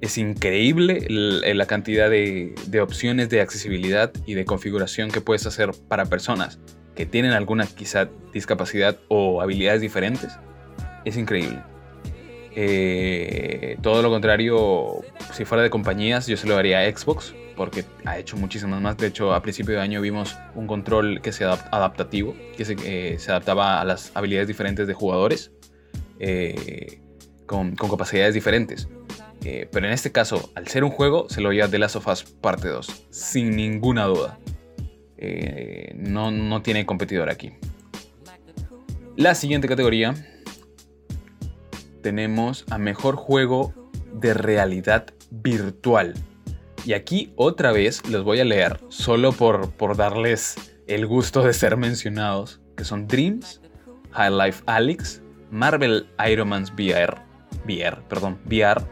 Es 0.00 0.18
increíble 0.18 1.06
la 1.08 1.66
cantidad 1.66 2.10
de, 2.10 2.54
opciones 2.82 3.30
de 3.30 3.40
accesibilidad 3.40 4.12
y 4.26 4.34
de 4.34 4.44
configuración 4.44 5.10
que 5.10 5.22
puedes 5.22 5.46
hacer 5.46 5.70
para 5.88 6.04
personas 6.06 6.58
que 6.94 7.06
tienen 7.06 7.32
alguna 7.32 7.66
quizá 7.66 8.10
discapacidad 8.32 8.98
o 9.08 9.40
habilidades 9.40 9.80
diferentes. 9.80 10.38
Es 11.04 11.16
increíble. 11.16 11.62
Eh, 12.56 13.76
todo 13.82 14.02
lo 14.02 14.10
contrario, 14.10 15.00
si 15.32 15.44
fuera 15.44 15.62
de 15.62 15.70
compañías, 15.70 16.26
yo 16.26 16.36
se 16.36 16.46
lo 16.46 16.54
daría 16.54 16.80
a 16.80 16.96
Xbox, 16.96 17.34
porque 17.56 17.84
ha 18.04 18.18
hecho 18.18 18.36
muchísimas 18.36 18.80
más. 18.80 18.96
De 18.96 19.08
hecho, 19.08 19.34
a 19.34 19.42
principio 19.42 19.74
de 19.74 19.80
año 19.80 20.00
vimos 20.00 20.36
un 20.54 20.66
control 20.66 21.20
que 21.20 21.32
sea 21.32 21.52
adaptativo, 21.72 22.36
que 22.56 22.64
se, 22.64 22.76
eh, 22.84 23.18
se 23.18 23.30
adaptaba 23.30 23.80
a 23.80 23.84
las 23.84 24.12
habilidades 24.14 24.48
diferentes 24.48 24.86
de 24.86 24.94
jugadores, 24.94 25.52
eh, 26.20 27.00
con, 27.46 27.74
capacidades 27.74 28.34
diferentes. 28.34 28.88
pero 29.70 29.86
en 29.86 29.92
este 29.92 30.10
caso, 30.10 30.50
al 30.54 30.68
ser 30.68 30.84
un 30.84 30.90
juego, 30.90 31.28
se 31.28 31.42
lo 31.42 31.52
lleva 31.52 31.68
The 31.68 31.78
Last 31.78 31.96
of 31.96 32.06
Parte 32.40 32.68
2, 32.68 33.08
sin 33.10 33.54
ninguna 33.54 34.06
duda. 34.06 34.38
no, 35.96 36.30
no 36.30 36.62
tiene 36.62 36.86
competidor 36.86 37.28
aquí. 37.28 37.52
La 39.16 39.34
siguiente 39.34 39.68
categoría 39.68 40.14
tenemos 42.04 42.66
a 42.68 42.76
mejor 42.76 43.16
juego 43.16 43.72
de 44.12 44.34
realidad 44.34 45.06
virtual. 45.30 46.12
Y 46.84 46.92
aquí 46.92 47.32
otra 47.34 47.72
vez 47.72 48.06
los 48.10 48.24
voy 48.24 48.40
a 48.40 48.44
leer, 48.44 48.78
solo 48.90 49.32
por, 49.32 49.70
por 49.70 49.96
darles 49.96 50.54
el 50.86 51.06
gusto 51.06 51.42
de 51.42 51.54
ser 51.54 51.78
mencionados, 51.78 52.60
que 52.76 52.84
son 52.84 53.08
Dreams, 53.08 53.62
High 54.10 54.32
Life 54.32 54.62
Alyx, 54.66 55.22
Marvel 55.50 56.06
Iron 56.30 56.50
Man's 56.50 56.70
VR, 56.72 57.16
VR, 57.64 58.02
perdón, 58.06 58.38
VR, 58.44 58.82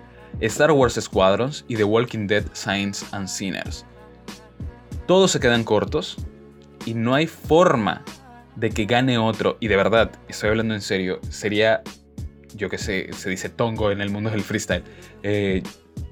Star 0.40 0.72
Wars 0.72 0.94
Squadrons 0.98 1.66
y 1.68 1.76
The 1.76 1.84
Walking 1.84 2.26
Dead 2.26 2.44
Saints 2.54 3.04
and 3.12 3.28
Sinners. 3.28 3.84
Todos 5.06 5.32
se 5.32 5.38
quedan 5.38 5.64
cortos 5.64 6.16
y 6.86 6.94
no 6.94 7.14
hay 7.14 7.26
forma 7.26 8.02
de 8.56 8.70
que 8.70 8.86
gane 8.86 9.18
otro, 9.18 9.58
y 9.60 9.68
de 9.68 9.76
verdad, 9.76 10.12
estoy 10.28 10.48
hablando 10.48 10.72
en 10.72 10.80
serio, 10.80 11.20
sería 11.28 11.82
yo 12.56 12.68
que 12.68 12.78
sé, 12.78 13.10
se 13.12 13.30
dice 13.30 13.48
tongo 13.48 13.90
en 13.90 14.00
el 14.00 14.10
mundo 14.10 14.30
del 14.30 14.42
freestyle, 14.42 14.84
eh, 15.22 15.62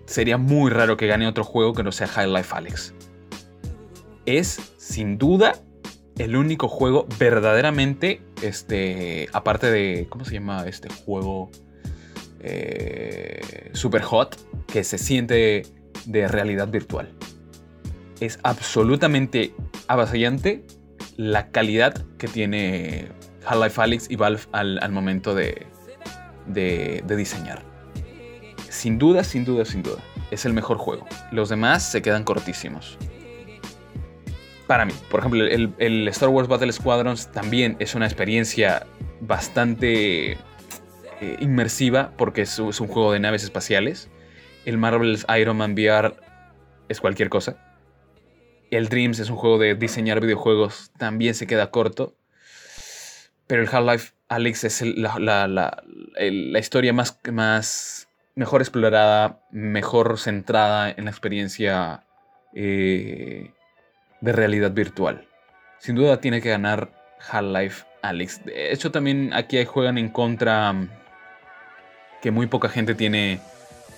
sería 0.06 0.38
muy 0.38 0.70
raro 0.70 0.96
que 0.96 1.06
gane 1.06 1.26
otro 1.26 1.44
juego 1.44 1.72
que 1.72 1.82
no 1.82 1.92
sea 1.92 2.06
High 2.08 2.28
Life 2.28 2.54
Alex. 2.54 2.94
Es, 4.26 4.72
sin 4.76 5.18
duda, 5.18 5.54
el 6.18 6.36
único 6.36 6.68
juego 6.68 7.06
verdaderamente, 7.18 8.20
este, 8.42 9.28
aparte 9.32 9.70
de, 9.70 10.06
¿cómo 10.08 10.24
se 10.24 10.34
llama 10.34 10.64
este 10.66 10.88
juego? 10.90 11.50
Eh, 12.40 13.70
super 13.72 14.02
hot, 14.02 14.36
que 14.66 14.84
se 14.84 14.98
siente 14.98 15.62
de 16.06 16.28
realidad 16.28 16.68
virtual. 16.68 17.12
Es 18.20 18.38
absolutamente 18.42 19.54
avasallante 19.88 20.64
la 21.16 21.50
calidad 21.50 21.94
que 22.18 22.28
tiene 22.28 23.08
Half-Life 23.46 23.80
Alyx 23.80 24.10
y 24.10 24.16
Valve 24.16 24.42
al 24.52 24.92
momento 24.92 25.34
de, 25.34 25.66
de, 26.46 27.02
diseñar. 27.06 27.62
Sin 28.68 28.98
duda, 28.98 29.24
sin 29.24 29.44
duda, 29.44 29.64
sin 29.64 29.82
duda. 29.82 29.98
Es 30.30 30.44
el 30.44 30.52
mejor 30.52 30.78
juego. 30.78 31.06
Los 31.32 31.48
demás 31.48 31.90
se 31.90 32.02
quedan 32.02 32.24
cortísimos. 32.24 32.98
Para 34.66 34.84
mí, 34.84 34.92
por 35.10 35.20
ejemplo, 35.20 35.44
el, 35.44 36.08
Star 36.08 36.28
Wars 36.28 36.46
Battle 36.46 36.72
Squadrons 36.72 37.32
también 37.32 37.76
es 37.80 37.94
una 37.96 38.06
experiencia 38.06 38.86
bastante 39.20 40.32
eh, 40.32 40.38
inmersiva 41.40 42.12
porque 42.16 42.42
es, 42.42 42.58
un 42.58 42.72
juego 42.72 43.12
de 43.12 43.18
naves 43.18 43.42
espaciales. 43.42 44.08
El 44.64 44.78
Marvel's 44.78 45.26
Iron 45.38 45.56
Man 45.56 45.72
VR 45.72 46.14
es 46.88 47.00
cualquier 47.00 47.28
cosa. 47.28 47.56
El 48.70 48.88
Dreams 48.88 49.18
es 49.18 49.30
un 49.30 49.36
juego 49.36 49.58
de 49.58 49.74
diseñar 49.74 50.20
videojuegos, 50.20 50.92
también 50.96 51.34
se 51.34 51.48
queda 51.48 51.72
corto. 51.72 52.16
Pero 53.48 53.62
el 53.62 53.68
Half-Life 53.68 54.12
Alex 54.30 54.62
es 54.62 54.82
la, 54.82 55.82
historia 56.56 56.92
más, 56.92 57.18
más 57.32 58.08
mejor 58.36 58.60
explorada, 58.60 59.40
mejor 59.50 60.18
centrada 60.18 60.88
en 60.88 61.06
la 61.06 61.10
experiencia 61.10 62.04
eh, 62.54 63.50
de 64.20 64.32
realidad 64.32 64.70
virtual. 64.70 65.26
Sin 65.80 65.96
duda 65.96 66.20
tiene 66.20 66.40
que 66.40 66.50
ganar 66.50 66.92
Half-Life 67.28 67.84
Alex. 68.02 68.44
De 68.44 68.72
hecho, 68.72 68.92
también 68.92 69.32
aquí 69.34 69.64
juegan 69.64 69.98
en 69.98 70.08
contra 70.08 70.76
que 72.22 72.30
muy 72.30 72.46
poca 72.46 72.68
gente 72.68 72.94
tiene 72.94 73.40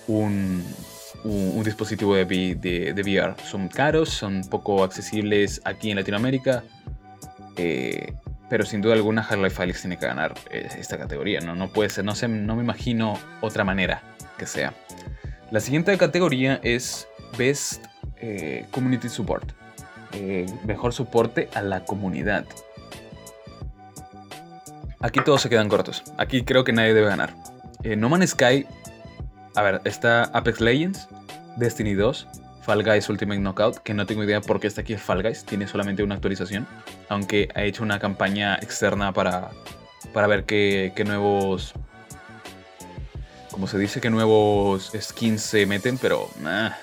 un, 0.07 0.65
dispositivo 1.63 2.15
de, 2.15 2.25
de, 2.25 3.01
VR. 3.03 3.35
Son 3.43 3.67
caros, 3.67 4.09
son 4.09 4.41
poco 4.49 4.83
accesibles 4.83 5.61
aquí 5.63 5.91
en 5.91 5.97
Latinoamérica. 5.97 6.63
Eh, 7.55 8.13
pero 8.49 8.65
sin 8.65 8.81
duda 8.81 8.93
alguna 8.93 9.21
Half-Life 9.21 9.61
Alyx 9.61 9.81
tiene 9.81 9.97
que 9.97 10.05
ganar 10.05 10.33
eh, 10.49 10.69
esta 10.77 10.97
categoría, 10.97 11.39
¿no? 11.39 11.55
No 11.55 11.69
puede 11.69 11.89
ser, 11.89 12.05
no, 12.05 12.15
sé, 12.15 12.27
no 12.27 12.55
me 12.55 12.63
imagino 12.63 13.17
otra 13.41 13.63
manera 13.63 14.01
que 14.37 14.45
sea. 14.45 14.73
La 15.51 15.59
siguiente 15.59 15.97
categoría 15.97 16.59
es 16.63 17.07
Best 17.37 17.85
eh, 18.17 18.65
Community 18.71 19.09
Support. 19.09 19.51
Eh, 20.13 20.45
mejor 20.65 20.93
soporte 20.93 21.49
a 21.53 21.61
la 21.61 21.85
comunidad. 21.85 22.45
Aquí 24.99 25.19
todos 25.23 25.41
se 25.41 25.49
quedan 25.49 25.69
cortos. 25.69 26.03
Aquí 26.17 26.43
creo 26.43 26.63
que 26.63 26.73
nadie 26.73 26.93
debe 26.93 27.07
ganar. 27.07 27.33
no 27.83 28.09
Man's 28.09 28.31
Sky. 28.31 28.65
A 29.55 29.61
ver, 29.61 29.81
está 29.83 30.23
Apex 30.25 30.61
Legends, 30.61 31.07
Destiny 31.57 31.93
2, 31.93 32.27
Fall 32.63 32.83
Guys 32.83 33.09
Ultimate 33.09 33.39
Knockout, 33.39 33.79
que 33.79 33.93
no 33.93 34.05
tengo 34.05 34.23
idea 34.23 34.39
por 34.39 34.59
qué 34.59 34.67
está 34.67 34.81
aquí 34.81 34.95
Fall 34.95 35.21
Guys, 35.21 35.43
tiene 35.43 35.67
solamente 35.67 36.01
una 36.01 36.15
actualización, 36.15 36.65
aunque 37.09 37.49
ha 37.55 37.63
hecho 37.63 37.83
una 37.83 37.99
campaña 37.99 38.55
externa 38.55 39.11
para, 39.11 39.51
para 40.13 40.27
ver 40.27 40.45
qué, 40.45 40.93
nuevos... 41.05 41.73
Como 43.51 43.67
se 43.67 43.77
dice, 43.77 44.01
qué 44.01 44.09
nuevos 44.09 44.93
skins 44.99 45.41
se 45.41 45.65
meten, 45.67 45.97
pero 45.99 46.27
ah, 46.43 46.75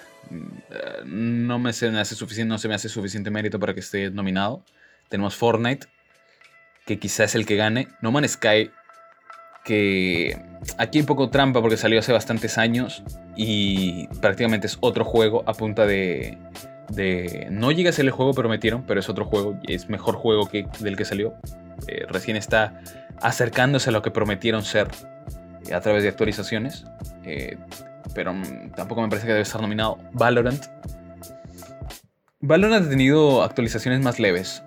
no, 1.05 1.59
me 1.59 1.73
se 1.73 1.91
me 1.91 1.99
hace 1.99 2.15
suficiente, 2.15 2.49
no 2.49 2.59
se 2.59 2.69
me 2.69 2.75
hace 2.75 2.89
suficiente 2.89 3.31
mérito 3.31 3.59
para 3.59 3.75
que 3.75 3.81
esté 3.81 4.11
nominado. 4.11 4.63
Tenemos 5.09 5.35
Fortnite, 5.35 5.89
que 6.87 7.01
quizás 7.01 7.31
es 7.31 7.35
el 7.35 7.47
que 7.47 7.57
gane. 7.57 7.89
No 8.03 8.13
Man's 8.13 8.33
Sky 8.33 8.71
que 9.65 10.41
aquí 10.79 11.01
un 11.01 11.07
poco 11.07 11.31
trampa 11.31 11.61
porque 11.61 11.77
salió 11.77 11.99
hace 11.99 12.13
bastantes 12.13 12.57
años 12.59 13.03
y 13.43 14.07
prácticamente 14.21 14.67
es 14.67 14.77
otro 14.81 15.03
juego 15.03 15.43
a 15.47 15.55
punta 15.55 15.87
de, 15.87 16.37
no 17.51 17.73
llega 17.73 17.89
a 17.89 17.93
ser 17.95 18.05
el 18.05 18.11
juego 18.11 18.35
prometieron, 18.35 18.83
pero 18.83 19.01
es 19.01 19.09
otro 19.09 19.25
juego 19.25 19.59
es 19.67 19.89
mejor 19.89 20.17
juego 20.17 20.47
que 20.47 20.67
del 20.81 20.95
que 20.95 21.07
salió. 21.07 21.33
Eh, 21.89 22.05
recién 22.07 22.37
está 22.37 22.83
acercándose 23.23 23.89
a 23.89 23.93
lo 23.95 24.03
que 24.03 24.11
prometieron 24.11 24.63
ser 24.63 24.89
eh, 25.67 25.73
a 25.73 25.81
través 25.81 26.03
de 26.03 26.11
actualizaciones, 26.11 26.85
eh, 27.25 27.57
pero 28.15 28.35
mm, 28.35 28.73
tampoco 28.77 29.01
me 29.01 29.09
parece 29.09 29.27
que 29.27 29.33
debe 29.33 29.43
estar 29.43 29.63
nominado. 29.63 29.97
Valorant. 30.13 30.63
Valorant 32.41 32.85
ha 32.85 32.91
tenido 32.91 33.43
actualizaciones 33.43 34.01
más 34.01 34.21
leves. 34.21 34.63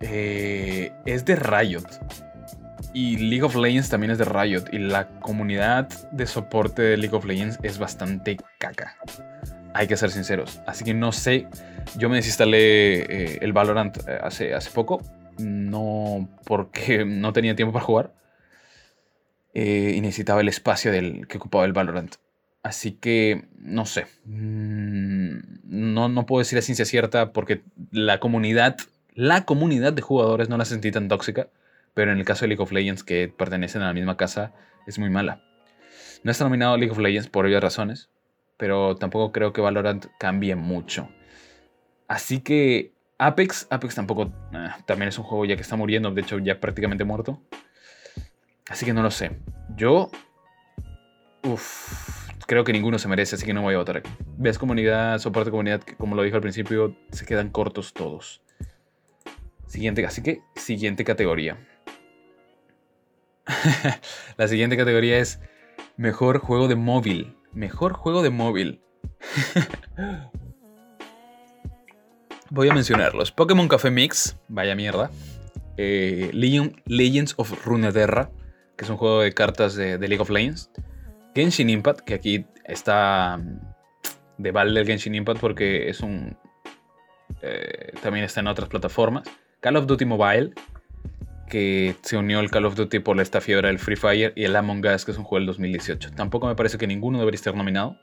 es 0.00 1.24
de 1.24 1.36
Riot. 1.36 1.86
Y 2.94 3.16
League 3.16 3.42
of 3.42 3.56
Legends 3.56 3.88
también 3.88 4.10
es 4.10 4.18
de 4.18 4.24
Riot. 4.24 4.64
Y 4.70 4.78
la 4.78 5.08
comunidad 5.20 5.88
de 6.10 6.26
soporte 6.26 6.82
de 6.82 6.96
League 6.96 7.16
of 7.16 7.24
Legends 7.24 7.58
es 7.62 7.78
bastante 7.78 8.36
caca. 8.58 8.96
Hay 9.74 9.86
que 9.86 9.96
ser 9.96 10.10
sinceros. 10.10 10.60
Así 10.66 10.84
que 10.84 10.92
no 10.92 11.12
sé. 11.12 11.48
Yo 11.96 12.10
me 12.10 12.16
desinstalé 12.16 13.00
eh, 13.00 13.38
el 13.40 13.52
Valorant 13.52 13.96
eh, 14.06 14.18
hace, 14.22 14.54
hace 14.54 14.70
poco. 14.70 15.02
No 15.38 16.28
porque 16.44 17.04
no 17.06 17.32
tenía 17.32 17.56
tiempo 17.56 17.72
para 17.72 17.84
jugar. 17.84 18.14
Eh, 19.54 19.94
y 19.96 20.00
necesitaba 20.00 20.40
el 20.40 20.48
espacio 20.48 20.92
del, 20.92 21.26
que 21.26 21.38
ocupaba 21.38 21.64
el 21.64 21.72
Valorant. 21.72 22.16
Así 22.62 22.92
que 22.92 23.46
no 23.56 23.86
sé. 23.86 24.06
Mm, 24.26 25.38
no, 25.64 26.08
no 26.10 26.26
puedo 26.26 26.40
decir 26.40 26.58
a 26.58 26.62
ciencia 26.62 26.84
cierta 26.84 27.32
porque 27.32 27.62
la 27.90 28.20
comunidad, 28.20 28.76
la 29.14 29.46
comunidad 29.46 29.94
de 29.94 30.02
jugadores 30.02 30.50
no 30.50 30.58
la 30.58 30.66
sentí 30.66 30.92
tan 30.92 31.08
tóxica 31.08 31.48
pero 31.94 32.12
en 32.12 32.18
el 32.18 32.24
caso 32.24 32.42
de 32.42 32.48
League 32.48 32.62
of 32.62 32.72
Legends, 32.72 33.04
que 33.04 33.28
pertenecen 33.28 33.82
a 33.82 33.86
la 33.86 33.92
misma 33.92 34.16
casa, 34.16 34.52
es 34.86 34.98
muy 34.98 35.10
mala. 35.10 35.42
No 36.22 36.30
está 36.30 36.44
nominado 36.44 36.76
League 36.76 36.92
of 36.92 36.98
Legends 36.98 37.28
por 37.28 37.46
obvias 37.46 37.62
razones, 37.62 38.10
pero 38.56 38.96
tampoco 38.96 39.32
creo 39.32 39.52
que 39.52 39.60
Valorant 39.60 40.06
cambie 40.18 40.54
mucho. 40.54 41.08
Así 42.08 42.40
que 42.40 42.92
Apex, 43.18 43.66
Apex 43.70 43.94
tampoco, 43.94 44.32
eh, 44.52 44.68
también 44.86 45.08
es 45.08 45.18
un 45.18 45.24
juego 45.24 45.44
ya 45.44 45.56
que 45.56 45.62
está 45.62 45.76
muriendo, 45.76 46.10
de 46.10 46.20
hecho 46.20 46.38
ya 46.38 46.60
prácticamente 46.60 47.04
muerto. 47.04 47.40
Así 48.68 48.84
que 48.84 48.92
no 48.92 49.02
lo 49.02 49.10
sé. 49.10 49.38
Yo, 49.76 50.10
uff, 51.42 52.30
creo 52.46 52.64
que 52.64 52.72
ninguno 52.72 52.98
se 52.98 53.08
merece, 53.08 53.36
así 53.36 53.44
que 53.44 53.54
no 53.54 53.62
voy 53.62 53.74
a 53.74 53.78
votar. 53.78 54.02
Ves 54.38 54.58
comunidad, 54.58 55.18
soporte 55.18 55.50
comunidad, 55.50 55.82
como 55.98 56.14
lo 56.14 56.22
dije 56.22 56.36
al 56.36 56.42
principio, 56.42 56.96
se 57.10 57.26
quedan 57.26 57.50
cortos 57.50 57.92
todos. 57.92 58.42
Siguiente, 59.66 60.04
así 60.04 60.22
que 60.22 60.42
siguiente 60.54 61.04
categoría. 61.04 61.56
La 64.36 64.48
siguiente 64.48 64.76
categoría 64.76 65.18
es 65.18 65.40
mejor 65.96 66.38
juego 66.38 66.68
de 66.68 66.76
móvil. 66.76 67.36
Mejor 67.52 67.92
juego 67.92 68.22
de 68.22 68.30
móvil. 68.30 68.80
Voy 72.50 72.68
a 72.68 72.74
mencionarlos. 72.74 73.32
Pokémon 73.32 73.66
Café 73.66 73.90
Mix, 73.90 74.36
vaya 74.48 74.74
mierda. 74.74 75.10
Eh, 75.78 76.30
Legends 76.34 77.34
of 77.38 77.64
Runeterra, 77.64 78.30
que 78.76 78.84
es 78.84 78.90
un 78.90 78.98
juego 78.98 79.22
de 79.22 79.32
cartas 79.32 79.74
de, 79.74 79.98
League 79.98 80.20
of 80.20 80.28
Legends. 80.28 80.70
Genshin 81.34 81.70
Impact, 81.70 82.00
que 82.00 82.12
aquí 82.12 82.44
está 82.66 83.40
de 84.36 84.50
vale 84.52 84.78
el 84.78 84.86
Genshin 84.86 85.14
Impact 85.14 85.40
porque 85.40 85.88
es 85.88 86.00
un... 86.00 86.36
Eh, 87.40 87.94
también 88.02 88.26
está 88.26 88.40
en 88.40 88.48
otras 88.48 88.68
plataformas. 88.68 89.26
Call 89.60 89.76
of 89.76 89.86
Duty 89.86 90.04
Mobile, 90.04 90.52
que 91.52 91.96
se 92.00 92.16
unió 92.16 92.38
al 92.38 92.50
Call 92.50 92.64
of 92.64 92.76
Duty 92.76 93.00
por 93.00 93.20
esta 93.20 93.42
fiebre 93.42 93.68
del 93.68 93.78
Free 93.78 93.96
Fire, 93.96 94.32
y 94.34 94.44
el 94.44 94.56
Among 94.56 94.86
Us, 94.86 95.04
que 95.04 95.10
es 95.10 95.18
un 95.18 95.24
juego 95.24 95.40
del 95.40 95.48
2018. 95.48 96.12
Tampoco 96.12 96.46
me 96.46 96.56
parece 96.56 96.78
que 96.78 96.86
ninguno 96.86 97.18
debería 97.18 97.36
estar 97.36 97.54
nominado. 97.54 97.98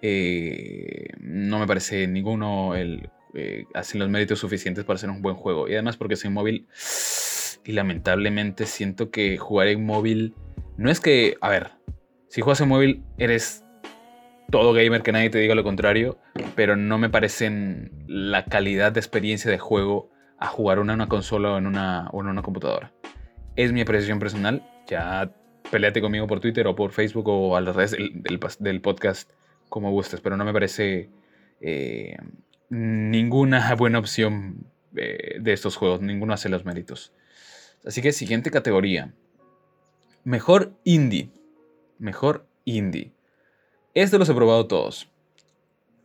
Eh, 0.00 1.08
no 1.18 1.58
me 1.58 1.66
parece 1.66 2.06
ninguno 2.06 2.76
el, 2.76 3.10
eh, 3.34 3.64
los 3.94 4.08
méritos 4.08 4.38
suficientes 4.38 4.84
para 4.84 4.96
ser 4.96 5.10
un 5.10 5.22
buen 5.22 5.34
juego. 5.34 5.68
Y 5.68 5.72
además 5.72 5.96
porque 5.96 6.14
soy 6.14 6.30
móvil 6.30 6.68
y 7.64 7.72
lamentablemente 7.72 8.66
siento 8.66 9.10
que 9.10 9.38
jugar 9.38 9.66
en 9.66 9.84
móvil 9.84 10.36
no 10.76 10.88
es 10.88 11.00
que, 11.00 11.38
a 11.40 11.48
ver, 11.48 11.72
si 12.28 12.42
juegas 12.42 12.60
en 12.60 12.68
móvil 12.68 13.02
eres 13.18 13.64
todo 14.52 14.72
gamer 14.72 15.02
que 15.02 15.10
nadie 15.10 15.30
te 15.30 15.38
diga 15.38 15.56
lo 15.56 15.64
contrario, 15.64 16.20
pero 16.54 16.76
no 16.76 16.96
me 16.96 17.10
parecen 17.10 18.04
la 18.06 18.44
calidad 18.44 18.92
de 18.92 19.00
experiencia 19.00 19.50
de 19.50 19.58
juego 19.58 20.11
a 20.42 20.48
jugar 20.48 20.78
en 20.78 20.90
una 20.90 21.08
consola 21.08 21.52
o 21.52 21.58
en 21.58 21.68
una, 21.68 22.08
o 22.12 22.20
en 22.20 22.26
una 22.26 22.42
computadora. 22.42 22.92
Es 23.54 23.72
mi 23.72 23.80
apreciación 23.80 24.18
personal, 24.18 24.68
ya 24.88 25.32
peleate 25.70 26.00
conmigo 26.00 26.26
por 26.26 26.40
Twitter 26.40 26.66
o 26.66 26.74
por 26.74 26.90
Facebook 26.90 27.28
o 27.28 27.56
al 27.56 27.72
redes 27.72 27.96
del, 27.96 28.80
podcast 28.80 29.30
como 29.68 29.92
gustes, 29.92 30.20
pero 30.20 30.36
no 30.36 30.44
me 30.44 30.52
parece 30.52 31.10
eh, 31.60 32.16
ninguna 32.70 33.72
buena 33.78 34.00
opción 34.00 34.66
eh, 34.96 35.36
de 35.40 35.52
estos 35.52 35.76
juegos, 35.76 36.00
ninguno 36.00 36.34
hace 36.34 36.48
los 36.48 36.64
méritos. 36.64 37.12
Así 37.86 38.02
que 38.02 38.10
siguiente 38.10 38.50
categoría. 38.50 39.14
Mejor 40.24 40.72
indie. 40.82 41.30
Mejor 41.98 42.46
indie. 42.64 43.12
Este 43.94 44.18
los 44.18 44.28
he 44.28 44.34
probado 44.34 44.66
todos. 44.66 45.08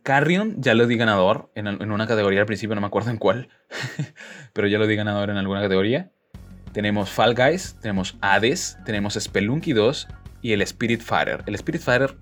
Carrion 0.08 0.54
ya 0.62 0.72
lo 0.72 0.86
di 0.86 0.96
ganador 0.96 1.50
en, 1.54 1.92
una 1.92 2.06
categoría 2.06 2.40
al 2.40 2.46
principio, 2.46 2.74
no 2.74 2.80
me 2.80 2.86
acuerdo 2.86 3.10
en 3.10 3.18
cuál, 3.18 3.50
pero 4.54 4.66
ya 4.66 4.78
lo 4.78 4.86
di 4.86 4.96
ganador 4.96 5.28
en 5.28 5.36
alguna 5.36 5.60
categoría. 5.60 6.10
Tenemos 6.72 7.10
Fall 7.10 7.34
Guys, 7.34 7.76
tenemos 7.82 8.16
Hades, 8.22 8.78
tenemos 8.86 9.18
Spelunky 9.20 9.74
2 9.74 10.08
y 10.40 10.52
el 10.52 10.62
Spirit 10.62 11.02
Fighter. 11.02 11.44
El 11.44 11.54
Spirit 11.56 11.82
Fighter 11.82 12.16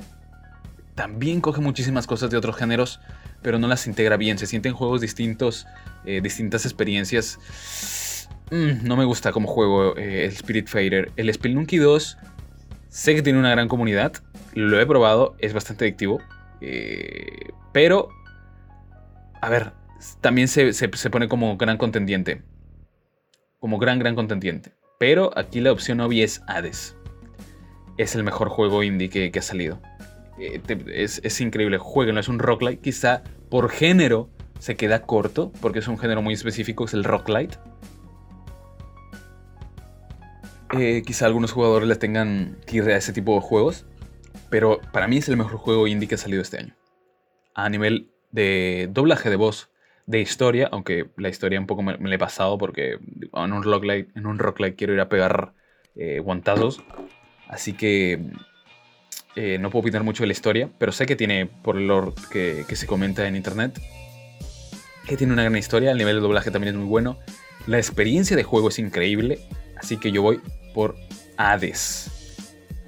también 0.97 1.41
coge 1.41 1.61
muchísimas 1.61 2.09
cosas 2.09 2.28
de 2.28 2.37
otros 2.37 2.57
géneros, 2.57 2.99
pero 3.41 3.61
no 3.61 3.68
las 3.68 3.87
integra 3.87 4.16
bien. 4.16 4.37
Se 4.37 4.49
sienten 4.49 4.72
juegos 4.72 5.01
distintos, 5.01 5.68
eh, 6.07 6.20
distintas 6.20 6.64
experiencias. 6.64 8.28
Mm, 8.51 8.84
no 8.84 8.97
me 8.97 9.05
gusta 9.05 9.30
como 9.30 9.47
juego 9.47 9.97
eh, 9.97 10.24
el 10.24 10.32
Spirit 10.32 10.66
Fighter. 10.66 11.12
El 11.14 11.32
Spelunky 11.32 11.76
2 11.76 12.18
sé 12.89 13.14
que 13.14 13.22
tiene 13.22 13.39
una 13.39 13.53
gran 13.53 13.68
comunidad. 13.68 14.14
Lo 14.55 14.80
he 14.80 14.87
probado, 14.87 15.37
es 15.39 15.53
bastante 15.53 15.84
adictivo. 15.84 16.20
Eh, 16.61 17.51
pero, 17.73 18.09
a 19.41 19.49
ver, 19.49 19.73
también 20.21 20.49
se, 20.49 20.73
pone 20.89 21.29
como 21.29 21.57
gran 21.57 21.79
contendiente. 21.79 22.43
Como 23.59 23.79
gran, 23.79 23.99
gran 23.99 24.15
contendiente. 24.15 24.73
Pero 24.99 25.31
aquí 25.37 25.61
la 25.61 25.73
opción 25.73 26.01
obvia 26.01 26.25
es 26.25 26.43
Hades. 26.47 26.97
Es 27.99 28.15
el 28.15 28.23
mejor 28.23 28.49
juego 28.49 28.83
indie 28.83 29.09
que 29.09 29.39
ha 29.39 29.43
salido. 29.43 29.81
Eh, 30.39 30.61
es, 30.89 31.41
increíble, 31.41 31.79
jueguenlo, 31.79 32.21
es 32.21 32.29
un 32.29 32.39
rock 32.39 32.63
quizá 32.83 33.23
por 33.49 33.71
género 33.71 34.29
se 34.59 34.77
queda 34.77 35.03
corto, 35.03 35.53
porque 35.61 35.79
es 35.79 35.89
un 35.89 35.99
género 35.99 36.23
muy 36.23 36.35
específico, 36.35 36.85
es 36.85 36.95
el 36.95 37.05
rock 37.05 37.29
light. 37.29 37.55
Eh, 40.79 41.03
quizá 41.07 41.27
algunos 41.27 41.53
jugadores 41.53 41.89
les 41.89 41.99
tengan 41.99 42.59
que 42.67 42.79
ir 42.79 42.85
a 42.85 42.97
ese 42.97 43.13
tipo 43.13 43.35
de 43.35 43.41
juegos, 43.41 43.87
pero 44.51 44.81
para 44.93 45.09
mí 45.09 45.19
es 45.19 45.29
el 45.29 45.37
mejor 45.37 45.57
juego 45.57 45.87
indie 45.87 46.09
que 46.09 46.15
ha 46.17 46.19
salido 46.19 46.43
este 46.43 46.59
año. 46.59 46.75
A 47.55 47.69
nivel 47.69 48.11
de 48.31 48.89
doblaje 48.93 49.31
de 49.31 49.37
voz, 49.37 49.71
de 50.07 50.21
historia, 50.21 50.69
aunque 50.71 51.11
la 51.17 51.29
historia 51.29 51.59
un 51.59 51.67
poco 51.67 51.83
me, 51.83 51.97
le 51.97 52.15
he 52.15 52.19
pasado 52.19 52.59
porque 52.59 52.99
en 53.33 53.53
un 53.53 53.63
rock 53.63 53.85
light, 54.61 54.77
quiero 54.77 54.95
ir 54.95 55.01
a 55.01 55.09
pegar 55.09 55.53
eh, 55.97 56.21
guantazos. 56.21 56.83
Así 57.49 57.73
que 57.73 58.21
eh, 59.35 59.59
no 59.59 59.71
puedo 59.71 59.83
opinar 59.83 60.05
mucho 60.05 60.23
de 60.23 60.29
la 60.29 60.33
historia, 60.33 60.71
pero 60.79 60.93
sé 60.93 61.07
que 61.07 61.17
tiene, 61.17 61.47
por 61.47 61.77
el 61.77 61.89
lore 61.89 62.13
que, 62.31 62.65
se 62.75 62.87
comenta 62.87 63.27
en 63.27 63.37
internet, 63.37 63.81
que 65.07 65.17
tiene 65.17 65.33
una 65.33 65.43
gran 65.43 65.57
historia. 65.57 65.91
El 65.91 65.99
nivel 65.99 66.17
de 66.17 66.23
doblaje 66.23 66.51
también 66.51 66.75
es 66.75 66.81
muy 66.81 66.89
bueno. 66.89 67.19
La 67.67 67.79
experiencia 67.79 68.37
de 68.37 68.45
juego 68.45 68.69
es 68.69 68.79
increíble. 68.79 69.41
Así 69.77 69.99
que 69.99 70.13
yo 70.13 70.23
voy 70.23 70.41
por 70.73 70.97
Hades. 71.37 72.26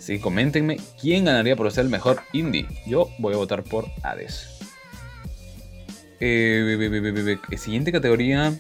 Así 0.08 0.18
coméntenme 0.20 0.78
quién 0.98 1.26
ganaría 1.26 1.54
por 1.54 1.70
ser 1.70 1.84
el 1.84 1.90
mejor 1.90 2.22
indie. 2.32 2.66
Yo 2.86 3.10
voy 3.18 3.34
a 3.34 3.36
votar 3.36 3.62
por 3.62 3.84
Hades. 4.02 4.48
Eh, 6.18 7.38
siguiente 7.58 7.92
categoría. 7.92 8.58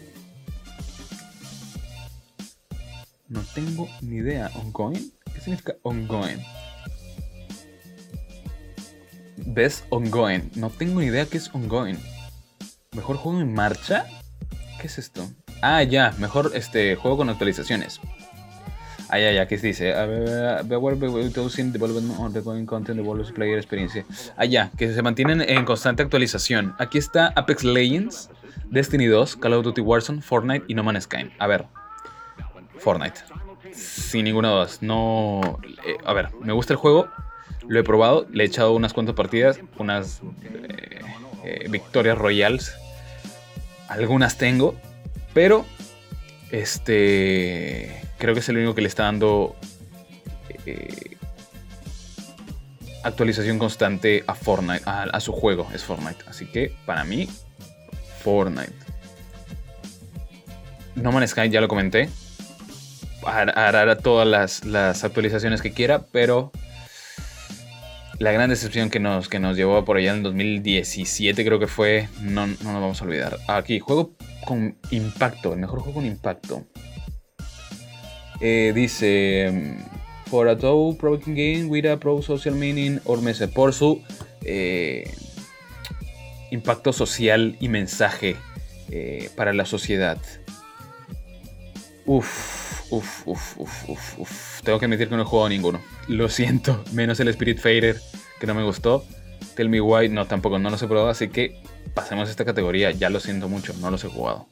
No 3.28 3.40
tengo 3.54 3.88
ni 4.02 4.16
idea. 4.16 4.50
¿Ongoing? 4.56 5.10
¿Qué 5.32 5.40
significa 5.40 5.74
ongoing? 5.84 6.44
Best 9.38 9.86
Ongoing. 9.88 10.50
No 10.54 10.68
tengo 10.68 11.00
ni 11.00 11.06
idea 11.06 11.24
qué 11.24 11.38
es 11.38 11.48
Ongoing. 11.54 11.96
¿Mejor 12.92 13.16
juego 13.16 13.40
en 13.40 13.54
marcha? 13.54 14.04
¿Qué 14.82 14.86
es 14.86 14.98
esto? 14.98 15.26
Ah, 15.62 15.82
ya, 15.82 16.14
mejor 16.18 16.50
este 16.52 16.94
juego 16.96 17.16
con 17.16 17.30
actualizaciones. 17.30 18.02
Ah, 19.10 19.18
ya, 19.18 19.32
ya, 19.32 19.48
¿qué 19.48 19.56
se 19.56 19.68
dice? 19.68 19.94
content, 22.66 23.00
player 23.34 23.56
experience. 23.56 24.04
Ah, 24.36 24.44
ya, 24.44 24.70
que 24.76 24.92
se 24.92 25.02
mantienen 25.02 25.40
en 25.40 25.64
constante 25.64 26.02
actualización. 26.02 26.74
Aquí 26.78 26.98
está 26.98 27.32
Apex 27.34 27.64
Legends, 27.64 28.30
Destiny 28.66 29.06
2, 29.06 29.36
Call 29.36 29.54
of 29.54 29.64
Duty 29.64 29.80
Warzone, 29.80 30.20
Fortnite 30.20 30.66
y 30.68 30.74
No 30.74 30.82
Man's 30.82 31.04
Sky. 31.04 31.30
A 31.38 31.46
ver, 31.46 31.64
Fortnite. 32.78 33.20
Sin 33.72 34.24
ninguna 34.24 34.50
duda. 34.50 34.68
No. 34.82 35.58
Eh, 35.86 35.96
a 36.04 36.12
ver, 36.12 36.28
me 36.42 36.52
gusta 36.52 36.74
el 36.74 36.78
juego, 36.78 37.08
lo 37.66 37.80
he 37.80 37.82
probado, 37.82 38.26
le 38.30 38.44
he 38.44 38.46
echado 38.46 38.74
unas 38.74 38.92
cuantas 38.92 39.14
partidas, 39.14 39.58
unas 39.78 40.20
eh, 40.42 41.00
eh, 41.44 41.66
victorias 41.70 42.18
royales. 42.18 42.74
Algunas 43.88 44.36
tengo, 44.36 44.74
pero 45.32 45.64
este 46.50 48.07
creo 48.18 48.34
que 48.34 48.40
es 48.40 48.48
el 48.48 48.56
único 48.56 48.74
que 48.74 48.82
le 48.82 48.88
está 48.88 49.04
dando 49.04 49.56
eh, 50.66 51.16
actualización 53.02 53.58
constante 53.58 54.24
a 54.26 54.34
Fortnite, 54.34 54.82
a, 54.86 55.20
su 55.20 55.32
juego, 55.32 55.68
es 55.74 55.84
Fortnite. 55.84 56.24
Así 56.26 56.46
que 56.46 56.72
para 56.84 57.04
mí, 57.04 57.28
Fortnite. 58.22 58.72
No 60.94 61.12
Man's 61.12 61.30
Sky 61.30 61.48
ya 61.48 61.60
lo 61.60 61.68
comenté. 61.68 62.08
Hará 63.24 63.98
todas 63.98 64.62
las, 64.64 65.04
actualizaciones 65.04 65.62
que 65.62 65.72
quiera, 65.72 66.02
pero 66.12 66.50
la 68.18 68.32
gran 68.32 68.50
decepción 68.50 68.90
que 68.90 69.00
nos, 69.00 69.28
que 69.28 69.38
nos 69.38 69.56
llevó 69.56 69.84
por 69.84 69.96
allá 69.96 70.10
en 70.10 70.18
el 70.18 70.22
2017 70.24 71.44
creo 71.44 71.58
que 71.58 71.66
fue, 71.66 72.08
no, 72.20 72.46
no 72.46 72.56
nos 72.72 72.80
vamos 72.80 73.00
a 73.00 73.04
olvidar. 73.04 73.38
Aquí, 73.48 73.78
juego 73.78 74.12
con 74.44 74.76
impacto, 74.90 75.52
el 75.52 75.60
mejor 75.60 75.80
juego 75.80 75.94
con 75.94 76.06
impacto. 76.06 76.64
Eh, 78.40 78.72
dice, 78.74 79.76
for 80.28 80.48
a 80.48 80.56
pro 80.56 80.94
provoking 80.98 81.34
game 81.34 81.64
with 81.68 81.86
a 81.86 81.96
pro 81.96 82.22
social 82.22 82.54
meaning 82.54 83.00
or 83.04 83.20
message, 83.20 83.52
por 83.52 83.72
su 83.72 84.02
eh, 84.44 85.12
impacto 86.50 86.92
social 86.92 87.56
y 87.60 87.68
mensaje 87.68 88.36
eh, 88.90 89.30
para 89.36 89.52
la 89.52 89.64
sociedad. 89.64 90.18
Uf, 92.06 92.90
uf, 92.90 93.26
uf, 93.26 93.56
uf, 93.58 93.88
uf, 93.88 94.18
uf. 94.18 94.62
Tengo 94.62 94.78
que 94.78 94.86
admitir 94.86 95.08
que 95.08 95.16
no 95.16 95.22
he 95.22 95.26
jugado 95.26 95.48
ninguno. 95.48 95.80
Lo 96.06 96.28
siento, 96.28 96.84
menos 96.92 97.20
el 97.20 97.28
Spirit 97.28 97.58
Fader, 97.58 98.00
que 98.40 98.46
no 98.46 98.54
me 98.54 98.62
gustó. 98.62 99.04
Tell 99.56 99.68
Me 99.68 99.80
Why, 99.80 100.08
no, 100.08 100.26
tampoco, 100.26 100.58
no 100.58 100.70
los 100.70 100.80
he 100.82 100.86
probado, 100.86 101.08
así 101.08 101.28
que 101.28 101.60
pasemos 101.94 102.28
a 102.28 102.30
esta 102.30 102.44
categoría. 102.44 102.92
Ya 102.92 103.10
lo 103.10 103.18
siento 103.18 103.48
mucho, 103.48 103.74
no 103.80 103.90
los 103.90 104.04
he 104.04 104.08
jugado. 104.08 104.46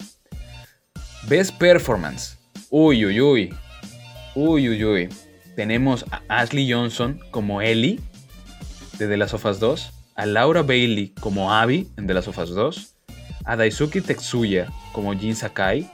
Best 1.28 1.56
Performance. 1.58 2.36
Uy, 2.70 3.04
uy, 3.06 3.20
uy. 3.20 3.54
Uy, 4.38 4.68
uy, 4.68 4.84
uy. 4.84 5.08
Tenemos 5.54 6.04
a 6.10 6.20
Ashley 6.28 6.70
Johnson 6.70 7.18
como 7.30 7.62
Ellie 7.62 7.98
de 8.98 9.08
The 9.08 9.16
Last 9.16 9.32
of 9.32 9.46
Us 9.46 9.58
2, 9.60 9.92
a 10.14 10.26
Laura 10.26 10.60
Bailey 10.60 11.14
como 11.20 11.54
Abby 11.54 11.88
en 11.96 12.06
The 12.06 12.12
Last 12.12 12.28
of 12.28 12.36
Us 12.36 12.50
2, 12.50 12.96
a 13.46 13.56
Daisuke 13.56 14.02
Tetsuya 14.02 14.70
como 14.92 15.14
Jin 15.14 15.34
Sakai 15.34 15.90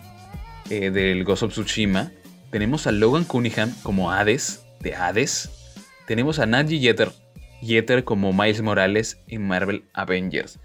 eh, 0.71 0.91
del 0.91 1.23
Ghost 1.23 1.45
of 1.45 1.53
Tsushima, 1.53 2.11
tenemos 2.51 2.89
a 2.89 2.91
Logan 2.91 3.23
Cunningham 3.23 3.73
como 3.85 4.11
Hades 4.11 4.67
de 4.81 4.97
Hades, 4.97 5.49
tenemos 6.09 6.41
a 6.41 6.47
Nadji 6.47 6.81
Jeter 6.81 8.03
como 8.03 8.33
Miles 8.33 8.61
Morales 8.61 9.19
en 9.29 9.47
Marvel 9.47 9.85
Avengers. 9.93 10.59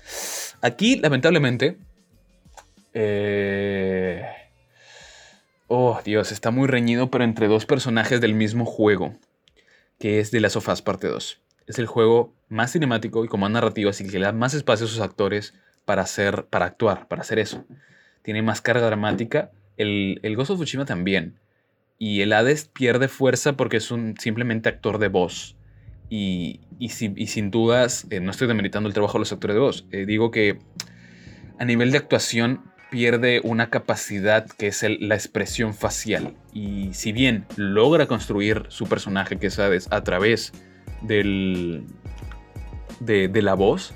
Aquí, 0.64 0.96
lamentablemente, 0.96 1.78
eh, 2.96 4.24
Oh, 5.70 6.00
Dios, 6.04 6.32
está 6.32 6.50
muy 6.50 6.66
reñido, 6.68 7.12
pero 7.12 7.26
entre 7.26 7.48
dos 7.50 7.66
personajes 7.66 8.22
del 8.22 8.34
mismo 8.34 8.64
juego, 8.64 9.18
que 10.00 10.20
es 10.20 10.32
de 10.32 10.40
las 10.40 10.54
sofás 10.54 10.82
parte 10.82 11.08
2. 11.08 11.42
Es 11.68 11.78
el 11.78 11.88
juego 11.88 12.34
más 12.48 12.72
cinemático 12.72 13.26
y 13.26 13.28
con 13.28 13.42
más 13.42 13.52
narrativa, 13.52 13.90
así 13.90 14.08
que 14.08 14.18
le 14.18 14.26
da 14.26 14.32
más 14.32 14.54
espacio 14.54 14.86
a 14.86 14.90
sus 14.90 15.02
actores 15.02 15.54
para, 15.84 16.04
hacer, 16.04 16.46
para 16.46 16.68
actuar, 16.68 17.10
para 17.10 17.22
hacer 17.22 17.38
eso. 17.38 17.66
Tiene 18.22 18.42
más 18.42 18.62
carga 18.62 18.86
dramática. 18.86 19.52
El, 19.76 20.22
el 20.24 20.38
Ghost 20.38 20.52
of 20.52 20.60
Tsushima 20.60 20.86
también. 20.86 21.38
Y 21.98 22.22
el 22.22 22.32
Hades 22.32 22.70
pierde 22.70 23.10
fuerza 23.10 23.58
porque 23.58 23.78
es 23.78 23.92
un 23.92 24.16
simplemente 24.18 24.70
actor 24.70 25.00
de 25.00 25.10
voz. 25.10 25.58
Y, 26.10 26.62
y, 26.80 26.90
sin 26.90 27.52
dudas, 27.52 28.08
eh, 28.10 28.22
no 28.22 28.32
estoy 28.32 28.48
demeritando 28.48 28.88
el 28.88 28.94
trabajo 28.94 29.18
de 29.18 29.20
los 29.20 29.34
actores 29.34 29.56
de 29.56 29.60
voz. 29.60 29.86
Eh, 29.92 30.06
digo 30.06 30.32
que 30.32 30.60
a 31.60 31.66
nivel 31.66 31.92
de 31.92 31.98
actuación 31.98 32.72
pierde 32.90 33.42
una 33.44 33.70
capacidad 33.70 34.46
que 34.46 34.68
es 34.68 34.84
la 35.00 35.16
expresión 35.16 35.74
facial. 35.74 36.34
Y 36.54 36.94
si 36.94 37.12
bien 37.12 37.46
logra 37.56 38.08
construir 38.08 38.66
su 38.70 38.88
personaje, 38.88 39.38
que 39.38 39.50
sabes, 39.50 39.88
a 39.92 40.04
través 40.04 40.54
del, 41.02 41.84
de, 43.00 43.42
la 43.42 43.54
voz, 43.54 43.94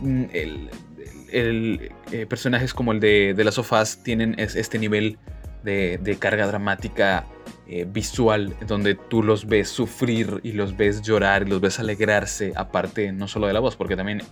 mm, 0.00 0.24
el, 0.32 0.70
eh, 1.32 2.26
personajes 2.28 2.74
como 2.74 2.92
el 2.92 3.00
de, 3.00 3.34
las 3.44 3.54
sofás 3.54 4.02
tienen 4.02 4.34
este 4.38 4.78
nivel 4.78 5.18
de, 5.62 6.16
carga 6.18 6.46
dramática 6.46 7.26
eh, 7.66 7.86
visual, 7.88 8.56
donde 8.66 8.94
tú 8.94 9.22
los 9.22 9.46
ves 9.46 9.68
sufrir 9.68 10.40
y 10.42 10.52
los 10.52 10.76
ves 10.76 11.02
llorar 11.02 11.46
y 11.46 11.50
los 11.50 11.60
ves 11.60 11.78
alegrarse, 11.78 12.52
aparte 12.56 13.12
no 13.12 13.28
solo 13.28 13.46
de 13.46 13.52
la 13.52 13.60
voz, 13.60 13.76
porque 13.76 13.96
también 13.96 14.22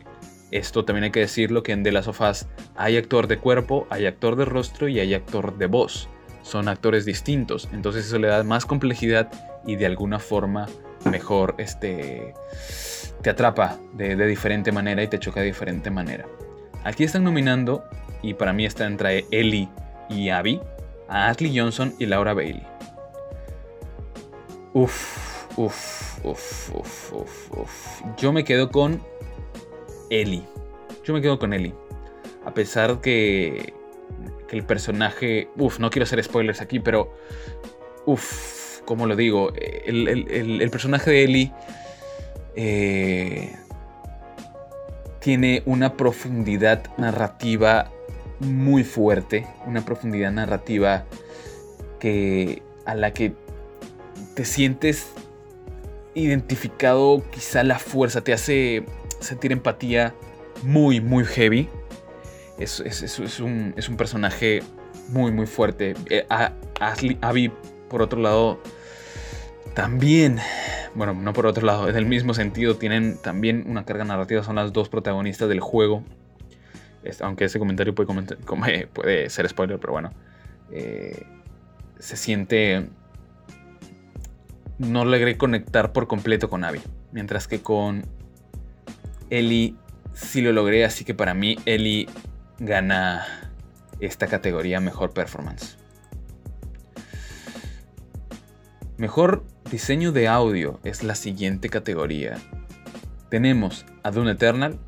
esto 0.51 0.85
también 0.85 1.05
hay 1.05 1.11
que 1.11 1.21
decirlo 1.21 1.63
que 1.63 1.73
en 1.73 1.83
De 1.83 1.93
las 1.93 2.07
sofás 2.07 2.49
hay 2.77 2.97
actor 2.97 3.27
de 3.27 3.39
cuerpo, 3.39 3.87
hay 3.91 4.07
actor 4.07 4.37
de 4.37 4.45
rostro 4.45 4.89
y 4.89 5.01
hay 5.01 5.15
actor 5.15 5.59
de 5.59 5.67
voz. 5.67 6.09
Son 6.43 6.69
actores 6.69 7.05
distintos, 7.05 7.69
entonces 7.73 8.07
eso 8.07 8.19
le 8.19 8.29
da 8.29 8.43
más 8.43 8.65
complejidad 8.65 9.31
y 9.67 9.77
de 9.77 9.87
alguna 9.87 10.19
forma 10.19 10.67
mejor 11.05 11.55
este, 11.59 12.35
te 13.23 13.31
atrapa 13.31 13.79
de, 13.93 14.17
diferente 14.27 14.73
manera 14.73 15.03
y 15.03 15.09
te 15.09 15.19
choca 15.19 15.41
de 15.41 15.47
diferente 15.47 15.91
manera. 15.91 16.27
Aquí 16.85 17.05
están 17.05 17.25
nominando, 17.25 17.85
y 18.23 18.35
para 18.35 18.53
mí 18.53 18.65
está 18.65 18.87
entre 18.87 19.27
Ellie 19.31 19.69
y 20.09 20.31
Abby, 20.31 20.61
a 21.09 21.29
Ashley 21.29 21.57
Johnson 21.57 21.95
y 21.99 22.07
Laura 22.07 22.35
Bailey. 22.35 22.67
Uf, 24.73 25.49
uf, 25.57 26.25
uf, 26.25 26.71
uf, 26.75 27.13
uf, 27.13 27.59
uf. 27.59 28.03
Yo 28.17 28.33
me 28.33 28.45
quedo 28.45 28.71
con 28.71 29.03
Ellie. 30.11 30.43
Yo 31.05 31.15
me 31.15 31.21
quedo 31.21 31.39
con 31.39 31.53
Ellie. 31.53 31.75
A 32.45 32.55
pesar 32.55 33.01
que, 33.01 33.75
que 34.47 34.57
el 34.57 34.65
personaje... 34.65 35.49
Uf, 35.57 35.79
no 35.79 35.91
quiero 35.91 36.05
hacer 36.05 36.23
spoilers 36.23 36.61
aquí, 36.61 36.81
pero... 36.81 37.13
Uf, 38.07 38.81
como 38.85 39.07
lo 39.07 39.17
digo, 39.17 39.53
el, 39.55 40.69
personaje 40.71 41.11
de 41.11 41.25
Ellie... 41.25 41.53
Eh, 42.57 43.55
tiene 45.21 45.63
una 45.67 45.95
profundidad 45.97 46.85
narrativa 46.97 47.91
muy 48.41 48.85
fuerte, 48.85 49.47
una 49.67 49.85
profundidad 49.85 50.33
narrativa 50.33 51.05
que 51.99 52.63
a 52.85 52.95
la 52.95 53.13
que 53.13 53.35
te 54.35 54.45
sientes 54.45 55.09
identificado, 56.15 57.23
quizá 57.31 57.63
la 57.65 57.79
fuerza 57.79 58.23
te 58.23 58.33
hace 58.33 58.85
sentir 59.21 59.53
empatía 59.53 60.15
muy, 60.63 61.01
muy 61.01 61.25
heavy. 61.25 61.69
Es, 62.59 62.81
un, 63.41 63.75
personaje 63.97 64.63
muy, 65.09 65.31
muy 65.31 65.47
fuerte. 65.47 65.95
Eh, 66.11 66.27
Abby, 67.21 67.53
por 67.89 68.03
otro 68.03 68.21
lado, 68.21 68.61
también, 69.75 70.39
bueno, 70.95 71.15
no 71.15 71.33
por 71.33 71.47
otro 71.47 71.65
lado, 71.65 71.89
en 71.89 71.97
el 71.97 72.07
mismo 72.07 72.35
sentido, 72.35 72.77
tienen 72.77 73.17
también 73.19 73.65
una 73.69 73.85
carga 73.85 74.05
narrativa. 74.05 74.43
Son 74.43 74.57
las 74.57 74.73
dos 74.73 74.89
protagonistas 74.89 75.49
del 75.49 75.61
juego. 75.61 76.03
aunque 77.21 77.45
ese 77.45 77.59
comentario 77.59 77.95
puede, 77.95 78.87
puede 78.93 79.31
ser 79.31 79.49
spoiler, 79.49 79.79
pero 79.79 79.93
bueno. 79.93 80.13
Eh, 80.73 81.27
se 81.99 82.17
siente. 82.17 82.89
No 84.79 85.05
logré 85.05 85.37
conectar 85.37 85.93
por 85.93 86.07
completo 86.07 86.49
con 86.49 86.65
Abby. 86.65 86.81
Mientras 87.13 87.49
que 87.49 87.61
con 87.61 88.05
Eli 89.31 89.77
sí 90.13 90.41
lo 90.41 90.53
logré, 90.53 90.85
así 90.85 91.05
que 91.05 91.15
para 91.15 91.35
mí 91.35 91.57
Eli 91.65 92.09
gana 92.59 93.25
esta 94.01 94.27
categoría 94.27 94.81
mejor 94.81 95.13
performance. 95.13 95.77
Mejor 98.97 99.45
diseño 99.71 100.13
de 100.13 100.29
audio 100.29 100.81
es 100.83 101.05
la 101.05 101.15
siguiente 101.15 101.69
categoría. 101.69 102.37
Tenemos 103.31 103.87
a 104.03 104.11
Dune 104.11 104.33
Eternal, 104.33 104.79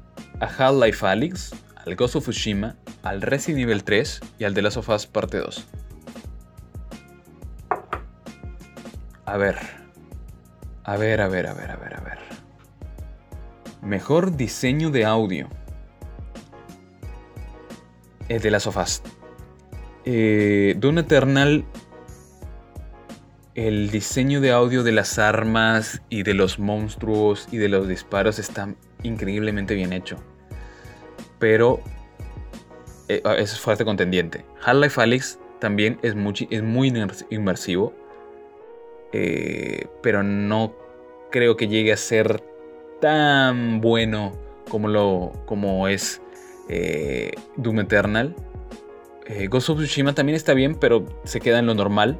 a 0.40 0.46
Half-Life 0.46 1.06
Alyx, 1.06 1.52
al 1.76 1.94
Ghost 1.94 2.16
of 2.16 2.24
Tsushima, 2.24 2.76
al 3.02 3.22
Resident 3.22 3.62
Evil 3.62 3.84
3 3.84 4.20
y 4.38 4.44
al 4.44 4.54
The 4.54 4.62
Last 4.62 4.78
of 4.78 4.88
Us 4.88 5.06
Parte 5.06 5.38
2. 5.38 5.66
A 9.26 9.36
ver. 9.36 9.56
A 10.84 10.96
ver, 10.96 11.20
a 11.20 11.28
ver, 11.28 11.46
a 11.46 11.54
ver, 11.54 11.70
a 11.70 11.76
ver, 11.76 11.94
a 11.96 12.00
ver. 12.00 12.29
Mejor 13.82 14.36
diseño 14.36 14.90
de 14.90 15.04
audio. 15.04 15.48
Es 18.28 18.42
de 18.42 18.50
las 18.50 18.64
sofás. 18.64 19.02
Eh, 20.04 20.78
Eternal. 20.80 21.64
El 23.54 23.90
diseño 23.90 24.40
de 24.40 24.52
audio 24.52 24.82
de 24.82 24.92
las 24.92 25.18
armas 25.18 26.02
y 26.08 26.22
de 26.22 26.34
los 26.34 26.58
monstruos 26.58 27.48
y 27.50 27.56
de 27.56 27.68
los 27.68 27.88
disparos 27.88 28.38
está 28.38 28.74
increíblemente 29.02 29.74
bien 29.74 29.92
hecho. 29.92 30.16
Pero 31.38 31.80
eh, 33.08 33.22
es 33.38 33.58
fuerte 33.58 33.84
contendiente. 33.84 34.44
Half-Life 34.62 35.00
Alyx 35.00 35.38
también 35.58 35.98
es 36.02 36.14
muy, 36.14 36.34
es 36.50 36.62
muy 36.62 36.92
inmersivo. 37.30 37.94
Eh, 39.12 39.88
pero 40.02 40.22
no 40.22 40.74
creo 41.30 41.56
que 41.56 41.66
llegue 41.66 41.92
a 41.92 41.96
ser 41.96 42.42
tan 43.00 43.80
bueno 43.80 44.32
como, 44.68 44.88
lo, 44.88 45.32
como 45.46 45.88
es 45.88 46.22
eh, 46.68 47.32
Doom 47.56 47.80
Eternal. 47.80 48.34
Eh, 49.26 49.46
Ghost 49.48 49.70
of 49.70 49.78
Tsushima 49.78 50.14
también 50.14 50.36
está 50.36 50.54
bien, 50.54 50.74
pero 50.74 51.04
se 51.24 51.40
queda 51.40 51.58
en 51.58 51.66
lo 51.66 51.74
normal. 51.74 52.18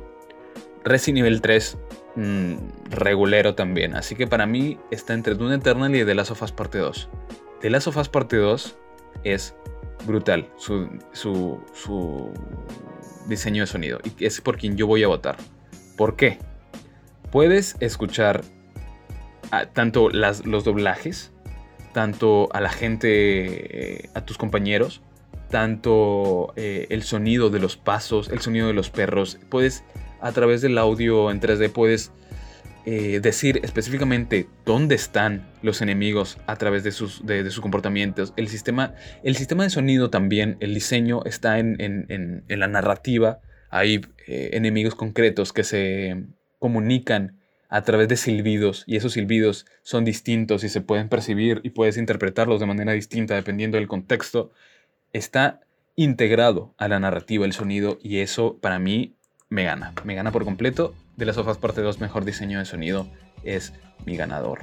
Resi 0.85 1.13
nivel 1.13 1.41
3, 1.41 1.79
mm, 2.17 2.55
regulero 2.91 3.55
también. 3.55 3.95
Así 3.95 4.15
que 4.15 4.27
para 4.27 4.47
mí 4.47 4.79
está 4.91 5.15
entre 5.15 5.35
Doom 5.35 5.53
Eternal 5.53 5.95
y 5.95 6.05
The 6.05 6.15
Last 6.15 6.31
of 6.31 6.43
Us 6.43 6.53
Parte 6.53 6.79
2. 6.79 7.09
The 7.61 7.71
Last 7.71 7.87
of 7.89 7.97
Us 7.97 8.09
Parte 8.09 8.37
2 8.37 8.77
es 9.25 9.55
brutal 10.07 10.49
su, 10.57 10.89
su, 11.13 12.33
diseño 13.27 13.63
de 13.63 13.67
sonido. 13.67 13.99
Y 14.19 14.25
es 14.25 14.41
por 14.41 14.57
quien 14.57 14.77
yo 14.77 14.87
voy 14.87 15.03
a 15.03 15.09
votar. 15.09 15.37
¿Por 15.97 16.17
qué? 16.17 16.39
Puedes 17.31 17.77
escuchar 17.81 18.43
tanto 19.73 20.11
los 20.11 20.65
doblajes, 20.65 21.33
tanto 21.93 22.49
a 22.53 22.61
la 22.61 22.71
gente, 22.71 24.03
eh, 24.05 24.11
a 24.15 24.25
tus 24.25 24.39
compañeros, 24.39 25.03
tanto 25.51 26.53
eh, 26.57 26.87
el 26.91 27.03
sonido 27.03 27.51
de 27.51 27.59
los 27.59 27.77
pasos, 27.77 28.29
el 28.31 28.41
sonido 28.41 28.69
de 28.69 28.75
los 28.75 28.91
perros. 28.91 29.39
Puedes, 29.49 29.85
a 30.21 30.33
través 30.33 30.63
del 30.63 30.79
audio 30.79 31.31
en 31.31 31.41
3D, 31.41 31.71
puedes 31.73 32.13
eh, 32.87 33.21
decir 33.21 33.61
específicamente 33.63 34.49
dónde 34.65 34.95
están 34.95 35.47
los 35.63 35.83
enemigos 35.83 36.39
a 36.47 36.57
través 36.57 36.85
de 36.85 36.93
sus, 36.93 37.27
de, 37.27 37.49
sus 37.51 37.61
comportamientos. 37.61 38.33
El 38.37 38.49
sistema, 38.49 38.95
el 39.23 39.37
sistema 39.37 39.65
de 39.65 39.71
sonido 39.71 40.11
también, 40.11 40.57
el 40.61 40.73
diseño 40.75 41.25
está 41.25 41.59
en, 41.59 41.77
en, 41.81 42.07
en, 42.49 42.61
la 42.61 42.69
narrativa 42.69 43.41
hay 43.73 44.01
enemigos 44.27 44.97
concretos 44.97 45.53
que 45.53 45.63
se 45.63 46.27
comunican 46.59 47.40
a 47.71 47.83
través 47.83 48.09
de 48.09 48.17
silbidos 48.17 48.83
y 48.87 48.97
esos 48.97 49.13
silbidos 49.13 49.65
son 49.83 50.05
distintos 50.05 50.65
y 50.65 50.69
se 50.69 50.81
pueden 50.81 51.09
percibir 51.09 51.61
y 51.63 51.71
puedes 51.71 51.97
interpretarlos 51.97 52.59
de 52.59 52.67
manera 52.67 52.93
distinta 52.93 53.37
dependiendo 53.37 53.79
del 53.79 53.87
contexto, 53.87 54.51
está 55.13 55.61
integrado 55.95 56.75
a 56.79 56.89
la 56.89 56.99
narrativa 56.99 57.47
el 57.47 57.53
sonido 57.53 57.99
y 58.03 58.19
eso 58.19 58.59
para 58.61 58.81
mí 58.81 59.15
me 59.49 59.65
gana, 59.65 59.95
me 60.05 60.15
gana 60.15 60.33
por 60.33 60.45
completo. 60.45 60.95
De 61.17 61.27
las 61.27 61.37
sofas 61.37 61.59
parte 61.59 61.81
2 61.81 62.01
mejor 62.01 62.25
diseño 62.25 62.59
de 62.59 62.65
sonido 62.65 63.09
es 63.45 63.73
mi 64.05 64.17
ganador. 64.17 64.61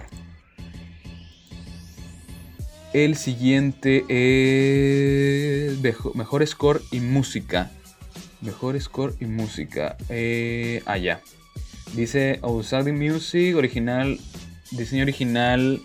El 2.94 3.16
siguiente 3.16 4.06
es 4.10 5.80
mejor 6.16 6.46
score 6.46 6.82
y 6.92 7.00
música. 7.00 7.72
Mejor 8.42 8.80
score 8.82 9.16
y 9.20 9.26
música. 9.26 9.98
Eh, 10.10 10.82
ah, 10.86 10.98
ya. 10.98 11.22
Dice 11.94 12.40
Outside 12.42 12.92
Music, 12.92 13.56
original. 13.56 14.20
Diseño 14.72 15.04
original. 15.04 15.82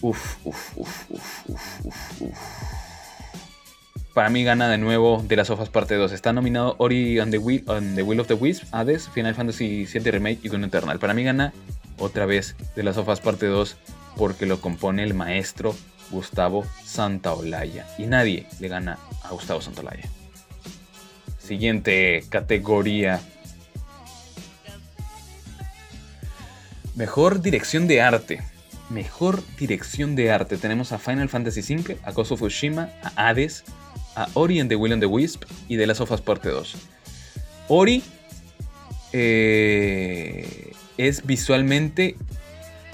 Uf, 0.00 0.36
uf, 0.44 0.76
uf, 0.76 1.10
uf, 1.10 1.24
uf, 1.48 2.20
uf, 2.20 2.38
Para 4.14 4.30
mí 4.30 4.44
gana 4.44 4.68
de 4.68 4.78
nuevo 4.78 5.24
de 5.26 5.36
las 5.36 5.48
Sofas 5.48 5.68
parte 5.68 5.94
2. 5.96 6.12
Está 6.12 6.32
nominado 6.32 6.76
Ori 6.78 7.18
on 7.18 7.30
the, 7.30 7.38
Will, 7.38 7.64
the 7.94 8.02
Will 8.02 8.20
of 8.20 8.28
the 8.28 8.34
Wisp, 8.34 8.64
Hades, 8.72 9.08
Final 9.08 9.34
Fantasy 9.34 9.86
VII 9.86 10.10
Remake 10.10 10.40
y 10.42 10.48
Gun 10.48 10.64
Eternal. 10.64 10.98
Para 10.98 11.14
mí 11.14 11.24
gana 11.24 11.52
otra 11.98 12.26
vez 12.26 12.54
de 12.76 12.82
las 12.82 12.94
Sofas 12.96 13.20
parte 13.20 13.46
2 13.46 13.76
porque 14.16 14.46
lo 14.46 14.60
compone 14.60 15.02
el 15.02 15.14
maestro 15.14 15.74
Gustavo 16.10 16.64
Santaolalla. 16.84 17.86
Y 17.98 18.06
nadie 18.06 18.46
le 18.60 18.68
gana 18.68 18.98
a 19.22 19.30
Gustavo 19.30 19.60
Santaolalla. 19.60 20.08
Siguiente 21.38 22.24
categoría. 22.28 23.20
Mejor 26.98 27.40
dirección 27.40 27.86
de 27.86 28.02
arte. 28.02 28.42
Mejor 28.90 29.40
dirección 29.56 30.16
de 30.16 30.32
arte. 30.32 30.56
Tenemos 30.56 30.90
a 30.90 30.98
Final 30.98 31.28
Fantasy 31.28 31.60
V, 31.60 31.96
a 32.02 32.10
Ghost 32.10 32.32
of 32.32 32.40
Tsushima, 32.40 32.90
a 33.04 33.28
Hades, 33.28 33.62
a 34.16 34.26
Ori 34.34 34.58
and 34.58 34.68
the 34.68 34.74
Will 34.74 34.92
and 34.92 35.00
the 35.00 35.06
Wisp 35.06 35.44
y 35.68 35.76
de 35.76 35.86
las 35.86 36.00
Us 36.00 36.20
Parte 36.20 36.48
2. 36.48 36.74
Ori 37.68 38.02
eh, 39.12 40.72
es 40.96 41.24
visualmente 41.24 42.16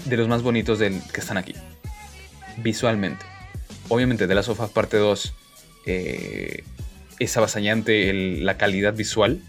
de 0.04 0.16
los 0.18 0.28
más 0.28 0.42
bonitos 0.42 0.78
del, 0.78 1.00
que 1.10 1.20
están 1.20 1.38
aquí. 1.38 1.54
Visualmente. 2.58 3.24
Obviamente, 3.88 4.26
de 4.26 4.34
las 4.34 4.44
sofas 4.44 4.68
parte 4.68 4.98
2 4.98 5.34
eh, 5.86 6.62
es 7.18 7.36
avasallante 7.38 8.12
la 8.12 8.58
calidad 8.58 8.92
visual, 8.92 9.40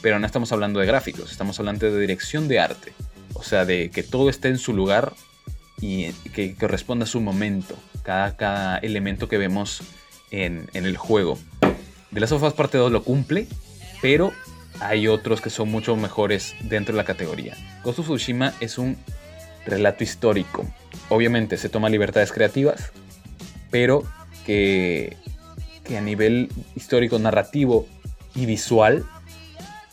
pero 0.00 0.20
no 0.20 0.26
estamos 0.26 0.52
hablando 0.52 0.78
de 0.78 0.86
gráficos, 0.86 1.32
estamos 1.32 1.58
hablando 1.58 1.90
de 1.90 1.98
dirección 1.98 2.46
de 2.46 2.60
arte. 2.60 2.92
O 3.38 3.42
sea, 3.42 3.64
de 3.64 3.90
que 3.90 4.02
todo 4.02 4.28
esté 4.30 4.48
en 4.48 4.58
su 4.58 4.72
lugar 4.72 5.12
y 5.80 6.12
que 6.32 6.54
corresponda 6.54 7.04
a 7.04 7.08
su 7.08 7.20
momento, 7.20 7.76
cada, 8.02 8.36
cada 8.36 8.78
elemento 8.78 9.28
que 9.28 9.38
vemos 9.38 9.82
en, 10.30 10.68
el 10.72 10.96
juego. 10.96 11.38
De 12.10 12.20
las 12.20 12.30
sofas 12.30 12.54
parte 12.54 12.78
2 12.78 12.92
lo 12.92 13.04
cumple, 13.04 13.46
pero 14.00 14.32
hay 14.80 15.08
otros 15.08 15.40
que 15.40 15.50
son 15.50 15.70
mucho 15.70 15.96
mejores 15.96 16.54
dentro 16.62 16.94
de 16.94 16.98
la 16.98 17.04
categoría. 17.04 17.56
Ghost 17.82 18.00
of 18.00 18.06
Tsushima 18.06 18.54
es 18.60 18.78
un 18.78 18.96
relato 19.64 20.04
histórico. 20.04 20.66
Obviamente 21.08 21.56
se 21.56 21.68
toma 21.68 21.88
libertades 21.88 22.32
creativas, 22.32 22.92
pero 23.70 24.04
que, 24.44 25.16
que 25.84 25.98
a 25.98 26.00
nivel 26.00 26.50
histórico, 26.74 27.18
narrativo 27.18 27.86
y 28.34 28.46
visual 28.46 29.04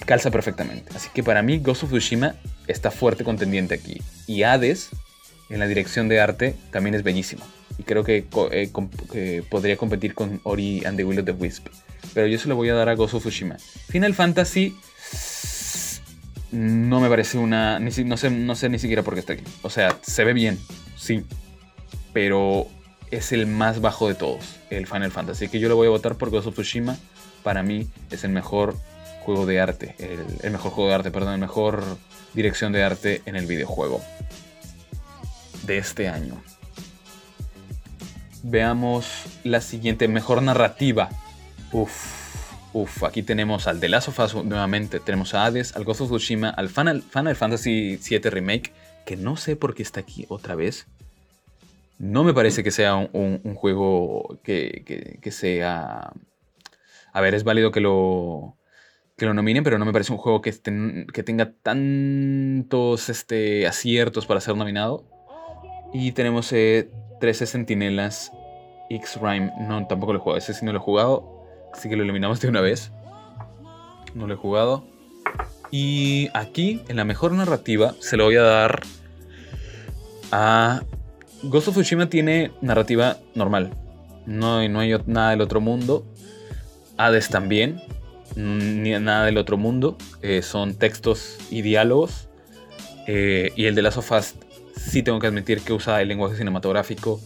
calza 0.06 0.32
perfectamente. 0.32 0.92
Así 0.96 1.10
que 1.14 1.24
para 1.24 1.42
mí 1.42 1.60
Ghost 1.60 1.84
of 1.84 1.90
Tsushima 1.92 2.36
está 2.68 2.92
fuerte 2.92 3.24
contendiente 3.24 3.76
aquí. 3.76 4.02
Y 4.28 4.44
Hades, 4.44 4.90
en 5.50 5.60
la 5.60 5.68
dirección 5.68 6.10
de 6.10 6.20
arte, 6.20 6.56
también 6.72 6.96
es 6.96 7.04
bellísimo. 7.04 7.46
Y 7.78 7.84
creo 7.84 8.04
que, 8.04 8.26
eh, 8.52 9.44
podría 9.50 9.78
competir 9.78 10.14
con 10.14 10.40
Ori 10.44 10.84
and 10.86 10.98
the 10.98 11.04
Will 11.04 11.20
of 11.20 11.26
the 11.26 11.32
Wisp. 11.32 11.68
Pero 12.14 12.28
yo 12.28 12.38
se 12.38 12.48
lo 12.48 12.56
voy 12.56 12.70
a 12.70 12.74
dar 12.74 12.90
a 12.90 12.94
of 12.94 13.12
Tsushima. 13.12 13.58
Final 13.90 14.14
Fantasy 14.14 14.76
no 16.54 17.00
me 17.00 17.10
parece 17.10 17.40
una. 17.40 17.80
no, 17.80 18.18
sé, 18.18 18.30
no 18.30 18.56
sé 18.56 18.70
ni 18.70 18.80
siquiera 18.80 19.02
por 19.02 19.16
qué 19.16 19.22
está 19.22 19.34
aquí. 19.34 19.44
O 19.64 19.70
sea, 19.70 19.98
se 20.02 20.24
ve 20.24 20.34
bien, 20.34 20.60
sí. 20.96 21.26
Pero 22.14 22.68
es 23.10 23.32
el 23.32 23.48
más 23.48 23.82
bajo 23.82 24.08
de 24.08 24.14
todos, 24.14 24.60
el 24.70 24.86
Final 24.86 25.12
Fantasy. 25.12 25.48
que 25.48 25.60
yo 25.60 25.68
le 25.68 25.74
voy 25.74 25.88
a 25.88 25.90
votar 25.90 26.16
por 26.16 26.30
Ghost 26.30 26.48
of 26.48 26.54
Tsushima. 26.54 26.96
Para 27.42 27.64
mí 27.64 27.90
es 28.12 28.24
el 28.24 28.32
mejor 28.32 28.76
juego 29.22 29.46
de 29.48 29.60
arte. 29.60 29.96
El, 29.98 30.52
mejor 30.52 30.72
juego 30.72 30.90
de 30.90 30.96
arte, 30.96 31.12
perdón, 31.12 31.34
el 31.34 31.40
mejor 31.40 31.84
dirección 32.34 32.72
de 32.72 32.84
arte 32.84 33.22
en 33.26 33.36
el 33.36 33.46
videojuego 33.46 34.02
de 35.64 35.78
este 35.78 36.08
año. 36.10 36.42
Veamos 38.44 39.26
la 39.44 39.62
siguiente, 39.62 40.08
mejor 40.08 40.42
narrativa. 40.42 41.10
Uf. 41.72 42.24
Uf, 42.74 43.04
aquí 43.04 43.22
tenemos 43.22 43.68
al 43.68 43.80
The 43.80 43.88
Last 43.88 44.08
of 44.08 44.20
Us 44.20 44.44
nuevamente, 44.44 45.00
tenemos 45.00 45.36
a 45.36 45.46
Hades, 45.46 45.76
al 45.76 45.84
Ghost 45.84 46.02
of 46.02 46.10
Tsushima, 46.10 46.50
al 46.50 46.70
Final, 46.70 47.04
Fantasy 47.36 47.98
VII 47.98 48.20
Remake, 48.32 48.74
que 49.06 49.16
no 49.16 49.38
sé 49.38 49.56
por 49.56 49.76
qué 49.76 49.84
está 49.84 50.00
aquí 50.00 50.26
otra 50.28 50.56
vez. 50.56 50.88
No 52.00 52.24
me 52.24 52.34
parece 52.34 52.64
que 52.64 52.72
sea 52.72 52.96
un, 52.96 53.56
juego 53.56 54.40
que, 54.44 55.20
sea... 55.32 56.12
A 57.14 57.22
ver, 57.22 57.36
es 57.36 57.44
válido 57.44 57.72
que 57.72 57.80
lo, 57.80 58.58
que 59.18 59.26
lo 59.26 59.34
nominen, 59.34 59.64
pero 59.64 59.78
no 59.78 59.86
me 59.86 59.94
parece 59.94 60.12
un 60.12 60.18
juego 60.18 60.42
que, 60.42 60.52
que 60.52 61.24
tenga 61.24 61.52
tantos 61.52 63.10
este, 63.10 63.68
aciertos 63.68 64.26
para 64.26 64.42
ser 64.42 64.56
nominado. 64.56 65.06
Y 65.94 66.14
tenemos 66.14 66.50
13 66.50 66.90
eh, 67.22 67.48
Sentinelas 67.48 68.32
X-Rime. 68.90 69.52
No, 69.62 69.86
tampoco 69.86 70.14
lo 70.14 70.20
he 70.20 70.22
jugado. 70.22 70.38
Ese 70.38 70.54
sí 70.54 70.66
no 70.66 70.72
lo 70.72 70.80
he 70.80 70.82
jugado. 70.82 71.46
Así 71.74 71.90
que 71.90 71.96
lo 71.96 72.04
eliminamos 72.04 72.42
de 72.42 72.50
una 72.50 72.62
vez. 72.62 72.92
No 74.16 74.26
lo 74.28 74.34
he 74.34 74.38
jugado. 74.38 74.86
Y 75.70 76.30
aquí, 76.34 76.82
en 76.88 76.98
la 76.98 77.04
mejor 77.04 77.32
narrativa, 77.32 77.96
se 78.00 78.18
lo 78.18 78.26
voy 78.26 78.38
a 78.38 78.44
dar 78.44 78.82
a... 80.32 80.82
Ghost 81.44 81.68
of 81.68 81.76
Tsushima 81.76 82.10
tiene 82.10 82.52
narrativa 82.62 83.18
normal. 83.36 83.72
No, 84.26 84.68
no 84.70 84.80
hay 84.80 84.96
nada 85.06 85.32
del 85.32 85.42
otro 85.42 85.62
mundo. 85.62 86.06
Hades 86.98 87.30
también. 87.30 87.82
Ni 88.36 88.92
nada 88.92 89.26
del 89.26 89.38
otro 89.38 89.58
mundo. 89.58 89.98
Eh, 90.22 90.42
son 90.42 90.76
textos 90.76 91.38
y 91.50 91.62
diálogos. 91.62 92.30
Eh, 93.08 93.52
y 93.56 93.66
el 93.66 93.76
de 93.76 93.82
Last 93.82 93.98
of 93.98 94.12
Us 94.12 94.36
sí 94.76 95.04
tengo 95.04 95.20
que 95.20 95.28
admitir 95.28 95.62
que 95.62 95.74
usa 95.74 96.02
el 96.02 96.08
lenguaje 96.08 96.38
cinematográfico 96.38 97.20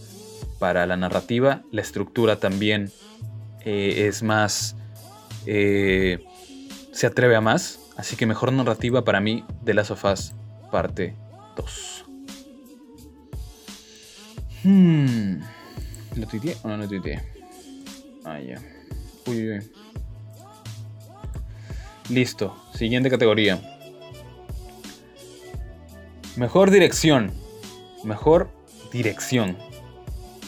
para 0.58 0.86
la 0.86 0.96
narrativa. 0.96 1.62
La 1.70 1.80
estructura 1.80 2.36
también 2.36 2.90
eh, 3.64 4.06
es 4.08 4.22
más... 4.22 4.76
Se 5.44 7.06
atreve 7.06 7.36
a 7.36 7.40
más. 7.40 7.80
Así 7.96 8.16
que 8.16 8.26
mejor 8.26 8.52
narrativa 8.52 9.04
para 9.04 9.20
mí 9.20 9.44
de 9.62 9.74
las 9.74 9.88
sofás 9.88 10.34
parte 10.70 11.16
2. 11.56 12.04
Hmm. 14.64 15.40
¿Lo 16.16 16.26
tuiteé 16.26 16.56
o 16.62 16.68
no 16.68 16.76
lo 16.76 16.88
tuiteé? 16.88 17.22
Ah, 18.24 18.40
ya. 18.40 18.60
Uy, 19.26 19.50
uy. 19.50 19.60
Listo. 22.08 22.56
Siguiente 22.74 23.10
categoría. 23.10 23.60
Mejor 26.36 26.70
dirección. 26.70 27.32
Mejor 28.04 28.50
dirección. 28.92 29.56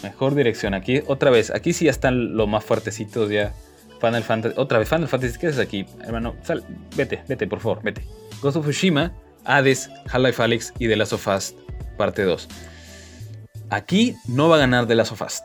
Mejor 0.03 0.35
dirección. 0.35 0.75
Aquí, 0.75 1.03
otra 1.07 1.31
vez, 1.31 1.51
aquí 1.51 1.73
sí 1.73 1.87
ya 1.87 1.91
están 1.91 2.37
los 2.37 2.49
más 2.49 2.65
fuertecitos 2.65 3.31
ya. 3.31 3.53
Final 4.01 4.25
Fantasy. 4.25 4.55
Otra 4.57 4.79
vez, 4.79 4.89
Final 4.89 5.09
Fantasy, 5.09 5.39
¿qué 5.39 5.49
haces 5.49 5.61
aquí? 5.61 5.85
Hermano, 6.03 6.35
sal, 6.43 6.65
vete, 6.97 7.23
vete, 7.29 7.47
por 7.47 7.61
favor, 7.61 7.83
vete. 7.83 8.03
Ghost 8.41 8.57
of 8.57 8.65
Tsushima, 8.65 9.13
Hades, 9.45 9.91
Half-Life 10.11 10.43
Alyx 10.43 10.73
y 10.79 10.89
The 10.89 10.97
Last 10.97 11.13
of 11.13 11.27
Us 11.27 11.55
parte 12.01 12.23
2. 12.23 12.49
Aquí 13.69 14.17
no 14.27 14.49
va 14.49 14.57
a 14.57 14.61
ganar 14.61 14.87
The 14.87 14.95
Last 14.95 15.13
of 15.13 15.21
Us. 15.21 15.43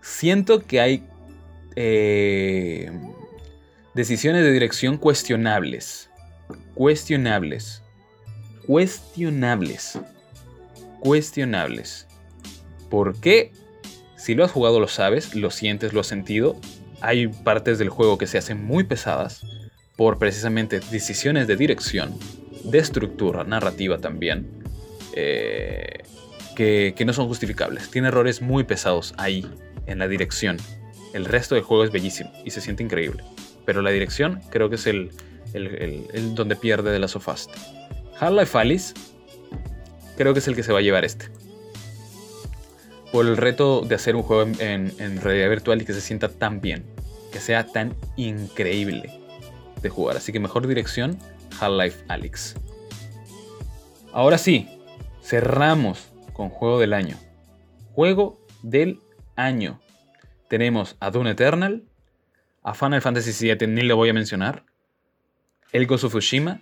Siento 0.00 0.64
que 0.64 0.80
hay 0.80 1.04
eh, 1.76 2.90
decisiones 3.94 4.44
de 4.44 4.52
dirección 4.52 4.96
cuestionables. 4.96 6.10
Cuestionables. 6.74 7.82
Cuestionables. 8.66 9.98
Cuestionables. 11.00 12.06
¿Por 12.88 13.20
qué? 13.20 13.52
Si 14.16 14.34
lo 14.34 14.44
has 14.44 14.50
jugado 14.50 14.80
lo 14.80 14.88
sabes, 14.88 15.34
lo 15.34 15.50
sientes, 15.50 15.92
lo 15.92 16.00
has 16.00 16.06
sentido. 16.06 16.56
Hay 17.00 17.28
partes 17.28 17.78
del 17.78 17.88
juego 17.88 18.18
que 18.18 18.26
se 18.26 18.38
hacen 18.38 18.64
muy 18.64 18.84
pesadas 18.84 19.46
por 19.96 20.18
precisamente 20.18 20.80
decisiones 20.90 21.46
de 21.46 21.56
dirección, 21.56 22.14
de 22.64 22.78
estructura, 22.78 23.44
narrativa 23.44 23.98
también, 23.98 24.50
eh, 25.14 26.02
que, 26.54 26.94
que 26.96 27.04
no 27.04 27.12
son 27.12 27.28
justificables. 27.28 27.90
Tiene 27.90 28.08
errores 28.08 28.42
muy 28.42 28.64
pesados 28.64 29.14
ahí, 29.16 29.46
en 29.86 29.98
la 29.98 30.08
dirección. 30.08 30.58
El 31.12 31.24
resto 31.24 31.54
del 31.54 31.64
juego 31.64 31.84
es 31.84 31.90
bellísimo 31.90 32.30
y 32.44 32.50
se 32.50 32.60
siente 32.60 32.82
increíble. 32.82 33.24
Pero 33.64 33.82
la 33.82 33.90
dirección 33.90 34.40
creo 34.50 34.68
que 34.68 34.76
es 34.76 34.86
el, 34.86 35.10
el, 35.52 36.34
donde 36.34 36.56
pierde 36.56 36.90
de 36.90 36.98
la 36.98 37.08
Sofast. 37.08 37.50
Half-Life 38.18 38.58
Alice 38.58 38.94
creo 40.16 40.32
que 40.32 40.40
es 40.40 40.48
el 40.48 40.54
que 40.54 40.62
se 40.62 40.72
va 40.72 40.78
a 40.78 40.82
llevar 40.82 41.04
este. 41.04 41.28
Por 43.12 43.26
el 43.26 43.36
reto 43.36 43.80
de 43.80 43.94
hacer 43.94 44.14
un 44.14 44.22
juego 44.22 44.42
en, 44.60 44.92
en 44.98 45.20
realidad 45.20 45.48
virtual 45.48 45.82
y 45.82 45.84
que 45.84 45.92
se 45.92 46.00
sienta 46.00 46.28
tan 46.28 46.60
bien, 46.60 46.84
que 47.32 47.40
sea 47.40 47.66
tan 47.66 47.94
increíble 48.16 49.20
de 49.82 49.88
jugar. 49.88 50.16
Así 50.16 50.32
que 50.32 50.40
mejor 50.40 50.66
dirección, 50.66 51.18
Half-Life 51.60 52.04
Alyx. 52.08 52.54
Ahora 54.12 54.38
sí, 54.38 54.68
cerramos 55.22 56.08
con 56.32 56.50
juego 56.50 56.78
del 56.78 56.92
año. 56.92 57.16
Juego 57.94 58.38
del 58.62 59.00
año. 59.36 59.80
Tenemos 60.48 60.96
a 61.00 61.10
Dune 61.10 61.30
Eternal, 61.30 61.84
a 62.62 62.74
Final 62.74 63.00
Fantasy 63.00 63.48
VII, 63.48 63.66
ni 63.66 63.82
lo 63.82 63.96
voy 63.96 64.10
a 64.10 64.12
mencionar, 64.12 64.64
El 65.72 65.86
Ghost 65.86 66.04
of 66.04 66.12
Tsushima, 66.12 66.60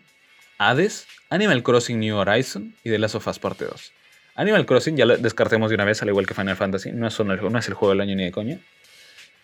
Hades, 0.59 1.07
Animal 1.31 1.63
Crossing 1.63 1.99
New 1.99 2.17
Horizon 2.17 2.75
y 2.85 2.91
The 2.91 2.99
Last 2.99 3.15
of 3.15 3.27
Us 3.27 3.39
Parte 3.39 3.65
2. 3.65 3.93
Animal 4.37 4.67
Crossing 4.67 4.97
ya 4.97 5.05
lo 5.05 5.17
descartemos 5.17 5.71
de 5.71 5.75
una 5.75 5.85
vez, 5.85 6.01
al 6.03 6.09
igual 6.09 6.27
que 6.27 6.35
Final 6.35 6.57
Fantasy, 6.57 6.93
no 6.93 7.09
es, 7.09 7.19
el 7.19 7.75
juego 7.75 7.91
del 7.91 8.01
año 8.01 8.15
ni 8.15 8.25
de 8.25 8.33
coña. 8.33 8.61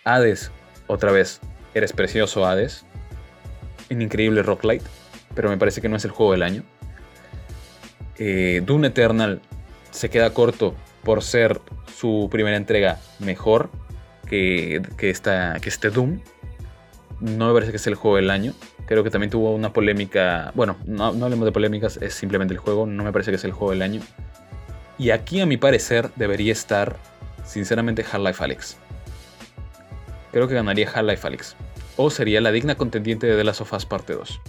Hades, 0.04 0.52
otra 0.86 1.10
vez, 1.10 1.40
eres 1.74 1.92
precioso 1.92 2.46
Hades. 2.46 2.84
Un 3.90 4.02
increíble 4.02 4.42
Rock 4.42 4.64
Light, 4.64 4.82
pero 5.34 5.48
me 5.48 5.58
parece 5.58 5.80
que 5.80 5.88
no 5.88 5.96
es 5.96 6.04
el 6.04 6.10
juego 6.10 6.32
del 6.32 6.42
año. 6.42 6.62
Eh, 8.18 8.62
Dune 8.64 8.88
Eternal 8.88 9.40
se 9.90 10.10
queda 10.10 10.32
corto 10.32 10.76
por 11.02 11.22
ser 11.22 11.60
su 11.96 12.28
primera 12.30 12.56
entrega 12.56 13.00
mejor 13.18 13.70
que, 14.28 14.80
que, 14.96 15.10
esta, 15.10 15.58
que 15.60 15.68
este 15.68 15.90
Doom. 15.90 16.20
No 17.24 17.48
me 17.48 17.54
parece 17.54 17.72
que 17.72 17.78
sea 17.78 17.90
el 17.90 17.96
juego 17.96 18.16
del 18.16 18.28
año. 18.28 18.52
Creo 18.84 19.02
que 19.02 19.08
también 19.08 19.30
tuvo 19.30 19.54
una 19.54 19.72
polémica. 19.72 20.52
Bueno, 20.54 20.76
no, 20.84 21.14
no 21.14 21.24
hablemos 21.24 21.46
de 21.46 21.52
polémicas, 21.52 21.96
es 22.02 22.12
simplemente 22.12 22.52
el 22.52 22.58
juego. 22.58 22.84
No 22.84 23.02
me 23.02 23.12
parece 23.12 23.30
que 23.30 23.38
sea 23.38 23.48
el 23.48 23.54
juego 23.54 23.70
del 23.70 23.80
año. 23.80 24.02
Y 24.98 25.08
aquí, 25.08 25.40
a 25.40 25.46
mi 25.46 25.56
parecer, 25.56 26.10
debería 26.16 26.52
estar, 26.52 26.98
sinceramente, 27.46 28.04
Half-Life 28.04 28.44
Alyx. 28.44 28.76
Creo 30.32 30.48
que 30.48 30.54
ganaría 30.54 30.86
Half-Life 30.86 31.26
Alyx. 31.26 31.56
O 31.96 32.10
sería 32.10 32.42
la 32.42 32.52
digna 32.52 32.74
contendiente 32.74 33.26
de 33.26 33.36
The 33.36 33.44
Last 33.44 33.62
of 33.62 33.72
Us 33.72 33.86
Parte 33.86 34.12
2. 34.12 34.40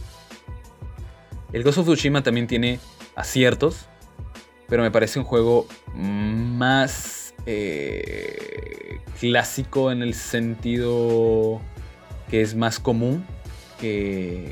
El 1.54 1.64
Ghost 1.64 1.78
of 1.78 1.86
Tsushima 1.86 2.24
también 2.24 2.48
tiene 2.48 2.82
aciertos, 3.16 3.86
pero 4.68 4.84
me 4.84 4.92
parece 4.92 5.18
un 5.18 5.24
juego 5.24 5.66
más 5.94 7.34
eh, 7.46 9.00
clásico 9.22 9.94
en 9.94 10.02
el 10.02 10.14
sentido 10.14 11.62
que 12.30 12.42
es 12.42 12.56
más 12.56 12.80
común 12.80 13.26
que... 13.80 14.52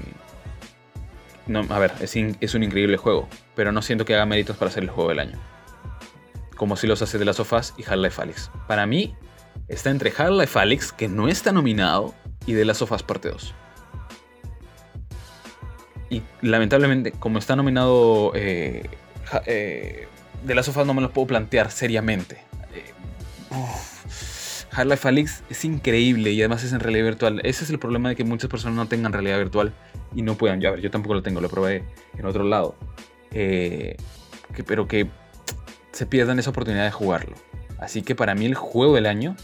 No, 1.45 1.65
a 1.69 1.79
ver, 1.79 1.91
es, 1.99 2.15
un 2.15 2.63
increíble 2.63 2.95
juego, 2.95 3.27
pero 3.55 3.71
no 3.71 3.81
siento 3.81 4.05
que 4.05 4.15
haga 4.15 4.25
méritos 4.25 4.55
para 4.55 4.71
ser 4.71 4.83
el 4.83 4.89
juego 4.89 5.09
del 5.09 5.19
año. 5.19 5.39
Como 6.55 6.77
si 6.77 6.87
los 6.87 7.01
hace 7.01 7.17
de 7.17 7.25
las 7.25 7.35
sofás 7.35 7.73
y 7.77 7.83
Half-Life 7.83 8.21
Alyx. 8.21 8.51
Para 8.67 8.85
mí, 8.85 9.15
está 9.67 9.89
entre 9.89 10.13
Half-Life 10.15 10.57
Alyx, 10.57 10.93
que 10.93 11.09
no 11.09 11.27
está 11.27 11.51
nominado, 11.51 12.13
y 12.45 12.53
de 12.53 12.63
las 12.63 12.77
sofás 12.77 13.03
parte 13.03 13.29
2. 13.29 13.53
Y 16.09 16.21
lamentablemente, 16.41 17.11
como 17.11 17.39
está 17.39 17.55
nominado 17.55 18.31
eh, 18.35 18.89
eh, 19.45 20.07
de 20.43 20.55
las 20.55 20.65
sofás, 20.65 20.85
no 20.85 20.93
me 20.93 21.01
lo 21.01 21.11
puedo 21.11 21.27
plantear 21.27 21.71
seriamente. 21.71 22.41
Half-Life 24.75 25.07
Alyx 25.07 25.43
es 25.49 25.65
increíble 25.65 26.31
y 26.31 26.41
además 26.41 26.63
es 26.63 26.73
en 26.73 26.79
realidad 26.79 27.05
virtual. 27.05 27.41
Ese 27.43 27.63
es 27.63 27.69
el 27.69 27.79
problema 27.79 28.09
de 28.09 28.15
que 28.15 28.23
muchas 28.23 28.49
personas 28.49 28.75
no 28.75 28.87
tengan 28.87 29.13
realidad 29.13 29.37
virtual 29.37 29.73
y 30.15 30.21
no 30.21 30.35
puedan. 30.35 30.61
Ya, 30.61 30.69
a 30.69 30.71
ver, 30.71 30.81
yo 30.81 30.91
tampoco 30.91 31.13
lo 31.13 31.21
tengo, 31.21 31.41
lo 31.41 31.49
probé 31.49 31.83
en 32.17 32.25
otro 32.25 32.43
lado. 32.43 32.75
Eh, 33.31 33.95
pero 34.65 34.87
que 34.87 35.07
se 35.91 36.05
pierdan 36.05 36.39
esa 36.39 36.49
oportunidad 36.49 36.85
de 36.85 36.91
jugarlo. 36.91 37.35
Así 37.79 38.01
que 38.01 38.15
para 38.15 38.35
mí 38.35 38.45
el 38.45 38.55
juego 38.55 38.95
del 38.95 39.05
año 39.05 39.35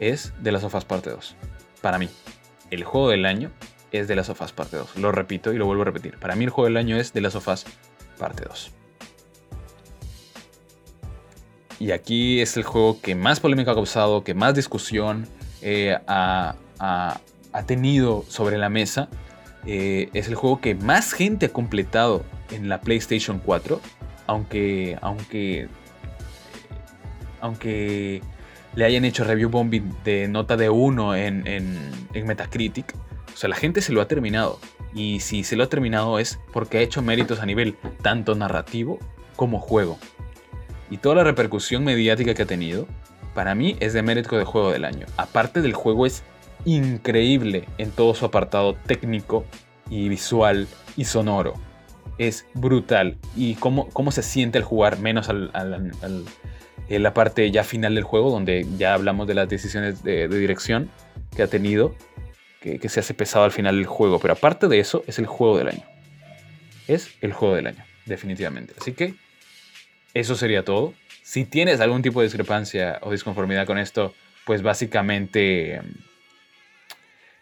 es 0.00 0.32
de 0.40 0.52
las 0.52 0.62
sofás 0.62 0.84
parte 0.84 1.10
2. 1.10 1.36
Para 1.80 1.98
mí, 1.98 2.08
el 2.70 2.84
juego 2.84 3.10
del 3.10 3.26
año 3.26 3.50
es 3.92 4.08
de 4.08 4.16
las 4.16 4.26
sofás 4.26 4.52
parte 4.52 4.76
2. 4.76 4.96
Lo 4.96 5.12
repito 5.12 5.52
y 5.52 5.58
lo 5.58 5.66
vuelvo 5.66 5.82
a 5.82 5.86
repetir. 5.86 6.18
Para 6.18 6.34
mí 6.34 6.44
el 6.44 6.50
juego 6.50 6.66
del 6.66 6.76
año 6.76 6.96
es 6.96 7.12
de 7.12 7.20
las 7.20 7.34
sofás 7.34 7.64
parte 8.18 8.44
2. 8.44 8.72
Y 11.80 11.92
aquí 11.92 12.40
es 12.40 12.56
el 12.56 12.64
juego 12.64 13.00
que 13.00 13.14
más 13.14 13.40
polémica 13.40 13.72
ha 13.72 13.74
causado, 13.74 14.24
que 14.24 14.34
más 14.34 14.54
discusión 14.54 15.28
eh, 15.62 15.96
ha, 16.06 16.56
tenido 17.66 18.24
sobre 18.28 18.58
la 18.58 18.68
mesa. 18.68 19.08
Eh, 19.66 20.08
es 20.12 20.28
el 20.28 20.34
juego 20.34 20.60
que 20.60 20.74
más 20.74 21.12
gente 21.12 21.46
ha 21.46 21.48
completado 21.50 22.24
en 22.50 22.68
la 22.68 22.80
PlayStation 22.80 23.40
4. 23.44 23.80
Aunque, 24.26 24.98
aunque, 25.00 25.68
aunque 27.40 28.22
le 28.74 28.84
hayan 28.84 29.04
hecho 29.04 29.24
review 29.24 29.48
bombing 29.48 29.94
de 30.04 30.28
nota 30.28 30.56
de 30.56 30.70
1 30.70 31.16
en, 31.16 31.46
en 31.46 32.26
Metacritic. 32.26 32.94
O 33.32 33.36
sea, 33.36 33.48
la 33.48 33.56
gente 33.56 33.82
se 33.82 33.92
lo 33.92 34.00
ha 34.00 34.08
terminado. 34.08 34.58
Y 34.94 35.20
si 35.20 35.44
se 35.44 35.54
lo 35.54 35.64
ha 35.64 35.68
terminado 35.68 36.18
es 36.18 36.40
porque 36.52 36.78
ha 36.78 36.80
hecho 36.80 37.02
méritos 37.02 37.38
a 37.40 37.46
nivel 37.46 37.76
tanto 38.02 38.34
narrativo 38.34 38.98
como 39.36 39.60
juego 39.60 39.98
y 40.90 40.98
toda 40.98 41.16
la 41.16 41.24
repercusión 41.24 41.84
mediática 41.84 42.34
que 42.34 42.42
ha 42.42 42.46
tenido, 42.46 42.86
para 43.34 43.54
mí 43.54 43.76
es 43.80 43.92
de 43.92 44.02
mérito 44.02 44.36
de 44.36 44.44
juego 44.44 44.72
del 44.72 44.84
año. 44.84 45.06
Aparte 45.16 45.62
del 45.62 45.74
juego 45.74 46.06
es 46.06 46.22
increíble 46.64 47.64
en 47.78 47.90
todo 47.90 48.14
su 48.14 48.24
apartado 48.24 48.74
técnico 48.74 49.44
y 49.90 50.08
visual 50.08 50.66
y 50.96 51.04
sonoro. 51.04 51.54
Es 52.18 52.46
brutal. 52.54 53.16
Y 53.36 53.54
cómo, 53.54 53.88
cómo 53.90 54.10
se 54.10 54.22
siente 54.22 54.58
al 54.58 54.64
jugar, 54.64 54.98
menos 54.98 55.28
en 55.28 57.02
la 57.02 57.14
parte 57.14 57.50
ya 57.50 57.62
final 57.64 57.94
del 57.94 58.04
juego, 58.04 58.30
donde 58.30 58.66
ya 58.76 58.94
hablamos 58.94 59.28
de 59.28 59.34
las 59.34 59.48
decisiones 59.48 60.02
de, 60.02 60.26
dirección 60.28 60.90
que 61.36 61.42
ha 61.42 61.46
tenido, 61.46 61.94
que, 62.60 62.78
que 62.80 62.88
se 62.88 63.00
hace 63.00 63.14
pesado 63.14 63.44
al 63.44 63.52
final 63.52 63.76
del 63.76 63.86
juego. 63.86 64.18
Pero 64.18 64.32
aparte 64.32 64.66
de 64.68 64.80
eso, 64.80 65.04
es 65.06 65.18
el 65.18 65.26
juego 65.26 65.58
del 65.58 65.68
año. 65.68 65.84
Es 66.88 67.10
el 67.20 67.32
juego 67.32 67.54
del 67.54 67.68
año, 67.68 67.84
definitivamente. 68.06 68.74
Así 68.80 68.92
que 68.92 69.14
eso 70.14 70.34
sería 70.34 70.64
todo. 70.64 70.94
Si 71.22 71.44
tienes 71.44 71.80
algún 71.80 72.02
tipo 72.02 72.20
de 72.20 72.26
discrepancia 72.26 72.98
o 73.02 73.10
disconformidad 73.10 73.66
con 73.66 73.78
esto, 73.78 74.14
pues 74.44 74.62
básicamente 74.62 75.80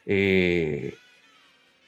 eh, 0.07 0.95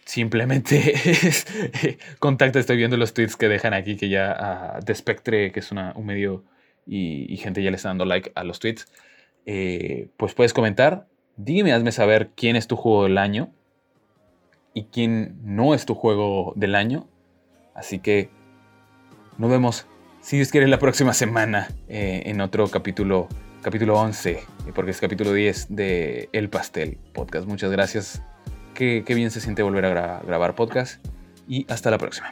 simplemente 0.04 0.94
contacta. 2.18 2.58
Estoy 2.58 2.76
viendo 2.76 2.96
los 2.96 3.14
tweets 3.14 3.36
que 3.36 3.48
dejan 3.48 3.74
aquí, 3.74 3.96
que 3.96 4.08
ya 4.08 4.78
uh, 4.78 4.84
de 4.84 4.94
Spectre, 4.94 5.52
que 5.52 5.60
es 5.60 5.70
un 5.72 6.06
medio 6.06 6.44
y, 6.86 7.36
gente 7.36 7.62
ya 7.62 7.70
le 7.70 7.76
está 7.76 7.88
dando 7.88 8.04
like 8.04 8.32
a 8.34 8.44
los 8.44 8.58
tweets. 8.58 8.86
Eh, 9.46 10.08
pues 10.16 10.34
puedes 10.34 10.52
comentar. 10.52 11.06
Dime, 11.36 11.72
hazme 11.72 11.92
saber 11.92 12.30
quién 12.34 12.56
es 12.56 12.66
tu 12.66 12.76
juego 12.76 13.04
del 13.04 13.18
año 13.18 13.52
y 14.74 14.84
quién 14.84 15.38
no 15.42 15.74
es 15.74 15.86
tu 15.86 15.94
juego 15.94 16.52
del 16.56 16.74
año. 16.74 17.08
Así 17.74 17.98
que 17.98 18.30
nos 19.36 19.50
vemos 19.50 19.86
si 20.20 20.36
Dios 20.36 20.50
quiere, 20.50 20.66
la 20.68 20.78
próxima 20.78 21.14
semana 21.14 21.68
eh, 21.88 22.22
en 22.26 22.40
otro 22.40 22.68
capítulo, 22.68 23.28
capítulo 23.62 23.98
11, 23.98 24.30
eh, 24.30 24.44
porque 24.74 24.90
es 24.90 25.00
capítulo 25.00 25.32
10 25.32 25.66
de 25.70 26.28
El 26.32 26.48
Pastel 26.48 26.98
Podcast. 27.12 27.46
Muchas 27.46 27.70
gracias. 27.70 28.22
Qué, 28.74 29.02
bien 29.08 29.30
se 29.30 29.40
siente 29.40 29.62
volver 29.62 29.86
a 29.86 30.20
grabar 30.20 30.54
podcast 30.54 31.04
y 31.48 31.66
hasta 31.68 31.90
la 31.90 31.98
próxima. 31.98 32.30